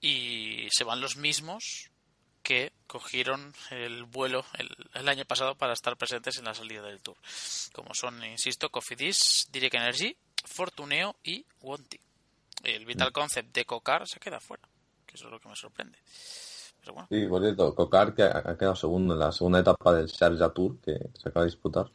[0.00, 1.90] y se van los mismos
[2.42, 7.00] que cogieron el vuelo el, el año pasado para estar presentes en la salida del
[7.00, 7.16] Tour,
[7.72, 11.98] como son, insisto, Cofidis, Direct Energy, Fortuneo y Wonti.
[12.62, 14.68] El Vital Concept de Cocar se queda fuera,
[15.06, 15.98] que eso es lo que me sorprende.
[16.84, 20.06] Pero bueno, Sí, por cierto, Cocar que ha quedado segundo en la segunda etapa del
[20.06, 21.90] Sharjah Tour que se acaba de disputar,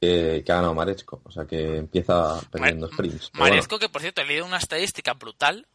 [0.00, 3.30] que, que ha ganado Marechko, o sea que empieza perdiendo sprints.
[3.34, 5.66] Bueno, Marezco, que por cierto he leído una estadística brutal,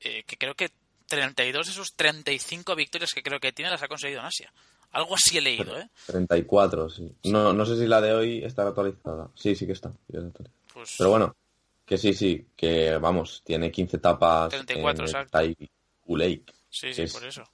[0.00, 0.70] eh, que creo que
[1.06, 4.52] 32 de sus 35 victorias que creo que tiene las ha conseguido en Asia.
[4.92, 5.88] Algo así he leído, ¿eh?
[6.06, 7.14] 34, sí.
[7.24, 9.30] No, no sé si la de hoy está actualizada.
[9.34, 9.90] Sí, sí que está.
[9.90, 10.18] sí.
[10.72, 11.36] Pues Pero bueno,
[11.84, 15.38] que sí, sí, que vamos, tiene 15 etapas 34, en el exacto.
[15.38, 17.44] Taikoo Lake, sí, sí, por eso.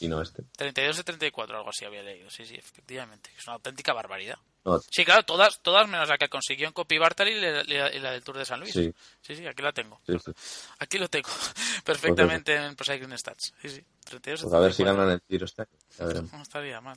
[0.00, 0.42] Y no este.
[0.56, 2.28] 32 de 34, algo así había leído.
[2.30, 3.30] Sí, sí, efectivamente.
[3.36, 4.36] Es una auténtica barbaridad.
[4.64, 7.94] No, Sí, claro, todas, todas menos la que consiguió en Copy Bartali y la, la-
[7.94, 8.72] y la del Tour de San Luis.
[8.72, 8.92] Sí.
[9.20, 10.00] sí, sí, aquí la tengo.
[10.06, 10.32] sí, sí.
[10.80, 11.28] Aquí lo tengo
[11.84, 13.52] perfectamente en Procycling Stats.
[13.62, 13.84] Sí, sí.
[14.04, 14.96] 32 Pues a ver si 34.
[14.96, 15.66] ganan el tiro este.
[16.36, 16.96] No estaría mal.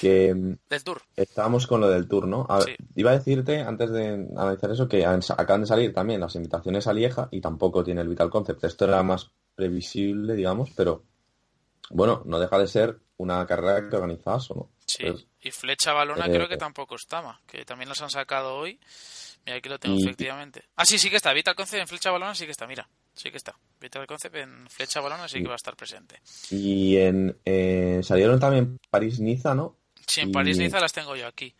[0.00, 0.34] Que
[0.68, 1.02] Del Tour.
[1.16, 2.46] estábamos con lo del tour, ¿no?
[2.48, 2.76] A ver.
[2.96, 4.06] Iba a decirte, antes de
[4.36, 8.08] analizar eso, que acaban de salir también las invitaciones a Lieja y tampoco tiene el
[8.08, 8.64] Vital Concept.
[8.64, 11.04] Esto era más previsible, digamos, pero
[11.90, 14.70] bueno, no deja de ser una carrera que organizas o no.
[14.86, 18.54] Sí, Pues, y Flecha Balona eh, creo que tampoco estaba, que también las han sacado
[18.56, 18.80] hoy.
[19.46, 20.64] Mira, aquí lo tengo Y- efectivamente.
[20.76, 21.32] Ah, sí, sí que está.
[21.32, 22.88] Vital Concept en Flecha Balona sí que está, mira.
[23.14, 23.54] Sí que está.
[23.80, 26.20] Vital Concept en Flecha Balona sí que va a estar presente.
[26.50, 29.76] y en eh, salieron también París-Niza, ¿no?
[30.06, 31.54] Sí, en Y- París-Niza las tengo yo aquí.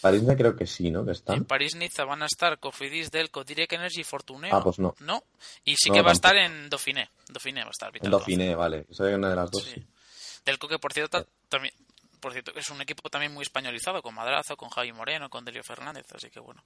[0.00, 1.04] París-Niza creo que sí, ¿no?
[1.04, 1.44] Que En están.
[1.44, 4.54] París-Niza van a estar Cofidis, Delco, Direct Energy y Fortuneo.
[4.54, 4.94] Ah, pues no.
[5.00, 5.22] No.
[5.64, 7.10] Y sí No, que va a estar en Dauphiné.
[7.28, 8.86] Dauphiné va a estar En Dauphiné, vale.
[8.90, 9.64] Esa es una de las dos.
[9.64, 9.86] Sí.
[10.44, 11.74] Delco que, por cierto, también...
[12.20, 15.62] Por cierto, es un equipo también muy españolizado, con Madrazo, con Javi Moreno, con Delio
[15.64, 16.62] Fernández, así que bueno,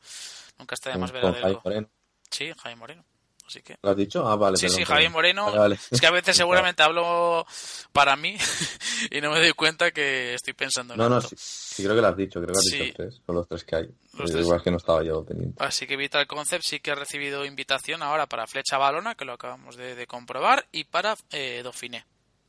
[0.58, 1.60] nunca está de más ver a Javi Delco.
[1.64, 1.88] Moreno.
[2.28, 3.04] Sí, Jaime Moreno.
[3.46, 3.76] Así que...
[3.82, 4.26] ¿Lo has dicho?
[4.26, 4.56] Ah, vale.
[4.56, 4.84] Sí, perdón, sí.
[4.86, 5.44] Javier Moreno.
[5.46, 5.78] Vale, vale.
[5.90, 7.46] Es que a veces seguramente hablo
[7.92, 8.36] para mí
[9.10, 12.00] y no me doy cuenta que estoy pensando en No, no, sí, sí, creo que
[12.02, 12.78] lo has dicho, creo que has Sí.
[12.78, 13.84] dicho tres, son los tres que hay.
[14.14, 14.44] Los Eh, tres.
[14.46, 15.62] Igual que no estaba yo pendiente.
[15.62, 19.34] Así que Vital Concept sí que ha recibido invitación ahora para Flecha Balona, que lo
[19.34, 22.04] acabamos de, de comprobar, y para eh, Dauphiné.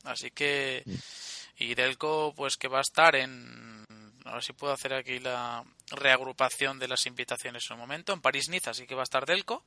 [0.05, 0.83] Así que.
[1.57, 3.83] Y Delco, pues que va a estar en.
[4.25, 8.11] A ver si puedo hacer aquí la reagrupación de las invitaciones en un momento.
[8.13, 9.63] En París-Niza sí que va a estar Delco,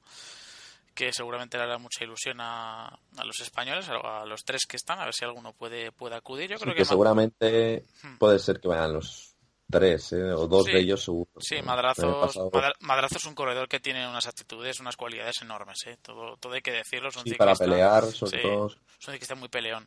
[0.99, 4.77] que seguramente le hará mucha ilusión a, a los españoles, a, a los tres que
[4.77, 6.51] están, a ver si alguno puede, puede acudir.
[6.51, 7.85] Yo Sí, creo que seguramente
[8.19, 9.37] puede ser que vayan los
[9.71, 10.33] tres, ¿eh?
[10.33, 10.73] o dos Sí.
[10.73, 11.31] de ellos seguro.
[11.39, 14.97] Sí, El año Madrazos, pasado- Madra- Madrazo es un corredor que tiene unas actitudes, unas
[14.97, 15.99] cualidades enormes, ¿eh?
[16.03, 17.11] todo, todo hay que decirlo.
[17.11, 18.67] Es un Sí, para pelear, sobre todo.
[18.67, 19.87] Es un ciclista muy peleón.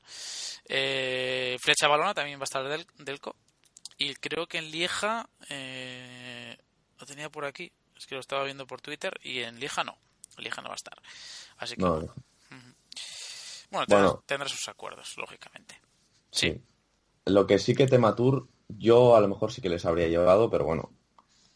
[0.70, 3.36] Eh, Flecha Balona también va a estar del, Delco.
[3.98, 6.58] Y creo que en Lieja, eh,
[7.00, 9.98] lo tenía por aquí, es que lo estaba viendo por Twitter, y en Lieja no.
[10.42, 10.98] En Lieja no va a estar.
[11.58, 12.14] Así que, No, bueno,
[13.70, 14.24] tendrá, Bueno.
[14.26, 15.76] tendrá sus acuerdos, lógicamente.
[16.32, 16.60] sí.
[17.26, 20.66] Lo que sí que Tematur, yo a lo mejor sí que les habría llevado, pero
[20.66, 20.90] bueno,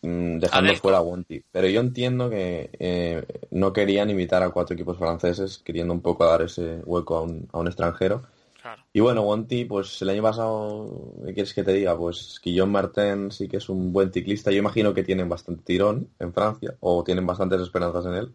[0.04, 1.44] mm, dejando fuera a Wonti.
[1.52, 6.24] Pero yo entiendo que eh, no querían invitar a cuatro equipos franceses, queriendo un poco
[6.24, 8.22] dar ese hueco a un, a un extranjero.
[8.62, 8.84] Claro.
[8.94, 11.98] Y bueno, Wonti, pues el año pasado, ¿qué quieres que te diga?
[11.98, 14.52] Pues Guillaume Martin sí que es un buen ciclista.
[14.52, 18.34] Yo imagino que tienen bastante tirón en Francia, o tienen bastantes esperanzas en él.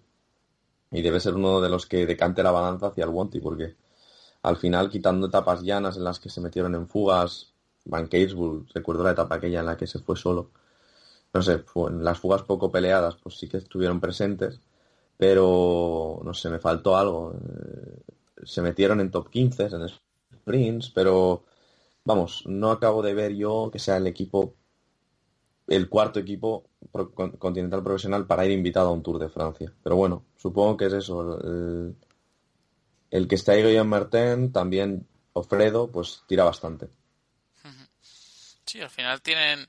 [0.90, 3.76] Y debe ser uno de los que decante la balanza hacia el Wonti, porque
[4.42, 7.54] al final, quitando etapas llanas en las que se metieron en fugas,
[7.86, 10.50] Van Keysbull, recuerdo la etapa aquella en la que se fue solo.
[11.34, 14.60] No sé, en las fugas poco peleadas, pues sí que estuvieron presentes,
[15.18, 17.34] pero no sé, me faltó algo.
[17.34, 18.02] Eh,
[18.46, 21.44] Se metieron en top 15 en sprints, pero
[22.04, 24.56] vamos, no acabo de ver yo que sea el equipo,
[25.70, 26.64] el cuarto equipo
[27.38, 29.72] continental profesional para ir invitado a un Tour de Francia.
[29.82, 31.40] Pero bueno, supongo que es eso.
[31.40, 31.96] El,
[33.10, 36.88] el que está ahí Guillaume Martin, también Ofredo, pues tira bastante.
[38.66, 39.66] Sí, al final tienen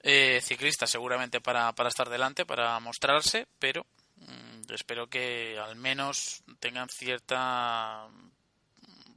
[0.00, 6.42] eh, ciclistas seguramente para, para estar delante, para mostrarse, pero mm, espero que al menos
[6.58, 8.30] tengan cierta mm,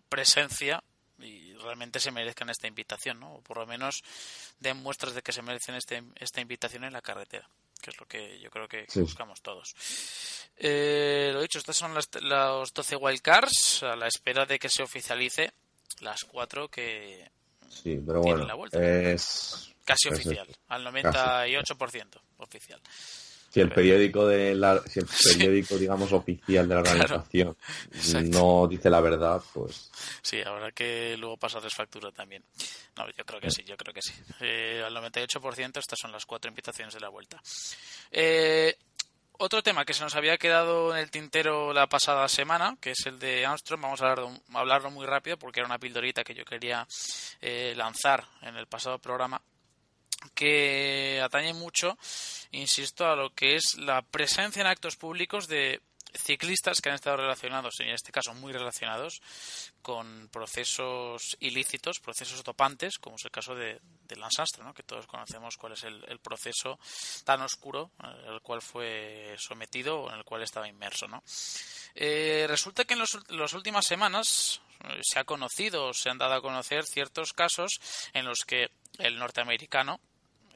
[0.07, 0.84] presencia
[1.22, 3.36] y realmente se merezcan esta invitación, ¿no?
[3.36, 4.02] O por lo menos
[4.60, 7.48] den muestras de que se merecen este, esta invitación en la carretera,
[7.82, 9.02] que es lo que yo creo que, Sí.
[9.02, 9.74] buscamos todos.
[10.58, 14.84] Eh, lo dicho, estas son las, los 12 wildcards a la espera de que se
[14.84, 15.52] oficialice
[16.02, 17.30] las cuatro que
[17.70, 18.80] Sí, pero Tiene bueno, la vuelta.
[18.84, 20.62] es casi es oficial, esto.
[20.70, 22.82] al 98% oficial.
[23.52, 27.58] Si el periódico de la, si el periódico, digamos, oficial de la organización
[28.30, 29.90] no dice la verdad, pues
[30.22, 32.44] Sí, habrá que luego pasarles factura también.
[32.98, 34.14] No, yo creo que sí, yo creo que sí.
[34.42, 37.42] Eh, al 98% estas son las cuatro invitaciones de la vuelta.
[38.12, 38.76] Eh,
[39.42, 43.06] otro tema que se nos había quedado en el tintero la pasada semana, que es
[43.06, 46.34] el de Armstrong, vamos a hablar- a hablarlo muy rápido porque era una pildorita que
[46.36, 46.86] yo quería
[47.42, 49.42] eh, lanzar en el pasado programa,
[50.34, 51.98] que atañe mucho,
[52.52, 55.82] insisto, a lo que es la presencia en actos públicos de
[56.18, 59.22] ciclistas que han estado relacionados, en este caso muy relacionados,
[59.82, 64.74] con procesos ilícitos, procesos topantes, como es el caso de, de ¿no?
[64.74, 66.80] que todos conocemos cuál es el, proceso
[67.24, 71.08] tan oscuro en el cual fue sometido o en el cual estaba inmerso.
[71.08, 71.24] ¿no?
[71.96, 76.34] Eh, resulta que en los, las últimas semanas eh, se ha conocido, se han dado
[76.34, 77.80] a conocer ciertos casos
[78.14, 80.00] en los que el norteamericano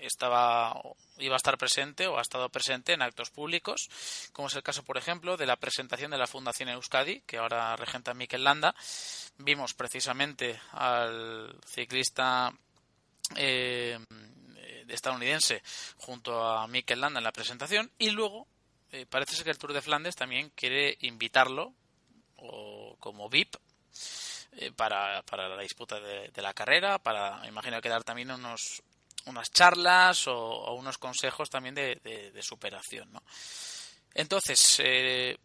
[0.05, 0.73] estaba
[1.17, 3.89] iba a estar presente o ha estado presente en actos públicos,
[4.33, 7.75] como es el caso, por ejemplo, de la presentación de la Fundación Euskadi, que ahora
[7.75, 8.75] regenta Mikel Landa.
[9.37, 12.51] Vimos precisamente al ciclista
[13.35, 13.99] eh,
[14.87, 15.61] estadounidense
[15.97, 18.47] junto a Mikel Landa en la presentación y luego
[18.91, 21.73] eh, parece ser que el Tour de Flandes también quiere invitarlo
[22.35, 23.55] o como VIP
[24.57, 28.29] eh, para, para la disputa de, de la carrera, para, me imagino que dar también
[28.29, 28.83] unos
[29.25, 33.23] unas charlas o, o unos consejos también de, de- de superación, ¿no?
[34.13, 35.37] Entonces, eh,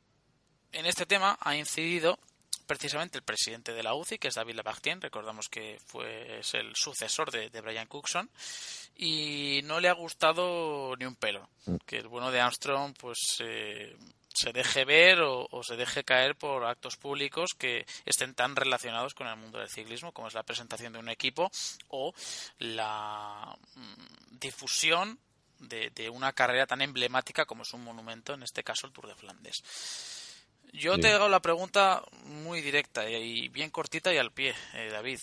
[0.72, 2.18] en este tema ha incidido
[2.66, 6.76] precisamente el presidente de la UCI, que es David Labartien, recordamos que fue es el
[6.76, 8.28] sucesor de, de Brian Cookson,
[8.94, 11.48] y no le ha gustado ni un pelo.
[11.86, 13.96] Que el bueno de Armstrong, pues eh,
[14.32, 19.14] se deje ver o, o se deje caer por actos públicos que estén tan relacionados
[19.14, 21.50] con el mundo del ciclismo, como es la presentación de un equipo
[21.88, 22.12] o
[22.58, 25.18] la mm, difusión
[25.58, 29.08] de, de una carrera tan emblemática como es un monumento, en este caso el Tour
[29.08, 29.62] de Flandes.
[30.72, 31.00] Yo Sí.
[31.00, 35.18] te hago la pregunta muy directa y bien cortita y al pie, eh, David.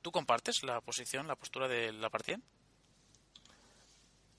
[0.00, 2.42] ¿Tú compartes la posición, la postura de Lapartien?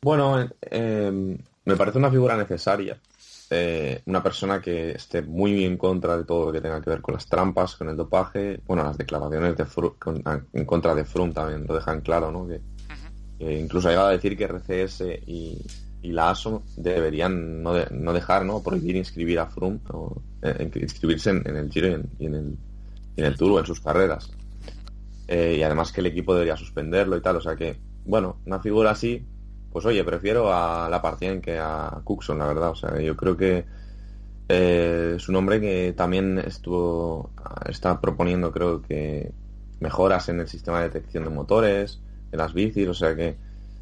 [0.01, 2.99] Bueno, eh, me parece una figura necesaria.
[3.55, 7.01] Eh, una persona que esté muy en contra de todo lo que tenga que ver
[7.01, 9.65] con las trampas, con el dopaje, bueno, las declaraciones de
[10.53, 12.47] en contra de Froome también lo dejan claro, ¿no?
[12.47, 12.61] Que,
[13.59, 15.61] incluso ha llegado a decir que RCS y,
[16.03, 18.61] la ASO deberían no, no dejar, ¿no?
[18.61, 21.87] Prohibir inscribir a Froome o eh, inscribirse en, el Giro
[22.19, 22.57] y en, el,
[23.15, 24.29] en el Tour o en sus carreras.
[25.27, 28.59] Eh, y además que el equipo debería suspenderlo y tal, o sea que, bueno, una
[28.59, 29.25] figura así
[29.73, 32.69] pues oye, prefiero a la Partien que a Cookson, la verdad.
[32.69, 33.65] O sea, yo creo que
[34.47, 37.31] eh, es un hombre que también estuvo
[37.67, 39.31] está proponiendo, creo que
[39.79, 41.99] mejoras en el sistema de detección de motores,
[42.31, 43.35] de las bicis, o sea que,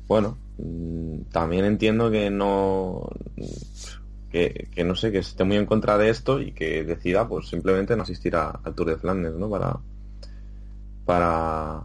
[0.07, 3.09] bueno, mm, también entiendo que no
[4.31, 7.97] que, no sé, que esté muy en contra de esto y que decida pues simplemente
[7.97, 9.49] no asistir al Tour de Flandes, ¿no?
[9.49, 9.77] Para
[11.05, 11.81] para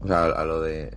[0.00, 0.90] o sea, a lo de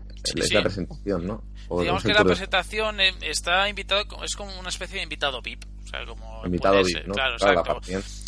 [0.52, 1.44] la presentación, ¿no?
[1.80, 5.66] Digamos que la presentación eh, está invitado, es como una especie de invitado VIP.
[5.84, 7.14] O sea, como invitado VIP, ¿no?
[7.14, 7.82] Claro, exacto.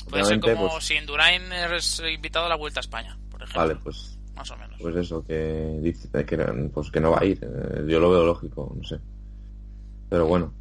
[0.09, 3.61] Puede ser como pues si Indurain eres invitado a la Vuelta a España, por ejemplo.
[3.61, 4.17] Vale, pues.
[4.35, 4.77] Más o menos.
[4.81, 6.37] Pues eso, que dice que,
[6.73, 7.39] pues que no va a ir.
[7.43, 8.97] Eh, yo lo veo lógico, no sé.
[10.09, 10.53] Pero bueno.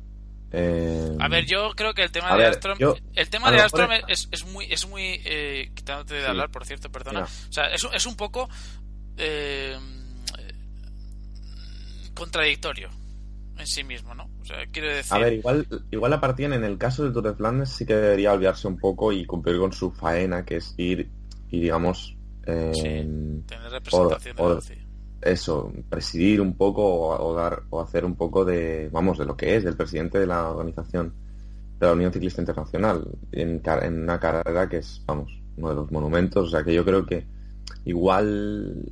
[0.51, 1.17] Eh...
[1.21, 2.79] A ver, yo creo que el tema de Astrom,
[3.15, 6.91] el tema de Astrom es, es, muy, es muy, eh, quitándote de hablar, por cierto,
[6.91, 7.25] perdona.
[7.25, 8.49] O sea, es, es un poco
[9.19, 9.77] eh,
[12.19, 12.89] contradictorio
[13.59, 14.29] en sí mismo, ¿no?
[14.41, 15.15] O sea, quiero decir...
[15.15, 17.95] A ver, igual, igual la partida en el caso del Tour de Flandes sí que
[17.95, 21.11] debería olvidarse un poco y cumplir con su faena, que es ir
[21.51, 22.17] y, digamos...
[22.45, 24.61] tener representación
[25.21, 29.57] Eso, presidir un poco o, dar o hacer un poco de, vamos, de lo que
[29.57, 31.13] es, del presidente de la organización
[31.81, 35.91] de la Unión Ciclista Internacional en, en una carrera que es, vamos, uno de los
[35.91, 37.27] monumentos, o sea que yo creo que
[37.85, 38.85] igual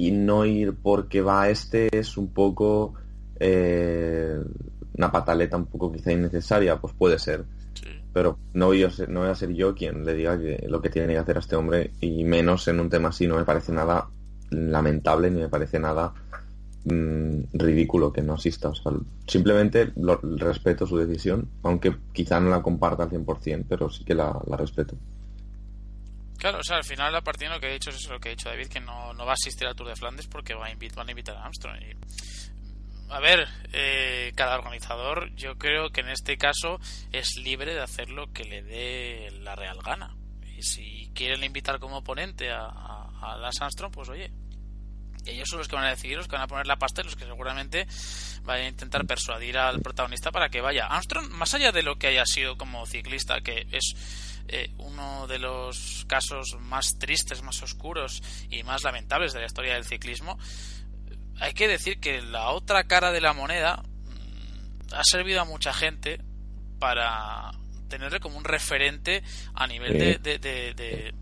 [0.00, 2.94] y no ir porque va este es un poco
[3.38, 4.34] eh,
[4.96, 7.44] una pataleta un poco quizá innecesaria, pues puede ser.
[8.10, 10.80] Pero no voy, a ser, no voy a ser yo quien le diga que lo
[10.80, 13.44] que tiene que hacer a este hombre y menos en un tema así no me
[13.44, 14.08] parece nada
[14.48, 16.14] lamentable ni me parece nada
[16.86, 18.70] mm, ridículo que no asista.
[18.70, 18.92] O sea,
[19.26, 19.92] simplemente
[20.38, 24.96] respeto su decisión, aunque quizá no la comparta al 100%, pero sí que la respeto.
[26.40, 28.32] Claro, o sea, al final la partida lo que ha dicho es lo que ha
[28.32, 30.74] dicho David, que no, no va a asistir al Tour de Flandes porque va a
[30.96, 31.76] van a invitar a Armstrong.
[31.82, 31.94] Y,
[33.12, 36.80] a ver, eh, cada organizador yo creo que en este caso
[37.12, 40.16] es libre de hacer lo que le dé la real gana.
[40.56, 44.32] Y si quieren invitar como ponente a, a, Lance Armstrong, pues oye,
[45.26, 47.04] ellos son los que van a decidir, los que van a poner la pasta y
[47.04, 47.86] los que seguramente
[48.44, 50.86] van a intentar persuadir al protagonista para que vaya.
[50.86, 55.38] Armstrong, más allá de lo que haya sido como ciclista, que es eh, uno de
[55.38, 60.38] los casos más tristes, más oscuros y más lamentables de la historia del ciclismo,
[61.38, 65.72] hay que decir que la otra cara de la moneda mm, ha servido a mucha
[65.72, 66.20] gente
[66.78, 67.52] para
[67.88, 69.22] tenerle como un referente
[69.54, 71.12] a nivel de,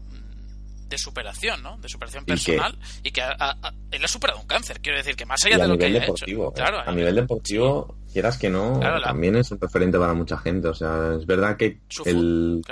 [0.88, 1.76] de superación, ¿no?
[1.78, 5.59] De superación personal y que, él ha superado un cáncer, quiero decir que más allá
[5.59, 6.24] de lo que haya hecho.
[6.26, 6.52] ¿eh?
[6.55, 10.74] Claro, a, nivel deportivo, quieras que no, también es un referente para mucha gente, o
[10.74, 12.65] sea, es verdad que el,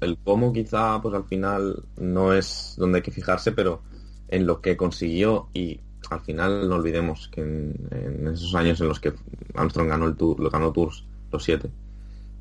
[0.00, 3.82] el cómo quizá pues al final no es donde hay que fijarse, pero
[4.28, 9.00] en lo que consiguió y al final no olvidemos que en, esos años en los
[9.00, 9.12] que
[9.56, 11.68] Armstrong ganó el tour, lo ganó Tours los siete,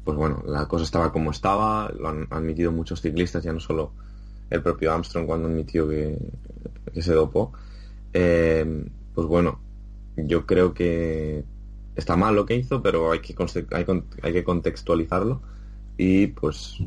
[0.04, 3.92] pues bueno, la cosa estaba como estaba, lo han admitido muchos ciclistas, ya no solo
[4.52, 6.16] el propio Armstrong cuando admitió que,
[6.94, 7.54] que se dopó.
[8.14, 8.86] Eh,
[9.16, 9.60] pues bueno,
[10.16, 11.44] yo creo que
[12.02, 13.36] está mal lo que hizo, pero hay que,
[13.72, 15.42] hay, que contextualizarlo
[15.98, 16.78] y pues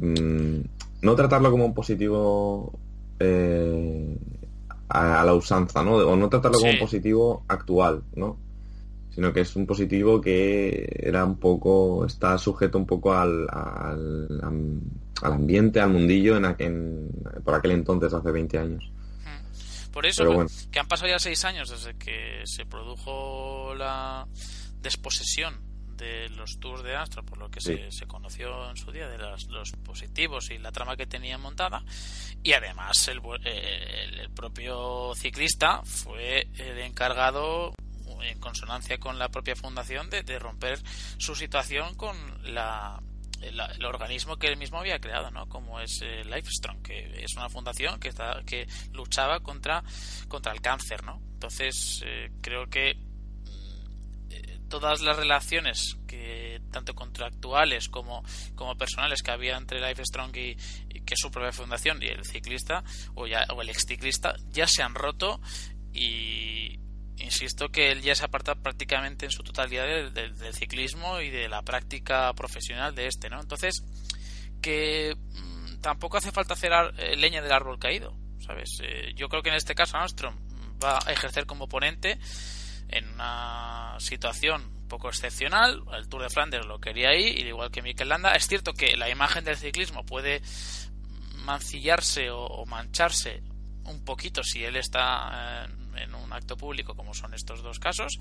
[0.00, 0.60] mm,
[1.02, 2.72] no tratarlo como un positivo
[3.20, 4.18] eh,
[4.88, 5.96] a, la usanza, ¿no?
[5.96, 8.36] O no tratarlo como un positivo actual, ¿no?
[9.10, 14.40] Sino que es un positivo que era un poco, está sujeto un poco al, al,
[15.22, 17.08] al ambiente, al mundillo en, aquel,
[17.44, 18.90] por aquel entonces, hace 20 años.
[19.94, 20.24] Por eso,
[20.72, 24.26] que han pasado ya seis años desde que se produjo la
[24.80, 25.62] desposesión
[25.96, 29.70] de los tours de Astra, por lo que se, conoció en su día de los
[29.84, 31.84] positivos y la trama que tenía montada.
[32.42, 37.72] Y además, el, el, propio ciclista fue el encargado,
[38.20, 40.80] en consonancia con la propia fundación, de, de romper
[41.18, 42.16] su situación con
[42.52, 43.00] la
[43.48, 45.48] el, organismo que él mismo había creado, ¿no?
[45.48, 46.22] Como es eh,
[46.82, 49.82] que es una fundación que está, que luchaba contra
[50.28, 51.20] contra el cáncer, ¿no?
[51.34, 59.22] Entonces eh, creo que mm, eh, todas las relaciones que tanto contractuales como, como personales
[59.22, 60.56] que había entre Lifestrong y,
[61.04, 62.82] que es su propia fundación y el ciclista
[63.14, 65.40] o ya o el ex ciclista ya se han roto
[65.92, 66.78] y,
[67.24, 71.62] insisto que él ya se aparta prácticamente en su totalidad del, ciclismo y de la
[71.62, 73.40] práctica profesional de este, ¿no?
[73.40, 73.82] Entonces,
[74.62, 78.78] que mm, tampoco hace falta hacer eh, leña del árbol caído, ¿sabes?
[78.82, 80.36] Eh, yo creo que en este caso Armstrong
[80.82, 82.18] va a ejercer como ponente
[82.88, 85.82] en una situación un poco excepcional.
[85.92, 88.34] El Tour de Flanders lo quería y igual que Mikel Landa.
[88.34, 90.42] Es cierto que la imagen del ciclismo puede
[91.44, 93.42] mancillarse o, mancharse
[93.84, 98.18] un poquito si él está en un acto público, como son estos dos casos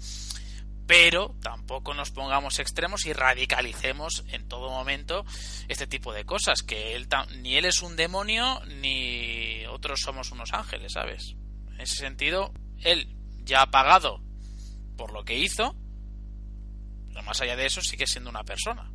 [0.86, 5.26] pero tampoco nos pongamos extremos y radicalicemos en todo momento
[5.68, 7.08] este tipo de cosas, que él
[7.42, 11.36] ni él es un demonio ni otros somos unos ángeles, ¿sabes?
[11.74, 14.22] En ese sentido, él ya ha pagado
[14.98, 15.76] por lo que hizo,
[17.08, 18.90] pero más allá de eso sigue siendo una persona.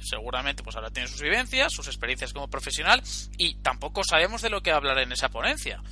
[0.00, 3.02] Seguramente pues ahora tiene sus vivencias, sus experiencias como profesional
[3.36, 5.82] y tampoco sabemos de lo que hablar en esa ponencia.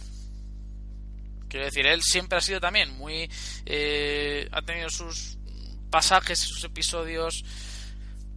[1.53, 3.31] Quiero decir, él siempre ha sido también muy...
[3.67, 5.37] Eh, ha tenido sus
[5.91, 7.45] pasajes, sus episodios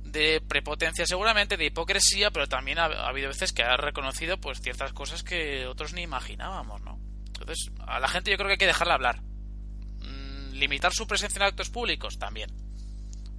[0.03, 4.91] de prepotencia seguramente, de hipocresía, pero también ha, habido veces que ha reconocido pues ciertas
[4.91, 6.99] cosas que otros ni imaginábamos, ¿no?
[7.27, 9.21] Entonces, a la gente yo creo que hay que dejarla hablar.
[9.21, 12.49] Mm, limitar su presencia en actos públicos también.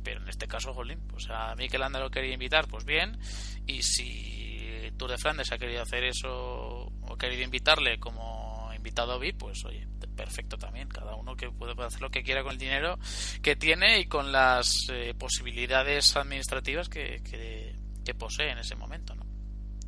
[0.02, 3.18] Pero en este caso, Jolín, pues a Mikel Landa lo quería invitar, pues bien.
[3.66, 8.45] Y si Tour de Flandes ha querido hacer eso o querido invitarle como
[8.86, 9.84] invitado VIP, pues oye,
[10.16, 10.88] perfecto también.
[10.88, 12.98] Cada uno que puede hacer lo que quiera con el dinero
[13.42, 17.74] que tiene y con las eh, posibilidades administrativas que,
[18.16, 19.26] posee en ese momento, ¿no?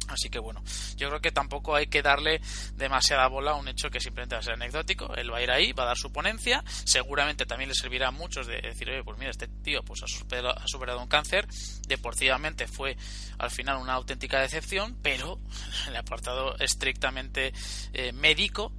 [0.08, 0.62] Así que bueno,
[0.96, 2.40] yo creo que tampoco hay que darle
[2.74, 5.14] demasiada bola a un hecho que simplemente va a ser anecdótico.
[5.14, 6.64] Él va a ir ahí, va a dar su ponencia.
[6.66, 10.06] Seguramente también le servirá a muchos de decir, oye, pues mira, este tío pues ha
[10.06, 11.46] superado, ha superado un cáncer.
[11.86, 12.96] Deportivamente fue
[13.38, 15.38] al final una auténtica decepción, pero
[15.84, 17.52] en el apartado estrictamente
[17.92, 18.72] eh, médico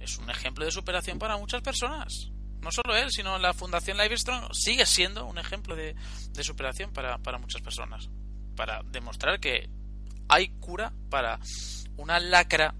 [0.00, 2.30] es un ejemplo de superación para muchas personas.
[2.60, 5.94] No solo él, sino la Fundación Livestrong sigue siendo un ejemplo de,
[6.42, 8.10] superación para, muchas personas.
[8.56, 9.68] Para demostrar que
[10.28, 11.38] hay cura para
[11.96, 12.74] una lacra,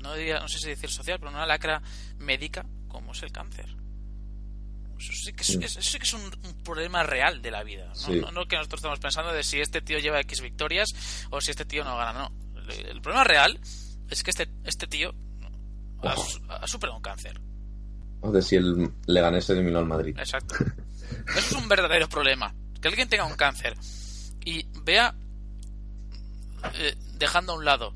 [0.00, 1.82] no, diría, no sé si decir social, pero una lacra
[2.18, 3.76] médica como es el cáncer.
[4.98, 6.30] Eso sí que es, un,
[6.62, 7.92] problema real de la vida.
[8.08, 8.30] ¿no?
[8.30, 10.90] No, que nosotros estamos pensando de si este tío lleva X victorias
[11.30, 12.12] o si este tío no gana.
[12.12, 12.32] No.
[12.68, 13.58] El problema real
[14.12, 15.14] es que este, este tío
[16.02, 17.40] ha, superado un cáncer.
[18.20, 20.16] O de si el Leganés eliminó al Madrid.
[20.18, 20.54] Exacto.
[21.28, 22.54] Eso es un verdadero problema.
[22.80, 23.74] Que alguien tenga un cáncer
[24.44, 25.14] y vea,
[26.74, 27.92] eh, dejando a un lado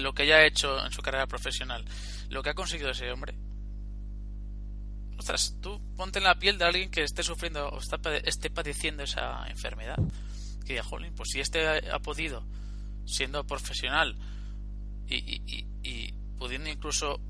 [0.00, 1.84] lo que haya hecho en su carrera profesional,
[2.28, 3.34] lo que ha conseguido ese hombre.
[5.18, 9.02] Ostras, tú ponte en la piel de alguien que esté sufriendo o está, esté padeciendo
[9.02, 9.98] esa enfermedad.
[10.64, 12.42] Que diga, jolín, pues si este ha podido,
[13.04, 14.16] siendo profesional,
[15.10, 17.20] y, pudiendo incluso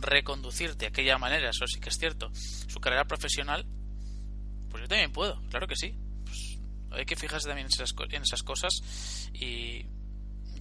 [0.00, 3.64] reconducirte de aquella manera, eso sí que es cierto, su carrera profesional,
[4.70, 5.94] pues yo también puedo, claro que sí.
[6.24, 6.58] Pues
[6.90, 8.72] hay que fijarse también en esas, en esas cosas
[9.32, 9.86] y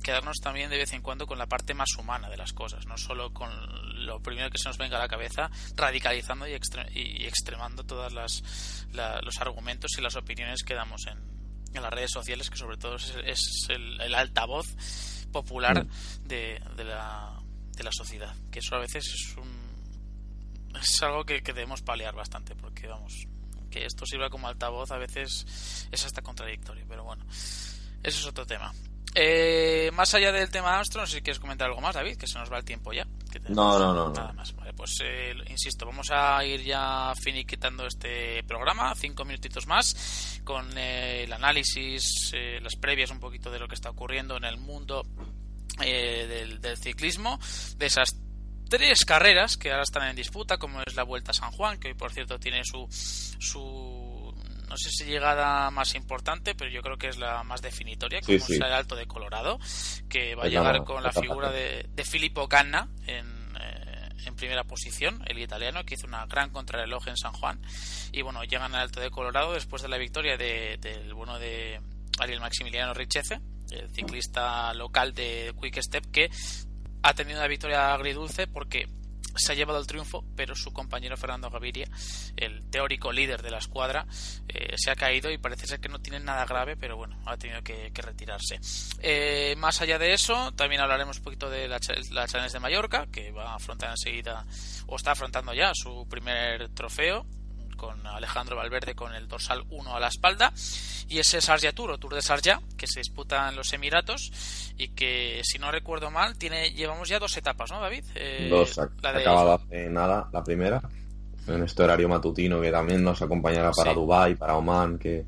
[0.06, 2.96] quedarnos también de vez en cuando con la parte más humana de las cosas, no
[2.96, 6.54] solo con lo primero que se nos venga a la cabeza, radicalizando y,
[7.26, 11.34] extremando todos los argumentos y las opiniones que damos en,
[11.74, 14.68] las redes sociales, que sobre todo es, el altavoz
[15.36, 16.28] popular mm.
[16.28, 17.38] de, de, la,
[17.76, 18.34] de la sociedad.
[18.52, 19.66] Que eso a veces es un
[20.80, 23.14] es algo que, debemos paliar bastante porque vamos
[23.70, 28.46] que esto sirva como altavoz a veces es hasta contradictorio pero bueno eso es otro
[28.46, 28.74] tema
[29.16, 32.52] eh, más allá del tema Armstrong si quieres comentar algo más David que se nos
[32.52, 33.08] va el tiempo ya.
[33.50, 34.56] No, no, no, nada más.
[34.56, 40.78] Vale, pues eh, insisto vamos a ir ya finiquitando este programa cinco minutitos más con
[40.78, 42.32] eh, el análisis
[42.62, 45.04] las previas un poquito de lo que está ocurriendo en el mundo
[45.82, 47.38] eh, del, ciclismo,
[47.78, 48.16] de esas
[48.70, 51.90] tres carreras que ahora están en disputa, como es la Vuelta a San Juan, que
[51.90, 54.15] hoy por cierto tiene su, su
[54.68, 58.38] no sé si llegada más importante, pero yo creo que es la más definitoria, como
[58.38, 59.60] es el Alto de Colorado,
[60.10, 63.26] que va a llegar con la figura de, de Filippo Ganna en,
[63.60, 67.62] eh, en primera posición, el italiano, que hizo una gran contrarreloj en San Juan.
[68.12, 71.80] Y bueno, llegan al Alto de Colorado después de la victoria del bueno de
[72.20, 73.40] Ariel Maximiliano Richeze,
[73.72, 76.30] el ciclista local de Quick Step, que
[77.04, 78.88] ha tenido una victoria agridulce porque
[79.36, 81.88] se ha llevado el triunfo, pero su compañero Fernando Gaviria,
[82.38, 84.06] el teórico líder de la escuadra,
[84.48, 87.38] eh, se ha caído y parece ser que no tiene nada grave, pero bueno, ha
[87.38, 88.60] tenido que, retirarse.
[89.02, 91.80] Eh, más allá de eso, también hablaremos un poquito de la,
[92.12, 94.46] la Challenge de Mallorca, que va a afrontar enseguida,
[94.88, 97.26] o está afrontando ya su primer trofeo,
[97.76, 100.54] con Alejandro Valverde con el dorsal 1 a la espalda.
[101.08, 104.32] Y ese Sarja Tour o Tour de Sarja, que se disputa en los Emiratos
[104.78, 108.04] y que, si no recuerdo mal, tiene llevamos ya dos etapas, ¿no, David?
[108.16, 110.82] Eh, dos, ha acabado hace nada la primera,
[111.48, 115.26] en este horario matutino que también nos acompañará para Dubai, para Oman, que,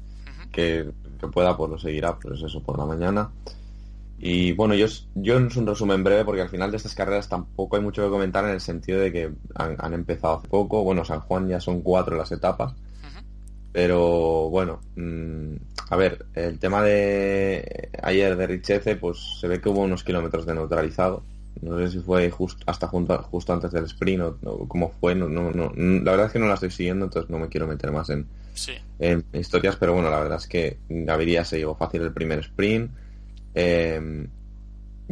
[0.52, 0.90] que,
[1.32, 3.30] pueda, pues lo seguirá, pues eso, por la mañana.
[4.20, 7.76] Y bueno, yo, yo es un resumen breve porque al final de estas carreras tampoco
[7.76, 10.84] hay mucho que comentar en el sentido de que han, empezado hace poco.
[10.84, 12.74] Bueno, San Juan ya son cuatro las etapas.
[13.74, 15.54] Pero bueno, mm,
[15.92, 20.48] a ver, el tema de ayer de Richeze, pues se ve que hubo unos kilómetros
[20.48, 21.24] de neutralizado.
[21.62, 25.14] No sé si fue justo hasta junto, justo antes del sprint o, cómo fue.
[25.14, 27.92] No, no, la verdad es que no la estoy siguiendo, entonces no me quiero meter
[27.92, 28.28] más en,
[28.98, 29.76] en historias.
[29.76, 32.90] Pero bueno, la verdad es que Gaviria se llevó fácil el primer sprint
[33.58, 34.28] eh,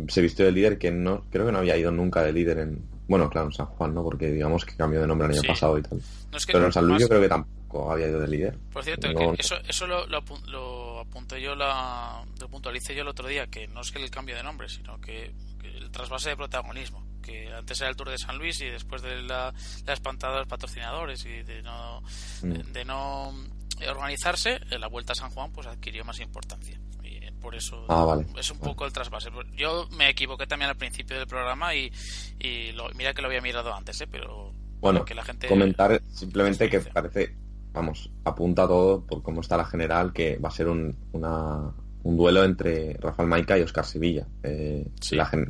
[0.08, 2.80] se vistió de líder que no creo que no había ido nunca de líder en
[3.08, 5.78] bueno claro en San Juan no porque digamos que cambió de nombre el año pasado
[5.78, 6.02] y tal.
[6.48, 8.58] Pero en San Luis yo creo que tampoco había ido de líder.
[8.72, 9.08] Por cierto
[9.38, 13.82] eso, eso lo, lo, apunté yo la, lo puntualicé yo el otro día que no
[13.82, 15.32] es que el cambio de nombre sino que,
[15.64, 19.22] el trasvase de protagonismo que antes era el Tour de San Luis y después de
[19.24, 19.52] la,
[19.86, 22.02] la espantada de los patrocinadores y de no
[22.44, 22.72] mm.
[22.72, 23.34] de no
[23.90, 26.80] organizarse la vuelta a San Juan pues adquirió más importancia
[27.46, 29.30] por eso ah, es un poco el trasvase.
[29.56, 31.92] Yo me equivoqué también al principio del programa y,
[32.96, 34.08] mira que lo había mirado antes, ¿eh?
[34.12, 34.52] pero
[34.82, 37.36] bueno, que la gente comentar simplemente que parece,
[37.72, 42.44] vamos, apunta todo por cómo está la general, que va a ser un, un duelo
[42.44, 44.90] entre Rafael Maica y Oscar Sevilla, eh,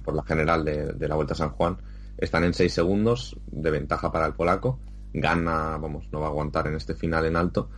[0.04, 1.78] por la general de, la Vuelta a San Juan.
[2.18, 4.82] Están en 6 segundos de ventaja para el polaco.
[5.14, 7.70] Gana, vamos, no va a aguantar en este final en alto.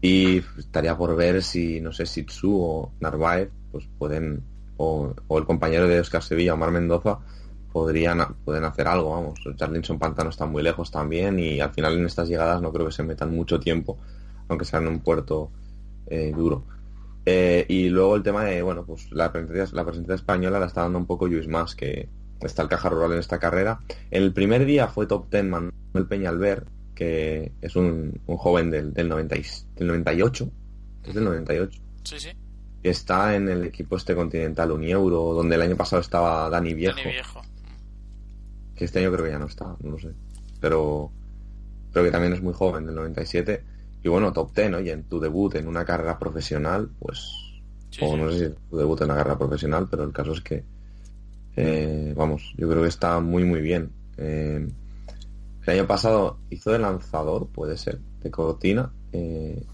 [0.00, 4.42] Y estaría por ver si, no sé, si Tsu o Narváez pues pueden,
[4.78, 7.18] o, el compañero de Oscar Sevilla, Omar Mendoza,
[7.72, 9.38] podrían pueden hacer algo, vamos.
[9.56, 12.92] Charlinson Pantano está muy lejos también y al final en estas llegadas no creo que
[12.92, 13.98] se metan mucho tiempo,
[14.48, 15.50] aunque sea en un puerto
[16.06, 16.64] eh, duro.
[17.26, 20.82] Eh, y luego el tema de, bueno, pues la presencia, la presencia española la está
[20.82, 22.08] dando un poco Luis Más, que
[22.40, 23.80] está el caja rural en esta carrera.
[24.10, 29.08] El primer día fue top 10 Manuel Peñalver, que es un, un joven del, del,
[29.10, 29.36] 90,
[29.74, 30.50] del 98,
[31.04, 31.82] es del 98.
[32.04, 32.30] Sí, sí
[32.90, 36.98] está en el equipo este continental Unieuro, donde el año pasado estaba Dani Viejo.
[38.74, 40.10] Que este año creo que ya no está, no lo sé.
[40.60, 41.10] Pero
[41.92, 43.62] creo que también es muy joven, del 97.
[44.02, 47.32] Y bueno, top 10, oye, en tu debut en una carrera profesional, pues...
[48.00, 50.64] o no sé si tu debut en una carrera profesional, pero el caso es que...
[51.56, 53.90] Eh, vamos, yo creo que está muy, muy bien.
[54.18, 54.68] Eh,
[55.64, 58.92] el año pasado hizo de lanzador, puede ser, de cortina.
[59.12, 59.64] Eh,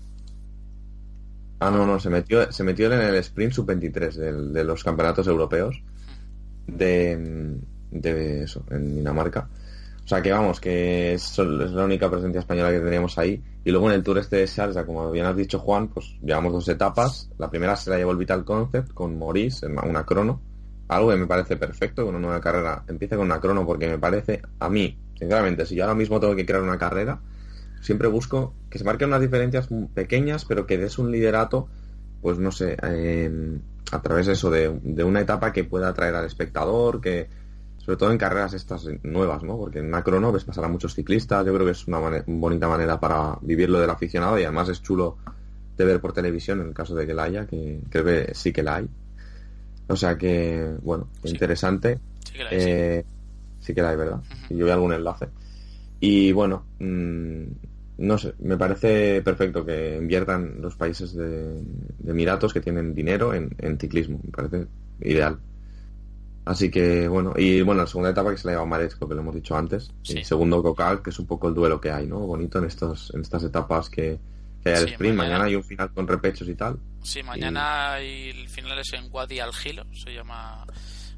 [1.64, 5.80] Ah, no, no, se metió, se metió en el sprint sub-23 de, los campeonatos europeos
[6.66, 7.56] de,
[7.93, 9.48] de eso, en Dinamarca.
[10.05, 13.40] O sea que vamos, que es, la única presencia española que teníamos ahí.
[13.64, 16.52] Y luego en el Tour este de Sharjah, como bien has dicho Juan, pues llevamos
[16.52, 17.30] dos etapas.
[17.39, 20.40] La primera se la llevó el Vital Concept con Maurice una crono.
[20.89, 22.82] Algo que me parece perfecto con una nueva carrera.
[22.89, 26.34] Empieza con una crono porque me parece, a mí, sinceramente, si yo ahora mismo tengo
[26.34, 27.20] que crear una carrera,
[27.82, 31.68] siempre busco que se marquen unas diferencias pequeñas, pero que des un liderato,
[32.22, 32.76] pues no sé,
[33.90, 34.68] a través de eso, de,
[35.04, 37.28] una etapa que pueda atraer al espectador, que
[37.78, 39.59] sobre todo en carreras estas nuevas, ¿no?
[39.59, 42.68] Porque en una crono ves pasar a muchos ciclistas, yo creo que es una bonita
[42.68, 45.18] manera para vivirlo del aficionado y además es chulo
[45.76, 48.52] de ver por televisión en el caso de que la haya, que creo que sí
[48.52, 48.88] que la hay.
[49.88, 51.98] O sea que, bueno, interesante.
[52.24, 53.04] Sí que la hay, eh,
[53.59, 53.74] sí.
[53.74, 54.20] que la hay ¿verdad?
[54.48, 55.28] Y yo veo algún enlace.
[55.98, 57.42] Y bueno, mmm,
[58.03, 61.62] no sé, me parece perfecto que inviertan los países de,
[62.05, 64.66] Emiratos que tienen dinero en, ciclismo, me parece
[65.01, 65.39] ideal.
[66.45, 69.20] Así que bueno, y bueno, la segunda etapa que se la lleva Maresco, que lo
[69.20, 72.19] hemos dicho antes, y segundo Cocal, que es un poco el duelo que hay, ¿no?
[72.19, 74.19] Bonito en estos en estas etapas que,
[74.65, 75.16] hay al sprint.
[75.16, 76.81] Mañana, hay un final con repechos y tal.
[77.05, 80.66] Sí, mañana hay el final es en Wadi Al Gilo, se llama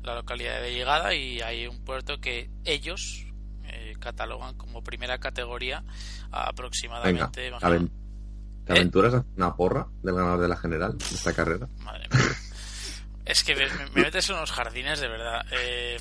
[0.03, 3.24] la localidad de llegada, y hay un puerto que ellos
[4.05, 5.83] catalogan como primera categoría
[6.31, 7.51] aproximadamente.
[7.51, 7.89] Venga,
[8.65, 8.77] ¿Te ¿Eh?
[8.77, 11.69] aventuras una porra del ganador de la general de esta carrera?
[11.79, 12.21] Madre mía.
[13.27, 15.47] Es que me, metes en unos jardines de verdad.
[15.51, 15.97] Eh,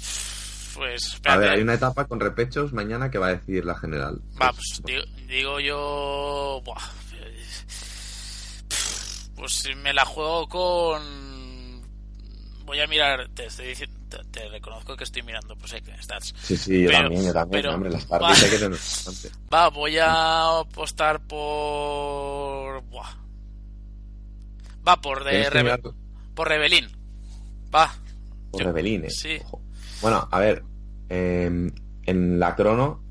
[0.73, 1.21] pues.
[1.25, 4.21] A ver, hay una etapa con repechos mañana que va a decidir la general.
[4.41, 4.81] Va, pues,
[5.27, 6.61] digo, yo.
[6.65, 6.81] Buah,
[9.35, 11.81] pues me la juego con.
[12.65, 16.33] Voy a mirar, te estoy diciendo te, reconozco que estoy mirando pues stats.
[16.41, 18.79] Sí, sí, yo también, yo también, hombre, las va, hay que tener.
[19.53, 22.83] Va, voy a apostar por...
[22.83, 23.09] Buah.
[24.87, 25.49] Va, por de
[26.33, 26.89] por Rebelín.
[27.73, 27.93] Va.
[28.51, 29.09] Por Rebelín, eh.
[29.09, 29.39] Sí.
[30.01, 30.63] Bueno, a ver,
[31.09, 31.71] eh,
[32.05, 33.03] en la crono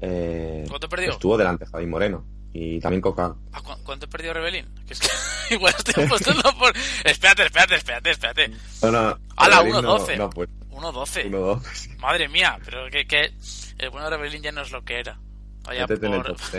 [0.00, 1.10] eh, ¿Cuánto perdió?
[1.10, 2.24] estuvo delante Javi Moreno.
[2.52, 3.34] Y también Coca.
[3.52, 4.66] ¿A cu- ¿Cuánto he perdido Rebelín?
[4.86, 5.08] Que es que
[5.54, 6.72] igual estoy apostando por...
[7.04, 8.48] Espérate, espérate, espérate, espérate.
[8.82, 10.16] No, no, ¡Hala, Rebelín no- 1-12!
[10.18, 11.30] No, pues 1-12.
[11.30, 11.98] 1-12.
[11.98, 13.32] Madre mía, pero que, que
[13.78, 15.18] el bueno de Rebelín ya no es lo que era.
[15.62, 15.98] Vaya el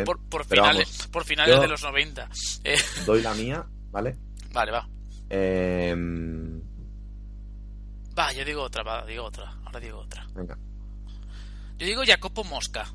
[0.06, 2.30] por, por, finales, vamos, por finales de los 90.
[2.64, 4.16] Eh, Doy la mía, ¿vale?
[4.54, 4.88] vale, va.
[5.30, 5.96] Eh,
[8.18, 9.52] Va, yo digo otra, va, digo otra.
[9.66, 10.26] Ahora digo otra.
[10.34, 10.58] venga.
[11.78, 12.86] Yo digo Jacopo Mosca.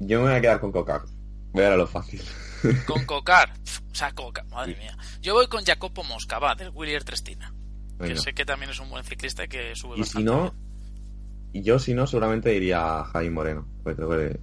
[0.00, 1.04] Yo me voy a quedar con Coca.
[1.52, 2.20] Voy a lo fácil.
[2.86, 3.52] Con Cocar.
[3.92, 4.96] O sea, Coca, madre mía.
[5.20, 7.54] Yo voy con Jacopo Mosca, va, del Willier Trestina.
[8.00, 10.18] Que sé que también es un buen ciclista y que sube Y bastante.
[10.18, 10.54] si no,
[11.52, 13.68] y yo si no, seguramente diría a Jaime Moreno.
[13.84, 14.40] Porque creo que,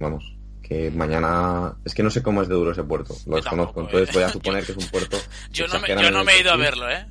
[0.00, 1.76] vamos, que mañana...
[1.84, 3.14] Es que no sé cómo es de duro ese puerto.
[3.26, 3.82] Lo desconozco.
[3.82, 4.12] Entonces ¿eh?
[4.14, 5.16] voy a suponer que es un puerto...
[5.52, 7.06] Yo no me, exageran yo no me he ido a verlo, ¿eh?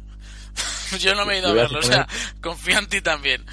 [1.00, 2.06] yo no me he ido a verlo, o sea,
[2.42, 3.46] confío en ti también.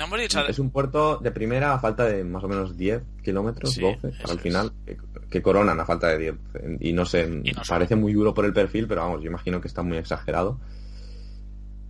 [0.00, 0.40] No hemos dicho...
[0.48, 4.08] Es un puerto de primera a falta de más o menos 10 kilómetros, Sí, 12,
[4.08, 4.42] eso para el es.
[4.42, 4.96] final, que,
[5.28, 6.34] que coronan a falta de 10.
[6.80, 9.60] Y no sé, Y no parece muy duro por el perfil, pero vamos, yo imagino
[9.60, 10.58] que está muy exagerado.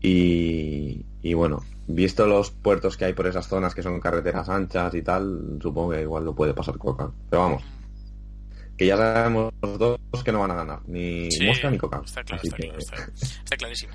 [0.03, 4.95] Y, y bueno, visto los puertos que hay por esas zonas que son carreteras anchas
[4.95, 7.11] y tal, supongo que igual lo puede pasar Coca.
[7.29, 7.63] Pero vamos,
[8.77, 12.01] que ya sabemos los dos que no van a ganar, ni Sí, Mosca ni Coca.
[12.05, 12.97] Está claro, Así está, que- claro está,
[13.43, 13.93] está clarísimo.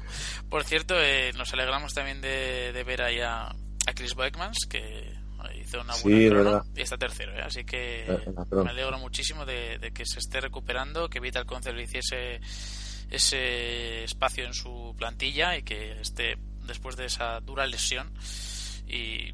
[0.49, 3.55] Por cierto, eh, nos alegramos también de, de ver ahí a,
[3.87, 5.13] a Chris Beckmans, que
[5.61, 6.65] hizo una Sí, buena crono, verdad.
[6.75, 7.41] y está tercero, ¿eh?
[7.43, 8.63] así que Eh, crono.
[8.65, 12.39] me alegro muchísimo de, de que se esté recuperando, que Vital Concel hiciese
[13.11, 18.11] ese espacio en su plantilla y que esté después de esa dura lesión
[18.87, 19.33] y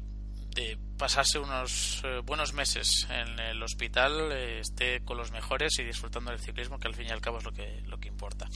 [0.54, 5.82] de pasarse unos eh, buenos meses en el hospital, eh, esté con los mejores y
[5.84, 8.46] disfrutando del ciclismo, que al fin y al cabo es lo que, lo que importa.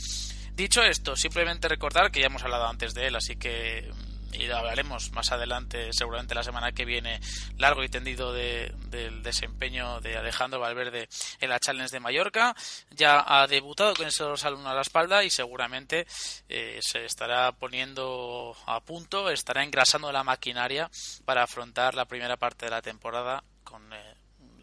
[0.53, 3.91] Dicho esto, simplemente recordar que ya hemos hablado antes de él, así que
[4.39, 7.21] y hablaremos más adelante, seguramente la semana que viene,
[7.59, 11.09] largo y tendido de- del desempeño de Alejandro Valverde
[11.41, 12.55] en la Challenge de Mallorca.
[12.91, 16.07] Ya ha debutado con ese uno a la espalda y seguramente
[16.49, 20.91] eh, se estará poniendo a punto, estará engrasando la maquinaria
[21.25, 24.15] para afrontar la primera parte de la temporada con eh,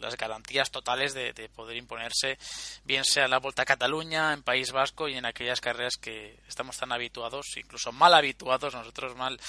[0.04, 2.38] las garantías totales de, de poder imponerse,
[2.84, 6.78] bien sea la Volta a Cataluña, en País Vasco y en aquellas carreras que estamos
[6.78, 9.40] tan habituados, incluso mal habituados, nosotros mal,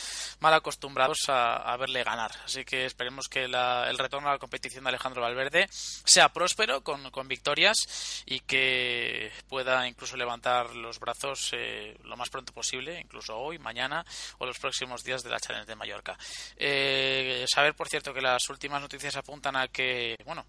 [0.40, 2.30] mal acostumbrados a, a verle ganar.
[2.44, 6.82] Así que esperemos que la- el retorno a la competición de Alejandro Valverde sea próspero,
[6.82, 13.00] con, con victorias y que pueda incluso levantar los brazos eh, lo más pronto posible,
[13.00, 14.04] incluso hoy, mañana
[14.38, 16.16] o los próximos días de la Challenge de Mallorca.
[16.56, 20.43] Eh, saber, por cierto, que las últimas noticias apuntan a que, bueno,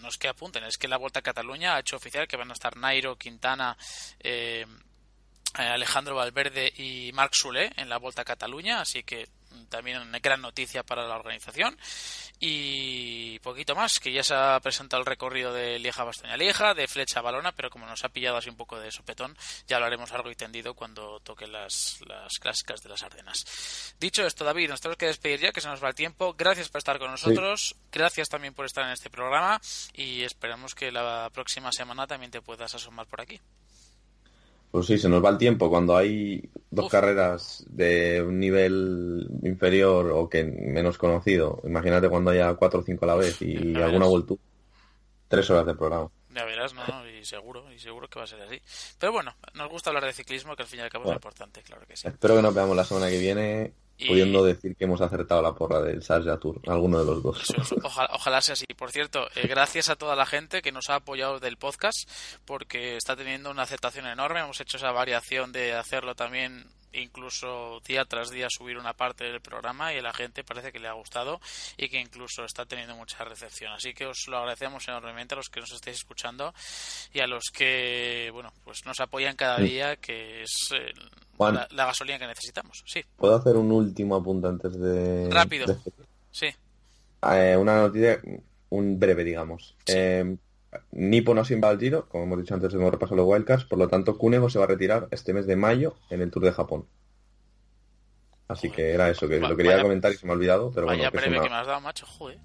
[0.00, 2.50] no es que apunten, es que la Vuelta a Cataluña ha hecho oficial que van
[2.50, 3.76] a estar Nairo, Quintana,
[4.18, 4.66] eh,
[5.54, 9.28] Alejandro Valverde y Marc Soler en la Vuelta a Cataluña, así que
[9.70, 11.78] también una gran noticia para la organización.
[12.38, 16.88] Y poquito más, que ya se ha presentado el recorrido de Lieja Bastoña Lieja, de
[16.88, 19.36] Flecha a Balona, pero como nos ha pillado así un poco de sopetón,
[19.66, 23.94] ya lo haremos largo y tendido cuando toquen las, las clásicas de las Ardenas.
[23.98, 26.34] Dicho esto, David, nos tenemos que despedir ya, que se nos va el tiempo.
[26.34, 29.60] Gracias por estar con nosotros, gracias también por estar en este programa
[29.94, 33.40] y esperamos que la próxima semana también te puedas asomar por aquí.
[34.70, 36.92] Pues sí, se nos va el tiempo cuando hay dos Uf.
[36.92, 41.60] carreras de un nivel inferior o que menos conocido.
[41.64, 44.34] Imagínate cuando haya cuatro o cinco a la vez y Ya alguna vuelta.
[45.26, 46.08] Tres horas de programa.
[46.32, 46.82] Ya verás, ¿no?
[47.08, 48.60] Y seguro, y seguro que va a ser así.
[48.98, 51.16] Pero bueno, nos gusta hablar de ciclismo, que al fin y al cabo es lo
[51.16, 52.06] importante, claro que sí.
[52.06, 55.52] Espero que nos veamos la semana que viene Y- pudiendo decir que hemos acertado la
[55.54, 57.42] porra del Sarja Tour, alguno de los dos.
[57.42, 58.64] Eso es, ojalá, ojalá sea así.
[58.76, 62.08] Por cierto, eh, gracias a toda la gente que nos ha apoyado del podcast,
[62.46, 64.40] porque está teniendo una aceptación enorme.
[64.40, 69.40] Hemos hecho esa variación de hacerlo también, incluso día tras día, subir una parte del
[69.40, 71.40] programa y a la gente parece que le ha gustado
[71.76, 73.72] y que incluso está teniendo mucha recepción.
[73.72, 76.52] Así que os lo agradecemos enormemente a los que nos estéis escuchando
[77.12, 80.92] y a los que, bueno, pues nos apoyan cada día, que es eh,
[81.36, 81.54] Juan.
[81.54, 82.82] la, la gasolina que necesitamos.
[82.86, 85.28] Sí, ¿Puedo hacer un último apunte antes de...
[85.30, 85.66] Rápido.
[85.66, 85.76] de-
[86.30, 86.46] sí.
[87.22, 88.20] Eh, una noticia,
[88.70, 89.74] un breve, digamos.
[89.84, 89.92] Sí.
[89.96, 90.36] Eh,
[90.92, 93.78] Nipo no se va al Giro, como hemos dicho antes, hemos repasado los wildcards, por
[93.78, 96.52] lo tanto, Cunego se va a retirar este mes de mayo en el Tour de
[96.52, 96.86] Japón.
[98.48, 98.76] Así Joder.
[98.76, 100.86] que era eso, que Va- lo quería vaya- comentar y se me ha olvidado, pero
[100.86, 102.38] Vaya bueno, que una- me has dado, macho, joder.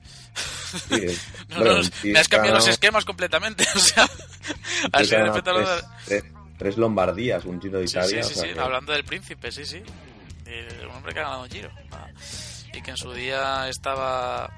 [0.88, 3.64] sí, es- No, bueno, no, un tío me has cambiado los esquemas completamente.
[3.76, 4.08] O sea,
[4.92, 6.24] así de repente tres, tres-
[6.60, 8.24] tres Lombardías, un Giro de Sí, Italia.
[8.24, 9.82] sí, sí, o sea sí, que- hablando del príncipe, sí, sí.
[10.46, 11.70] Eh, un hombre que ha ganado un giro.
[11.92, 12.08] Ah,
[12.74, 14.52] Y que en su día estaba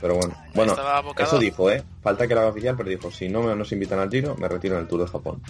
[0.00, 0.74] Pero bueno, bueno,
[1.18, 1.82] eso dijo, ¿eh?
[2.02, 4.76] Falta que lo haga oficial, pero dijo, si no nos invitan al Giro, me retiro
[4.76, 5.42] en el Tour de Japón.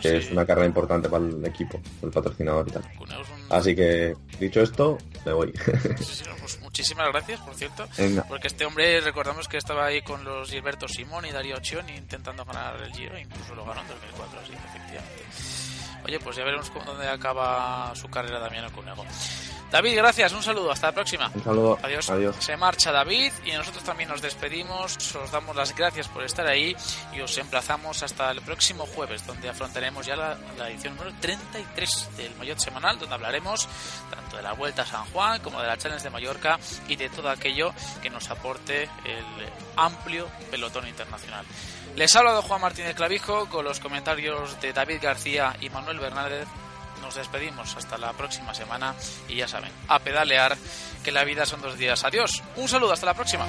[0.00, 2.82] que es una carrera importante para el equipo, el patrocinador y tal.
[3.50, 4.96] Así que, dicho esto,
[5.26, 5.52] me voy.
[6.40, 7.86] pues muchísimas gracias, por cierto.
[8.28, 12.44] Porque este hombre, recordamos que estaba ahí con los Gilberto Simón y Darío Chioni intentando
[12.44, 15.22] ganar el Giro, incluso lo ganó en 2004, así que efectivamente.
[16.04, 19.04] Oye, pues ya veremos dónde acaba su carrera Damiano Cunego.
[19.72, 21.30] David, gracias, un saludo, hasta la próxima.
[21.34, 21.78] Un saludo.
[21.82, 22.10] Adiós.
[22.10, 22.36] Adiós.
[22.40, 26.76] Se marcha David y nosotros también nos despedimos, os damos las gracias por estar ahí
[27.14, 30.36] y os emplazamos hasta el próximo jueves, donde afrontaremos ya la,
[30.68, 33.66] edición número 33 del Mayotte Semanal, donde hablaremos
[34.10, 37.08] tanto de la Vuelta a San Juan como de la Challenge de Mallorca y de
[37.08, 37.72] todo aquello
[38.02, 39.24] que nos aporte el
[39.76, 41.46] amplio pelotón internacional.
[41.96, 46.46] Les habla de Juan Martínez Clavijo con los comentarios de David García y Manuel Bernández
[47.02, 48.94] nos despedimos hasta la próxima semana
[49.28, 50.56] y ya saben, a pedalear
[51.04, 52.04] que la vida son dos días.
[52.04, 53.44] Adiós, un saludo, hasta la próxima.